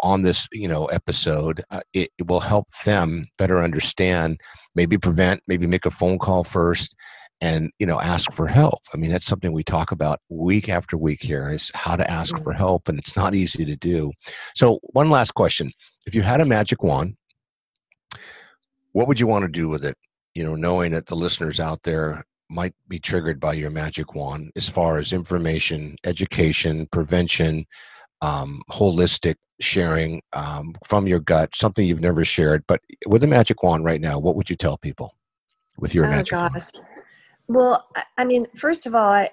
on 0.02 0.22
this 0.22 0.48
you 0.52 0.68
know 0.68 0.86
episode 0.88 1.64
uh, 1.72 1.82
it, 1.94 2.10
it 2.18 2.28
will 2.28 2.40
help 2.40 2.68
them 2.86 3.28
better 3.38 3.62
understand 3.64 4.40
maybe 4.76 4.98
prevent 4.98 5.42
maybe 5.48 5.68
make 5.68 5.86
a 5.86 5.92
phone 5.92 6.18
call 6.18 6.44
first 6.44 6.96
and 7.42 7.72
you 7.80 7.86
know 7.86 8.00
ask 8.00 8.32
for 8.34 8.48
help. 8.48 8.82
I 8.94 8.98
mean 8.98 9.12
that's 9.12 9.26
something 9.26 9.52
we 9.52 9.64
talk 9.64 9.92
about 9.92 10.20
week 10.30 10.70
after 10.70 10.98
week 10.98 11.22
here 11.22 11.50
is 11.50 11.72
how 11.74 11.96
to 11.96 12.10
ask 12.10 12.42
for 12.44 12.54
help 12.54 12.88
and 12.88 13.00
it's 13.00 13.16
not 13.16 13.36
easy 13.36 13.66
to 13.66 13.76
do. 13.76 14.12
So 14.56 14.80
one 14.94 15.10
last 15.10 15.32
question. 15.32 15.72
If 16.06 16.16
you 16.16 16.22
had 16.22 16.42
a 16.42 16.46
magic 16.46 16.84
wand 16.84 17.16
what 18.94 19.08
would 19.08 19.20
you 19.20 19.28
want 19.28 19.44
to 19.44 19.50
do 19.50 19.70
with 19.70 19.86
it? 19.86 19.98
You 20.36 20.44
know 20.44 20.56
knowing 20.56 20.92
that 20.92 21.08
the 21.08 21.16
listeners 21.16 21.60
out 21.60 21.84
there 21.84 22.24
might 22.50 22.74
be 22.88 23.00
triggered 23.00 23.40
by 23.40 23.54
your 23.54 23.70
magic 23.70 24.14
wand 24.14 24.52
as 24.56 24.68
far 24.68 24.98
as 24.98 25.14
information 25.14 25.96
education 26.06 26.88
prevention 26.92 27.66
um, 28.22 28.62
holistic 28.70 29.36
sharing 29.62 30.22
um, 30.34 30.74
from 30.86 31.08
your 31.08 31.20
gut 31.20 31.56
something 31.56 31.86
you've 31.88 32.02
never 32.02 32.26
shared 32.26 32.64
but 32.68 32.82
with 33.08 33.24
a 33.24 33.28
magic 33.28 33.64
wand 33.64 33.86
right 33.86 34.02
now 34.02 34.20
what 34.20 34.36
would 34.36 34.50
you 34.50 34.56
tell 34.56 34.78
people 34.78 35.16
with 35.78 35.96
your 35.96 36.06
oh 36.06 36.10
magic 36.10 36.32
gosh. 36.32 36.52
wand 36.52 37.06
well 37.54 37.88
I- 38.18 38.26
mean 38.26 38.48
first 38.56 38.86
of 38.86 38.96
all 38.96 39.12
i 39.12 39.30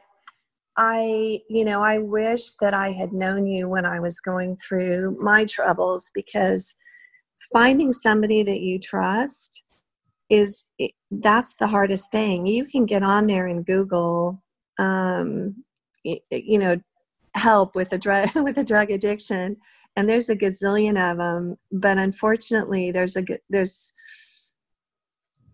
i 0.76 1.40
you 1.48 1.64
know 1.64 1.82
i 1.82 1.98
wish 1.98 2.52
that 2.60 2.74
i 2.74 2.90
had 2.90 3.12
known 3.12 3.46
you 3.46 3.68
when 3.68 3.84
i 3.84 4.00
was 4.00 4.20
going 4.20 4.56
through 4.56 5.16
my 5.20 5.44
troubles 5.44 6.10
because 6.14 6.74
finding 7.52 7.92
somebody 7.92 8.42
that 8.42 8.60
you 8.60 8.78
trust 8.78 9.62
is 10.30 10.66
that's 11.10 11.54
the 11.56 11.66
hardest 11.66 12.10
thing. 12.10 12.46
You 12.46 12.64
can 12.64 12.84
get 12.84 13.02
on 13.02 13.26
there 13.26 13.46
and 13.46 13.64
google 13.64 14.42
um, 14.78 15.64
you 16.04 16.58
know 16.58 16.76
help 17.34 17.74
with 17.74 17.92
a 17.92 17.98
drug 17.98 18.28
with 18.36 18.58
a 18.58 18.64
drug 18.64 18.90
addiction 18.90 19.56
and 19.96 20.08
there's 20.08 20.28
a 20.28 20.36
gazillion 20.36 20.96
of 21.10 21.18
them 21.18 21.56
but 21.72 21.98
unfortunately 21.98 22.90
there's 22.90 23.16
a 23.16 23.24
there's 23.50 23.92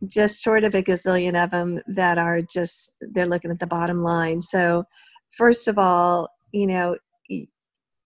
just 0.06 0.42
sort 0.42 0.64
of 0.64 0.74
a 0.74 0.82
gazillion 0.82 1.42
of 1.42 1.50
them 1.50 1.80
that 1.86 2.18
are 2.18 2.42
just 2.42 2.94
they're 3.00 3.26
looking 3.26 3.50
at 3.50 3.58
the 3.58 3.66
bottom 3.66 4.02
line. 4.02 4.42
So 4.42 4.84
first 5.36 5.68
of 5.68 5.78
all 5.78 6.28
you 6.52 6.66
know 6.66 6.96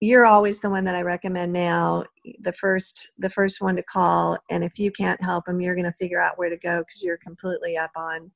you're 0.01 0.25
always 0.25 0.59
the 0.59 0.69
one 0.69 0.85
that 0.85 0.95
i 0.95 1.01
recommend 1.01 1.51
now 1.53 2.03
the 2.39 2.53
first 2.53 3.11
the 3.19 3.29
first 3.29 3.61
one 3.61 3.75
to 3.75 3.83
call 3.83 4.37
and 4.49 4.63
if 4.63 4.79
you 4.79 4.89
can't 4.91 5.21
help 5.21 5.45
them 5.45 5.59
you're 5.61 5.75
going 5.75 5.85
to 5.85 5.91
figure 5.99 6.21
out 6.21 6.37
where 6.39 6.49
to 6.49 6.57
go 6.57 6.79
because 6.79 7.03
you're 7.03 7.17
completely 7.17 7.77
up 7.77 7.91
on 7.95 8.31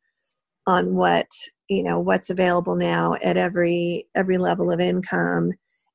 on 0.67 0.95
what 0.95 1.27
you 1.69 1.83
know 1.83 1.99
what's 1.99 2.29
available 2.29 2.75
now 2.75 3.15
at 3.23 3.37
every 3.37 4.07
every 4.15 4.37
level 4.37 4.71
of 4.71 4.79
income. 4.79 5.51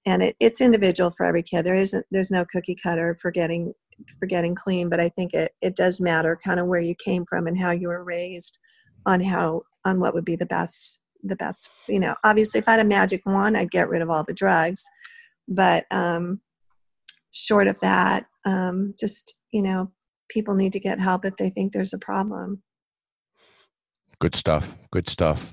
And 0.07 0.22
it, 0.22 0.37
it's 0.40 0.61
individual 0.61 1.12
for 1.16 1.26
every 1.26 1.42
kid. 1.42 1.64
There 1.64 1.74
isn't 1.74 2.07
there's 2.11 2.31
no 2.31 2.44
cookie 2.50 2.76
cutter 2.83 3.16
for 3.20 3.31
getting 3.31 3.72
for 4.18 4.26
getting 4.26 4.54
clean 4.54 4.88
but 4.88 5.00
i 5.00 5.08
think 5.11 5.34
it, 5.34 5.53
it 5.61 5.76
does 5.76 6.01
matter 6.01 6.38
kind 6.44 6.61
of 6.61 6.66
where 6.66 6.80
you 6.80 6.94
came 6.96 7.24
from 7.26 7.46
and 7.46 7.59
how 7.59 7.70
you 7.70 7.88
were 7.88 8.05
raised 8.05 8.59
on 9.07 9.20
how 9.20 9.62
on 9.84 10.01
what 10.01 10.14
would 10.14 10.24
be 10.24 10.36
the 10.36 10.46
best 10.46 11.01
the 11.24 11.36
best 11.36 11.68
you 11.88 11.99
know 11.99 12.14
obviously 12.24 12.59
if 12.59 12.68
i 12.68 12.72
had 12.72 12.80
a 12.80 12.84
magic 12.84 13.22
wand 13.26 13.57
i'd 13.57 13.70
get 13.70 13.88
rid 13.88 14.03
of 14.03 14.11
all 14.11 14.24
the 14.24 14.34
drugs 14.34 14.84
but 15.49 15.84
um 15.90 16.40
short 17.32 17.66
of 17.66 17.78
that 17.80 18.26
um 18.44 18.94
just 18.99 19.40
you 19.53 19.62
know 19.62 19.90
people 20.28 20.55
need 20.55 20.72
to 20.72 20.80
get 20.80 21.01
help 21.01 21.24
if 21.24 21.36
they 21.36 21.51
think 21.51 21.72
there's 21.72 21.94
a 21.94 21.99
problem 21.99 22.62
Good 24.20 24.34
stuff. 24.34 24.76
Good 24.90 25.09
stuff. 25.09 25.53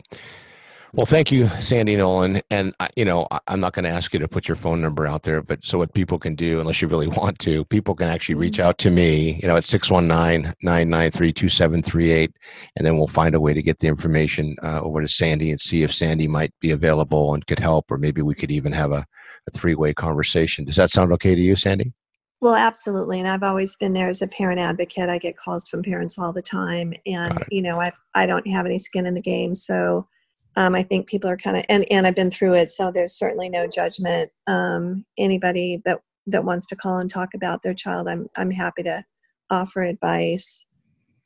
Well, 0.95 1.05
thank 1.05 1.29
you, 1.29 1.49
Sandy 1.59 1.97
Nolan. 1.97 2.41
And 2.49 2.73
you 2.95 3.03
know, 3.03 3.27
I'm 3.49 3.59
not 3.59 3.73
going 3.73 3.83
to 3.83 3.89
ask 3.89 4.13
you 4.13 4.19
to 4.19 4.29
put 4.29 4.47
your 4.47 4.55
phone 4.55 4.81
number 4.81 5.05
out 5.05 5.23
there, 5.23 5.41
but 5.41 5.65
so 5.65 5.79
what 5.79 5.93
people 5.93 6.17
can 6.17 6.35
do, 6.35 6.61
unless 6.61 6.81
you 6.81 6.87
really 6.87 7.07
want 7.21 7.37
to, 7.39 7.65
people 7.65 7.95
can 7.95 8.07
actually 8.07 8.35
reach 8.35 8.61
out 8.61 8.77
to 8.77 8.89
me. 8.89 9.37
You 9.41 9.49
know, 9.49 9.57
at 9.57 9.63
619-993-2738, 9.63 12.31
and 12.77 12.87
then 12.87 12.95
we'll 12.95 13.09
find 13.09 13.35
a 13.35 13.41
way 13.41 13.53
to 13.53 13.61
get 13.61 13.79
the 13.79 13.87
information 13.87 14.55
uh, 14.63 14.79
over 14.81 15.01
to 15.01 15.07
Sandy 15.09 15.51
and 15.51 15.59
see 15.59 15.83
if 15.83 15.93
Sandy 15.93 16.29
might 16.29 16.53
be 16.61 16.71
available 16.71 17.33
and 17.33 17.45
could 17.45 17.59
help, 17.59 17.91
or 17.91 17.97
maybe 17.97 18.21
we 18.21 18.33
could 18.33 18.51
even 18.51 18.71
have 18.71 18.93
a, 18.93 19.05
a 19.49 19.51
three-way 19.51 19.93
conversation. 19.93 20.63
Does 20.63 20.77
that 20.77 20.91
sound 20.91 21.11
okay 21.11 21.35
to 21.35 21.41
you, 21.41 21.57
Sandy? 21.57 21.91
Well, 22.39 22.55
absolutely, 22.55 23.19
and 23.19 23.27
I've 23.27 23.43
always 23.43 23.75
been 23.75 23.91
there 23.91 24.07
as 24.07 24.21
a 24.21 24.29
parent 24.29 24.61
advocate. 24.61 25.09
I 25.09 25.17
get 25.17 25.35
calls 25.35 25.67
from 25.67 25.83
parents 25.83 26.17
all 26.17 26.31
the 26.31 26.41
time, 26.41 26.93
and 27.05 27.43
you 27.51 27.61
know, 27.61 27.81
I 27.81 27.91
I 28.13 28.25
don't 28.25 28.47
have 28.47 28.65
any 28.65 28.77
skin 28.77 29.05
in 29.05 29.13
the 29.13 29.21
game, 29.21 29.53
so 29.55 30.07
um, 30.55 30.75
I 30.75 30.83
think 30.83 31.07
people 31.07 31.29
are 31.29 31.37
kind 31.37 31.57
of 31.57 31.65
and 31.69 31.85
and 31.91 32.07
I've 32.07 32.15
been 32.15 32.31
through 32.31 32.55
it, 32.55 32.69
so 32.69 32.91
there's 32.91 33.17
certainly 33.17 33.49
no 33.49 33.67
judgment. 33.67 34.31
Um, 34.47 35.05
anybody 35.17 35.81
that 35.85 35.99
that 36.27 36.45
wants 36.45 36.65
to 36.67 36.75
call 36.75 36.97
and 36.97 37.09
talk 37.09 37.29
about 37.33 37.63
their 37.63 37.73
child, 37.73 38.07
I'm 38.07 38.27
I'm 38.35 38.51
happy 38.51 38.83
to 38.83 39.03
offer 39.49 39.81
advice. 39.81 40.65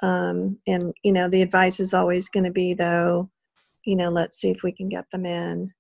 Um, 0.01 0.59
and 0.67 0.93
you 1.03 1.11
know, 1.11 1.27
the 1.27 1.41
advice 1.41 1.79
is 1.79 1.93
always 1.93 2.29
going 2.29 2.45
to 2.45 2.51
be 2.51 2.73
though, 2.73 3.29
you 3.85 3.95
know, 3.95 4.09
let's 4.09 4.37
see 4.37 4.49
if 4.49 4.63
we 4.63 4.71
can 4.71 4.89
get 4.89 5.05
them 5.11 5.25
in 5.25 5.71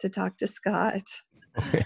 to 0.00 0.08
talk 0.08 0.36
to 0.38 0.46
Scott. 0.46 1.02
well, 1.56 1.82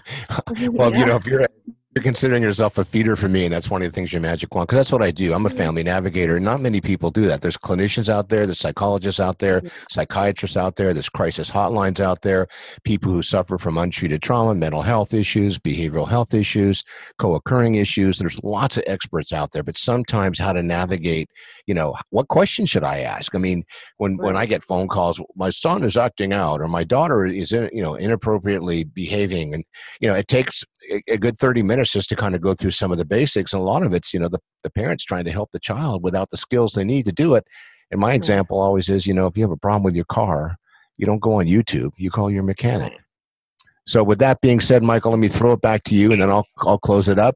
yeah. 0.93 0.99
you 0.99 1.05
know, 1.05 1.15
if 1.15 1.25
you're 1.25 1.47
you're 1.95 2.03
considering 2.03 2.43
yourself 2.43 2.77
a 2.77 2.85
feeder 2.85 3.15
for 3.15 3.27
me, 3.27 3.45
and 3.45 3.53
that's 3.53 3.71
one 3.71 3.81
of 3.81 3.91
the 3.91 3.95
things 3.95 4.13
your 4.13 4.21
magic 4.21 4.53
wand, 4.53 4.67
because 4.67 4.77
that's 4.77 4.91
what 4.91 5.01
I 5.01 5.09
do. 5.09 5.33
I'm 5.33 5.47
a 5.47 5.49
family 5.49 5.81
navigator. 5.81 6.35
And 6.35 6.45
not 6.45 6.61
many 6.61 6.81
people 6.81 7.09
do 7.09 7.25
that. 7.25 7.41
There's 7.41 7.57
clinicians 7.57 8.09
out 8.09 8.29
there, 8.29 8.45
there's 8.45 8.59
psychologists 8.59 9.19
out 9.19 9.39
there, 9.39 9.63
psychiatrists 9.89 10.55
out 10.55 10.75
there, 10.75 10.93
there's 10.93 11.09
crisis 11.09 11.49
hotlines 11.49 11.99
out 11.99 12.21
there, 12.21 12.47
people 12.83 13.11
who 13.11 13.23
suffer 13.23 13.57
from 13.57 13.75
untreated 13.75 14.21
trauma, 14.21 14.53
mental 14.53 14.83
health 14.83 15.15
issues, 15.15 15.57
behavioral 15.57 16.07
health 16.07 16.35
issues, 16.35 16.83
co-occurring 17.17 17.73
issues. 17.73 18.19
There's 18.19 18.39
lots 18.43 18.77
of 18.77 18.83
experts 18.85 19.33
out 19.33 19.51
there, 19.51 19.63
but 19.63 19.77
sometimes 19.77 20.37
how 20.37 20.53
to 20.53 20.61
navigate, 20.61 21.31
you 21.65 21.73
know, 21.73 21.95
what 22.11 22.27
questions 22.27 22.69
should 22.69 22.83
I 22.83 22.99
ask? 22.99 23.33
I 23.33 23.39
mean, 23.39 23.63
when 23.97 24.17
when 24.17 24.37
I 24.37 24.45
get 24.45 24.63
phone 24.63 24.87
calls, 24.87 25.19
my 25.35 25.49
son 25.49 25.83
is 25.83 25.97
acting 25.97 26.33
out, 26.33 26.61
or 26.61 26.67
my 26.67 26.83
daughter 26.83 27.25
is, 27.25 27.51
you 27.51 27.81
know, 27.81 27.95
inappropriately 27.95 28.83
behaving, 28.83 29.55
and 29.55 29.63
you 29.99 30.07
know, 30.07 30.15
it 30.15 30.27
takes 30.27 30.63
a 31.07 31.17
good 31.17 31.37
30 31.37 31.63
minutes 31.63 31.91
just 31.91 32.09
to 32.09 32.15
kind 32.15 32.35
of 32.35 32.41
go 32.41 32.53
through 32.53 32.71
some 32.71 32.91
of 32.91 32.97
the 32.97 33.05
basics. 33.05 33.53
And 33.53 33.61
a 33.61 33.63
lot 33.63 33.83
of 33.83 33.93
it's, 33.93 34.13
you 34.13 34.19
know, 34.19 34.29
the, 34.29 34.39
the 34.63 34.69
parents 34.69 35.03
trying 35.03 35.25
to 35.25 35.31
help 35.31 35.49
the 35.51 35.59
child 35.59 36.03
without 36.03 36.29
the 36.29 36.37
skills 36.37 36.73
they 36.73 36.83
need 36.83 37.05
to 37.05 37.11
do 37.11 37.35
it. 37.35 37.45
And 37.91 37.99
my 37.99 38.13
example 38.13 38.59
always 38.59 38.89
is, 38.89 39.07
you 39.07 39.13
know, 39.13 39.27
if 39.27 39.37
you 39.37 39.43
have 39.43 39.51
a 39.51 39.57
problem 39.57 39.83
with 39.83 39.95
your 39.95 40.05
car, 40.05 40.57
you 40.97 41.05
don't 41.05 41.21
go 41.21 41.33
on 41.33 41.45
YouTube, 41.45 41.91
you 41.97 42.11
call 42.11 42.29
your 42.29 42.43
mechanic. 42.43 42.97
So, 43.89 44.03
with 44.03 44.19
that 44.19 44.39
being 44.39 44.59
said, 44.59 44.83
Michael, 44.83 45.09
let 45.09 45.19
me 45.19 45.29
throw 45.29 45.53
it 45.53 45.61
back 45.61 45.83
to 45.85 45.95
you, 45.95 46.11
and 46.11 46.21
then 46.21 46.29
I'll 46.29 46.45
I'll 46.59 46.77
close 46.77 47.09
it 47.09 47.17
up. 47.17 47.35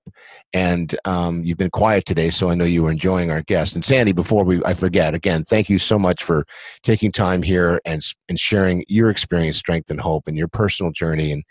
And 0.53 0.95
um, 1.03 1.43
you've 1.43 1.57
been 1.57 1.71
quiet 1.71 2.05
today, 2.05 2.29
so 2.29 2.51
I 2.51 2.53
know 2.53 2.63
you 2.63 2.83
were 2.83 2.91
enjoying 2.91 3.31
our 3.31 3.41
guest. 3.41 3.73
And 3.73 3.83
Sandy, 3.83 4.11
before 4.11 4.43
we 4.43 4.63
I 4.63 4.75
forget, 4.75 5.15
again, 5.15 5.43
thank 5.45 5.67
you 5.67 5.79
so 5.79 5.97
much 5.97 6.23
for 6.23 6.45
taking 6.83 7.11
time 7.11 7.41
here 7.41 7.81
and 7.85 8.03
and 8.29 8.39
sharing 8.39 8.85
your 8.87 9.09
experience, 9.09 9.57
strength, 9.57 9.89
and 9.89 9.99
hope, 9.99 10.27
and 10.27 10.37
your 10.37 10.47
personal 10.47 10.91
journey. 10.91 11.31
And 11.31 11.43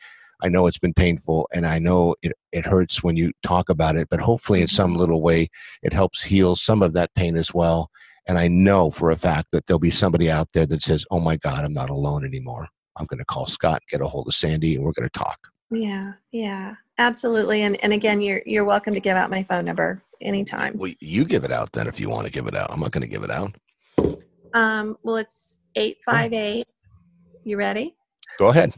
I 0.42 0.48
know 0.48 0.66
it's 0.66 0.78
been 0.78 0.94
painful 0.94 1.48
and 1.52 1.66
I 1.66 1.78
know 1.78 2.16
it, 2.22 2.32
it 2.52 2.66
hurts 2.66 3.02
when 3.02 3.16
you 3.16 3.32
talk 3.42 3.68
about 3.68 3.96
it, 3.96 4.08
but 4.10 4.20
hopefully 4.20 4.60
in 4.60 4.66
some 4.66 4.90
mm-hmm. 4.90 5.00
little 5.00 5.22
way 5.22 5.48
it 5.82 5.92
helps 5.92 6.22
heal 6.22 6.56
some 6.56 6.82
of 6.82 6.92
that 6.94 7.14
pain 7.14 7.36
as 7.36 7.54
well. 7.54 7.90
And 8.26 8.38
I 8.38 8.48
know 8.48 8.90
for 8.90 9.10
a 9.10 9.16
fact 9.16 9.48
that 9.52 9.66
there'll 9.66 9.78
be 9.78 9.90
somebody 9.90 10.30
out 10.30 10.48
there 10.52 10.66
that 10.66 10.82
says, 10.82 11.04
Oh 11.10 11.20
my 11.20 11.36
God, 11.36 11.64
I'm 11.64 11.72
not 11.72 11.90
alone 11.90 12.24
anymore. 12.24 12.68
I'm 12.96 13.06
going 13.06 13.18
to 13.18 13.24
call 13.24 13.46
Scott, 13.46 13.82
get 13.90 14.00
a 14.00 14.06
hold 14.06 14.28
of 14.28 14.34
Sandy, 14.34 14.74
and 14.74 14.84
we're 14.84 14.92
going 14.92 15.08
to 15.08 15.18
talk. 15.18 15.38
Yeah, 15.70 16.12
yeah, 16.32 16.74
absolutely. 16.98 17.62
And 17.62 17.82
and 17.82 17.94
again, 17.94 18.20
you're 18.20 18.42
you're 18.44 18.64
welcome 18.64 18.92
to 18.92 19.00
give 19.00 19.16
out 19.16 19.30
my 19.30 19.42
phone 19.42 19.64
number 19.64 20.02
anytime. 20.20 20.76
Well, 20.76 20.92
you 21.00 21.24
give 21.24 21.44
it 21.44 21.52
out 21.52 21.72
then 21.72 21.86
if 21.86 21.98
you 21.98 22.10
want 22.10 22.26
to 22.26 22.32
give 22.32 22.46
it 22.46 22.54
out. 22.54 22.70
I'm 22.70 22.80
not 22.80 22.90
going 22.90 23.02
to 23.02 23.08
give 23.08 23.24
it 23.24 23.30
out. 23.30 23.56
Um, 24.54 24.98
well, 25.02 25.16
it's 25.16 25.58
eight 25.76 25.98
five 26.04 26.32
eight. 26.34 26.66
You 27.44 27.56
ready? 27.56 27.96
Go 28.38 28.48
ahead. 28.48 28.74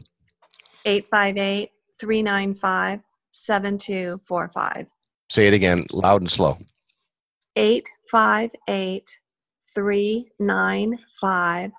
858 0.85 1.69
395 1.99 3.01
7245. 3.31 4.91
Say 5.29 5.47
it 5.47 5.53
again, 5.53 5.85
loud 5.91 6.21
and 6.21 6.31
slow. 6.31 6.57
858 7.55 9.19
395 9.73 11.71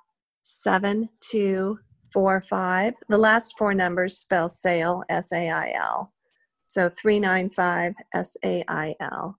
7245. 0.43 2.95
The 3.09 3.19
last 3.19 3.55
four 3.59 3.75
numbers 3.75 4.19
spell 4.19 4.49
SAIL, 4.49 5.03
S 5.09 5.33
A 5.33 5.51
I 5.51 5.73
L. 5.81 6.13
So 6.69 6.91
395 6.91 7.95
S 8.15 8.37
A 8.45 8.65
I 8.69 8.95
L. 9.01 9.39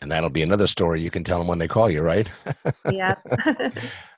And 0.00 0.10
that'll 0.10 0.30
be 0.30 0.42
another 0.42 0.66
story 0.66 1.00
you 1.00 1.10
can 1.10 1.22
tell 1.22 1.38
them 1.38 1.46
when 1.46 1.58
they 1.58 1.68
call 1.68 1.88
you, 1.88 2.02
right? 2.02 2.28
yeah. 2.90 3.14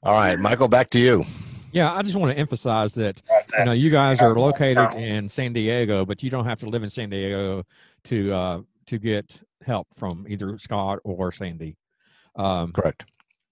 All 0.03 0.15
right, 0.15 0.39
Michael, 0.39 0.69
back 0.69 0.89
to 0.91 0.99
you. 0.99 1.27
Yeah, 1.75 1.93
I 1.93 2.03
just 2.03 2.15
want 2.15 2.31
to 2.31 2.39
emphasize 2.39 2.95
that 2.95 3.21
you 3.59 3.65
know 3.65 3.73
you 3.73 3.91
guys 3.91 4.21
are 4.21 4.35
located 4.39 4.95
in 4.95 5.29
San 5.29 5.53
Diego, 5.53 6.07
but 6.07 6.23
you 6.23 6.31
don't 6.31 6.45
have 6.45 6.61
to 6.61 6.67
live 6.67 6.85
in 6.85 6.89
San 6.89 7.11
Diego 7.11 7.65
to 8.05 8.33
uh, 8.33 8.61
to 8.87 8.99
get 8.99 9.43
help 9.67 9.89
from 9.93 10.25
either 10.29 10.57
Scott 10.57 11.01
or 11.03 11.33
Sandy. 11.33 11.77
Um, 12.37 12.73
Correct. 12.73 13.07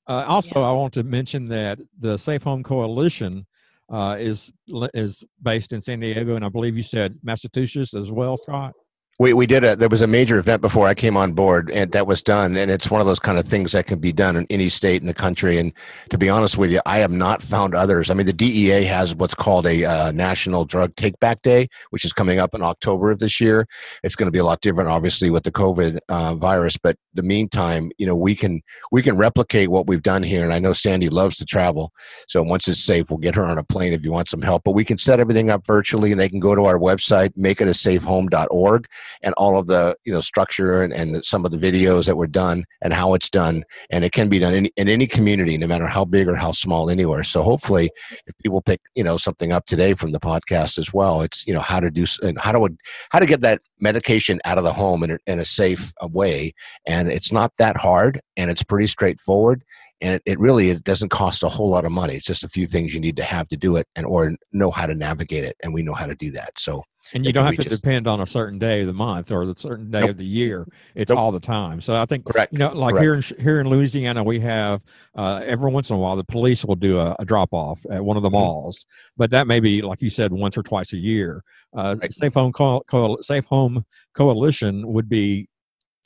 Uh, 0.07 0.25
also, 0.29 0.61
yeah. 0.61 0.69
I 0.69 0.73
want 0.73 0.95
to 0.95 1.03
mention 1.03 1.49
that 1.49 1.81
the 1.99 2.17
Safe 2.17 2.45
Home 2.45 2.63
Coalition 2.63 3.45
uh, 3.91 4.17
is 4.21 4.53
is 4.95 5.25
based 5.43 5.73
in 5.73 5.83
San 5.83 5.99
Diego, 5.99 6.37
and 6.37 6.45
I 6.45 6.49
believe 6.49 6.77
you 6.77 6.85
said 6.85 7.19
Massachusetts 7.25 7.93
as 7.93 8.13
well, 8.13 8.37
Scott. 8.37 8.73
We, 9.19 9.35
we 9.35 9.47
did 9.47 9.63
a 9.63 9.77
there 9.77 9.91
was 9.91 10.01
a 10.01 10.07
major 10.07 10.39
event 10.39 10.63
before 10.63 10.87
I 10.87 10.95
came 10.95 11.19
on 11.19 11.35
board 11.35 11.71
and 11.71 11.93
that 11.93 12.07
was 12.07 12.23
done 12.23 12.57
and 12.57 12.71
it's 12.71 12.91
one 12.91 13.03
of 13.03 13.07
those 13.07 13.19
kind 13.19 13.39
of 13.39 13.47
things 13.47 13.73
that 13.73 13.87
can 13.87 13.99
be 13.99 14.11
done 14.11 14.37
in 14.37 14.47
any 14.49 14.71
state 14.71 15.03
in 15.03 15.07
the 15.07 15.13
country 15.13 15.59
and 15.59 15.75
to 16.09 16.17
be 16.17 16.31
honest 16.31 16.57
with 16.57 16.71
you 16.71 16.81
I 16.87 16.99
have 16.99 17.11
not 17.11 17.43
found 17.43 17.75
others. 17.75 18.09
I 18.09 18.15
mean 18.15 18.25
the 18.25 18.33
DEA 18.33 18.85
has 18.85 19.15
what's 19.15 19.35
called 19.35 19.67
a 19.67 19.85
uh, 19.85 20.13
national 20.13 20.65
drug 20.65 20.97
take 20.97 21.21
back 21.21 21.43
day 21.43 21.69
which 21.91 22.07
is 22.07 22.15
coming 22.15 22.39
up 22.39 22.55
in 22.55 22.63
October 22.63 23.11
of 23.11 23.19
this 23.19 23.39
year. 23.39 23.67
It's 24.03 24.17
going 24.17 24.29
to 24.29 24.33
be 24.33 24.39
a 24.39 24.45
lot 24.45 24.63
different 24.63 24.89
obviously 24.89 25.29
with 25.29 25.43
the 25.43 25.53
COVID 25.53 25.99
uh, 26.09 26.35
virus 26.35 26.79
but 26.79 26.97
the 27.13 27.23
meantime 27.23 27.91
you 27.99 28.07
know 28.07 28.17
we 28.17 28.35
can 28.35 28.63
we 28.93 29.03
can 29.03 29.19
replicate 29.19 29.69
what 29.69 29.87
we've 29.87 30.03
done 30.03 30.23
here 30.23 30.43
and 30.43 30.55
I 30.55 30.59
know 30.59 30.73
Sandy 30.73 31.11
loves 31.11 31.37
to 31.37 31.45
travel 31.45 31.93
so 32.29 32.43
once 32.43 32.67
it's 32.67 32.83
safe 32.83 33.11
we'll 33.11 33.19
get 33.19 33.35
her 33.35 33.45
on 33.45 33.59
a 33.59 33.63
plane 33.63 33.93
if 33.93 34.05
you 34.05 34.11
want 34.11 34.31
some 34.31 34.41
help 34.41 34.63
but 34.65 34.73
we 34.73 34.87
can 34.87 34.97
set 34.97 35.21
everything 35.21 35.51
up 35.51 35.67
virtually 35.67 36.13
and 36.13 36.19
they 36.19 36.31
can 36.31 36.41
go 36.41 36.55
to 36.55 36.65
our 36.65 36.79
website 36.79 37.37
make 37.37 37.61
it 37.61 37.69
a 37.69 37.73
safehome.org 37.73 38.89
and 39.23 39.35
all 39.35 39.59
of 39.59 39.67
the 39.67 39.97
you 40.05 40.13
know 40.13 40.21
structure 40.21 40.83
and, 40.83 40.93
and 40.93 41.25
some 41.25 41.45
of 41.45 41.51
the 41.51 41.59
videos 41.59 42.07
that 42.07 42.17
were 42.17 42.27
done 42.27 42.65
and 42.83 42.93
how 42.93 43.15
it's 43.15 43.29
done. 43.29 43.65
And 43.91 44.05
it 44.05 44.13
can 44.13 44.29
be 44.29 44.39
done 44.39 44.55
in, 44.55 44.67
in 44.77 44.89
any 44.89 45.07
community 45.07 45.57
no 45.57 45.67
matter 45.67 45.87
how 45.87 46.05
big 46.05 46.29
or 46.29 46.37
how 46.37 46.53
small 46.53 46.91
anywhere. 46.91 47.25
So 47.25 47.43
hopefully 47.43 47.91
if 48.27 48.37
people 48.43 48.63
pick 48.63 48.81
you 48.95 49.05
know 49.05 49.17
something 49.17 49.53
up 49.53 49.67
today 49.67 49.95
from 49.95 50.13
the 50.13 50.21
podcast 50.21 50.79
as 50.79 50.93
well 50.93 51.23
it's 51.23 51.47
you 51.47 51.55
know 51.55 51.61
how 51.61 51.81
to 51.81 51.91
do 51.91 52.05
and 52.23 52.39
how 52.39 52.53
to 52.53 52.77
how 53.11 53.19
to 53.19 53.27
get 53.27 53.41
that 53.43 53.61
medication 53.81 54.41
out 54.45 54.59
of 54.59 54.65
the 54.65 54.73
home 54.73 55.03
in 55.03 55.13
a, 55.13 55.19
in 55.27 55.41
a 55.41 55.45
safe 55.45 55.93
uh, 56.03 56.07
way. 56.07 56.53
And 56.87 57.11
it's 57.11 57.33
not 57.33 57.53
that 57.59 57.77
hard 57.77 58.21
and 58.37 58.51
it's 58.51 58.63
pretty 58.63 58.87
straightforward 58.87 59.65
and 60.03 60.15
it, 60.15 60.23
it 60.27 60.39
really 60.39 60.71
it 60.71 60.85
doesn't 60.85 61.11
cost 61.11 61.43
a 61.43 61.49
whole 61.49 61.71
lot 61.71 61.85
of 61.85 61.93
money. 61.93 62.15
It's 62.15 62.27
just 62.27 62.45
a 62.45 62.49
few 62.49 62.67
things 62.67 62.93
you 62.93 63.01
need 63.01 63.17
to 63.17 63.25
have 63.25 63.49
to 63.49 63.57
do 63.57 63.77
it 63.77 63.87
and 63.97 64.05
or 64.05 64.33
know 64.53 64.71
how 64.71 64.87
to 64.87 64.95
navigate 64.95 65.45
it 65.45 65.57
and 65.63 65.73
we 65.73 65.83
know 65.83 65.95
how 65.95 66.07
to 66.07 66.15
do 66.15 66.31
that. 66.33 66.51
So 66.59 66.83
and 67.15 67.25
you 67.25 67.33
don't 67.33 67.45
have 67.45 67.57
to 67.57 67.69
depend 67.69 68.07
on 68.07 68.21
a 68.21 68.27
certain 68.27 68.59
day 68.59 68.83
of 68.83 68.87
the 68.87 68.93
month 68.93 69.31
or 69.31 69.43
a 69.43 69.55
certain 69.57 69.91
day 69.91 70.01
nope. 70.01 70.11
of 70.11 70.19
the 70.19 70.25
year. 70.25 70.67
It's 70.95 71.11
nope. 71.11 71.19
all 71.19 71.33
the 71.33 71.41
time. 71.41 71.81
So 71.81 71.95
I 71.95 72.07
think, 72.07 72.25
Correct. 72.25 72.53
you 72.53 72.59
know, 72.59 72.73
like 72.73 72.95
Correct. 72.95 73.03
here 73.03 73.15
in 73.15 73.45
here 73.45 73.61
in 73.61 73.69
Louisiana, 73.69 74.23
we 74.23 74.41
have 74.41 74.83
uh, 75.17 75.41
every 75.45 75.71
once 75.71 75.91
in 75.91 75.97
a 75.97 75.99
while 75.99 76.17
the 76.17 76.25
police 76.25 76.65
will 76.65 76.77
do 76.77 76.99
a, 76.99 77.17
a 77.19 77.25
drop 77.25 77.51
off 77.53 77.85
at 77.91 78.05
one 78.05 78.17
of 78.17 78.23
the 78.23 78.29
mm-hmm. 78.29 78.37
malls, 78.37 78.87
but 79.17 79.31
that 79.31 79.47
may 79.47 79.61
be 79.61 79.83
like 79.83 80.03
you 80.03 80.11
said 80.11 80.33
once 80.33 80.57
or 80.57 80.63
twice 80.63 80.93
a 80.93 80.99
year. 80.99 81.43
Uh, 81.77 81.97
right. 82.01 82.13
Safe 82.13 82.35
Home 82.35 82.53
Co- 82.53 82.83
Co- 82.89 83.21
Safe 83.21 83.45
Home 83.47 83.85
Coalition 84.15 84.87
would 84.93 85.09
be 85.09 85.49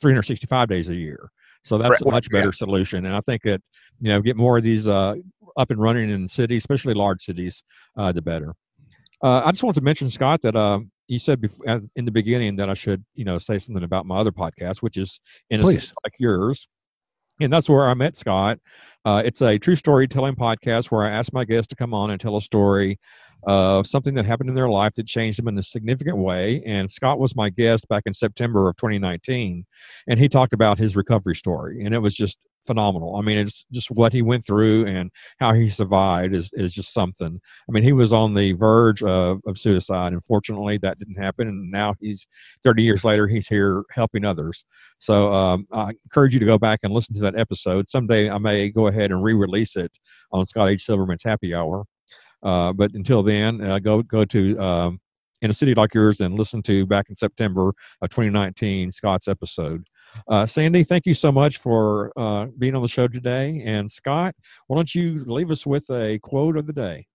365 0.01 0.67
days 0.67 0.89
a 0.89 0.95
year. 0.95 1.29
So 1.63 1.77
that's 1.77 1.89
right. 1.89 2.01
a 2.01 2.11
much 2.11 2.29
better 2.29 2.45
yeah. 2.45 2.51
solution. 2.51 3.05
And 3.05 3.15
I 3.15 3.21
think 3.21 3.41
that 3.43 3.61
you 3.99 4.09
know 4.09 4.21
get 4.21 4.37
more 4.37 4.57
of 4.57 4.63
these 4.63 4.87
uh, 4.87 5.15
up 5.57 5.71
and 5.71 5.81
running 5.81 6.09
in 6.09 6.27
cities, 6.27 6.61
especially 6.61 6.93
large 6.93 7.23
cities, 7.23 7.63
uh, 7.97 8.11
the 8.11 8.21
better. 8.21 8.53
Uh, 9.21 9.41
I 9.43 9.51
just 9.51 9.63
want 9.63 9.75
to 9.75 9.81
mention, 9.81 10.09
Scott, 10.09 10.41
that 10.43 10.55
uh, 10.55 10.79
you 11.07 11.19
said 11.19 11.41
before, 11.41 11.81
in 11.95 12.05
the 12.05 12.11
beginning 12.11 12.57
that 12.57 12.69
I 12.69 12.73
should, 12.73 13.03
you 13.15 13.25
know, 13.25 13.37
say 13.37 13.57
something 13.57 13.83
about 13.83 14.05
my 14.05 14.17
other 14.17 14.31
podcast, 14.31 14.77
which 14.77 14.97
is 14.97 15.19
In 15.49 15.61
a 15.61 15.65
City 15.65 15.93
Like 16.03 16.13
Yours. 16.19 16.67
And 17.39 17.53
that's 17.53 17.69
where 17.69 17.87
I 17.87 17.93
met 17.93 18.17
Scott. 18.17 18.59
Uh, 19.05 19.21
it's 19.23 19.41
a 19.41 19.59
true 19.59 19.75
storytelling 19.75 20.35
podcast 20.35 20.85
where 20.87 21.05
I 21.05 21.11
ask 21.11 21.31
my 21.33 21.45
guests 21.45 21.67
to 21.67 21.75
come 21.75 21.93
on 21.93 22.09
and 22.09 22.19
tell 22.19 22.35
a 22.35 22.41
story 22.41 22.99
of 23.43 23.85
something 23.85 24.15
that 24.15 24.25
happened 24.25 24.49
in 24.49 24.55
their 24.55 24.69
life 24.69 24.93
that 24.95 25.05
changed 25.05 25.37
them 25.37 25.47
in 25.47 25.57
a 25.57 25.63
significant 25.63 26.17
way. 26.17 26.63
And 26.65 26.89
Scott 26.89 27.19
was 27.19 27.35
my 27.35 27.49
guest 27.49 27.87
back 27.87 28.03
in 28.07 28.13
September 28.13 28.67
of 28.67 28.75
2019, 28.77 29.65
and 30.07 30.19
he 30.19 30.27
talked 30.27 30.53
about 30.53 30.79
his 30.79 30.95
recovery 30.95 31.35
story, 31.35 31.85
and 31.85 31.93
it 31.93 31.99
was 31.99 32.15
just 32.15 32.39
phenomenal. 32.67 33.15
I 33.15 33.21
mean, 33.21 33.37
it's 33.37 33.65
just 33.71 33.89
what 33.89 34.13
he 34.13 34.21
went 34.21 34.45
through 34.45 34.85
and 34.85 35.09
how 35.39 35.53
he 35.53 35.69
survived 35.69 36.35
is, 36.35 36.51
is 36.53 36.73
just 36.73 36.93
something. 36.93 37.39
I 37.67 37.71
mean, 37.71 37.83
he 37.83 37.93
was 37.93 38.13
on 38.13 38.33
the 38.33 38.51
verge 38.51 39.01
of, 39.01 39.39
of 39.47 39.57
suicide. 39.57 40.13
Unfortunately, 40.13 40.77
that 40.79 40.99
didn't 40.99 41.15
happen. 41.15 41.47
And 41.47 41.71
now 41.71 41.95
he's 41.99 42.27
30 42.63 42.83
years 42.83 43.03
later, 43.03 43.27
he's 43.27 43.47
here 43.47 43.83
helping 43.91 44.25
others. 44.25 44.65
So 44.99 45.33
um, 45.33 45.67
I 45.71 45.93
encourage 46.05 46.33
you 46.33 46.39
to 46.39 46.45
go 46.45 46.57
back 46.57 46.81
and 46.83 46.93
listen 46.93 47.15
to 47.15 47.21
that 47.21 47.39
episode. 47.39 47.89
Someday 47.89 48.29
I 48.29 48.37
may 48.37 48.69
go 48.69 48.87
ahead 48.87 49.11
and 49.11 49.23
re 49.23 49.33
release 49.33 49.75
it 49.75 49.97
on 50.31 50.45
Scott 50.45 50.69
H. 50.69 50.85
Silverman's 50.85 51.23
Happy 51.23 51.55
Hour. 51.55 51.85
Uh, 52.43 52.73
but 52.73 52.93
until 52.93 53.23
then, 53.23 53.61
uh, 53.61 53.79
go 53.79 54.03
go 54.03 54.23
to 54.25 54.59
um, 54.59 54.99
in 55.41 55.49
a 55.49 55.53
city 55.53 55.73
like 55.73 55.93
yours 55.93 56.19
and 56.19 56.37
listen 56.37 56.61
to 56.63 56.85
back 56.85 57.09
in 57.09 57.15
September 57.15 57.69
of 58.01 58.09
2019 58.09 58.91
Scott's 58.91 59.27
episode. 59.27 59.85
Uh, 60.27 60.45
Sandy, 60.45 60.83
thank 60.83 61.05
you 61.05 61.13
so 61.13 61.31
much 61.31 61.57
for 61.57 62.11
uh, 62.17 62.47
being 62.57 62.75
on 62.75 62.81
the 62.81 62.87
show 62.87 63.07
today. 63.07 63.61
And 63.65 63.91
Scott, 63.91 64.35
why 64.67 64.75
don't 64.75 64.93
you 64.93 65.23
leave 65.25 65.51
us 65.51 65.65
with 65.65 65.89
a 65.89 66.19
quote 66.19 66.57
of 66.57 66.67
the 66.67 66.73
day? 66.73 67.07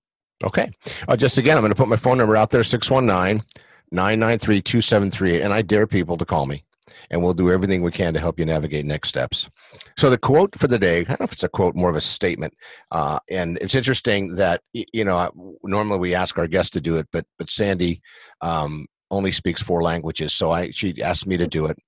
Okay. 0.44 0.68
Uh, 1.08 1.16
just 1.16 1.38
again, 1.38 1.56
I'm 1.56 1.62
going 1.62 1.72
to 1.72 1.76
put 1.76 1.88
my 1.88 1.96
phone 1.96 2.18
number 2.18 2.36
out 2.36 2.50
there 2.50 2.64
619 2.64 3.44
993 3.90 4.60
2738. 4.60 5.42
And 5.42 5.52
I 5.52 5.62
dare 5.62 5.86
people 5.86 6.16
to 6.16 6.24
call 6.24 6.46
me. 6.46 6.64
and 7.10 7.22
we'll 7.22 7.34
do 7.34 7.50
everything 7.50 7.82
we 7.82 7.90
can 7.90 8.14
to 8.14 8.20
help 8.20 8.38
you 8.38 8.44
navigate 8.44 8.84
next 8.84 9.08
steps. 9.08 9.48
So 9.96 10.10
the 10.10 10.18
quote 10.18 10.58
for 10.58 10.68
the 10.68 10.78
day, 10.78 11.00
I 11.00 11.04
don't 11.04 11.20
know 11.20 11.24
if 11.24 11.32
it's 11.32 11.42
a 11.42 11.48
quote, 11.48 11.74
more 11.74 11.90
of 11.90 11.96
a 11.96 12.00
statement, 12.00 12.54
uh, 12.90 13.18
and 13.30 13.58
it's 13.60 13.74
interesting 13.74 14.36
that 14.36 14.62
you 14.72 15.04
know 15.04 15.56
normally 15.62 15.98
we 15.98 16.14
ask 16.14 16.38
our 16.38 16.46
guests 16.46 16.70
to 16.70 16.80
do 16.80 16.96
it, 16.96 17.08
but 17.12 17.26
but 17.38 17.50
Sandy 17.50 18.00
um, 18.40 18.86
only 19.10 19.32
speaks 19.32 19.62
four 19.62 19.82
languages, 19.82 20.32
so 20.32 20.50
I 20.50 20.70
she 20.70 21.00
asked 21.02 21.26
me 21.26 21.36
to 21.36 21.46
do 21.46 21.66
it, 21.66 21.78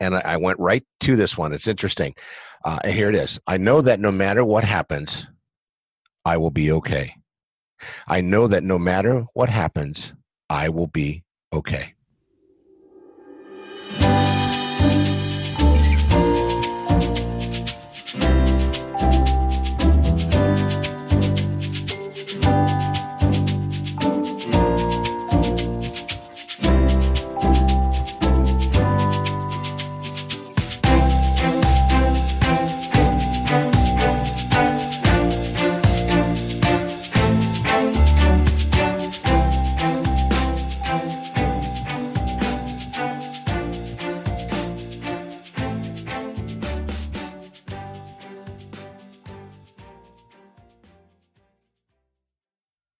and 0.00 0.14
I, 0.14 0.36
went 0.36 0.58
right 0.58 0.84
to 1.00 1.16
this 1.16 1.36
one. 1.36 1.52
It's 1.52 1.68
interesting. 1.68 2.14
Uh, 2.64 2.78
and 2.84 2.94
here 2.94 3.08
it 3.08 3.14
is 3.14 3.40
I 3.46 3.56
know 3.56 3.80
that 3.80 4.00
no 4.00 4.12
matter 4.12 4.44
what 4.44 4.64
happens, 4.64 5.26
I 6.24 6.36
will 6.36 6.50
be 6.50 6.70
okay. 6.72 7.16
I 8.06 8.20
know 8.20 8.46
that 8.46 8.62
no 8.62 8.78
matter 8.78 9.26
what 9.34 9.48
happens, 9.48 10.12
I 10.48 10.68
will 10.68 10.86
be 10.86 11.24
okay. 11.52 11.94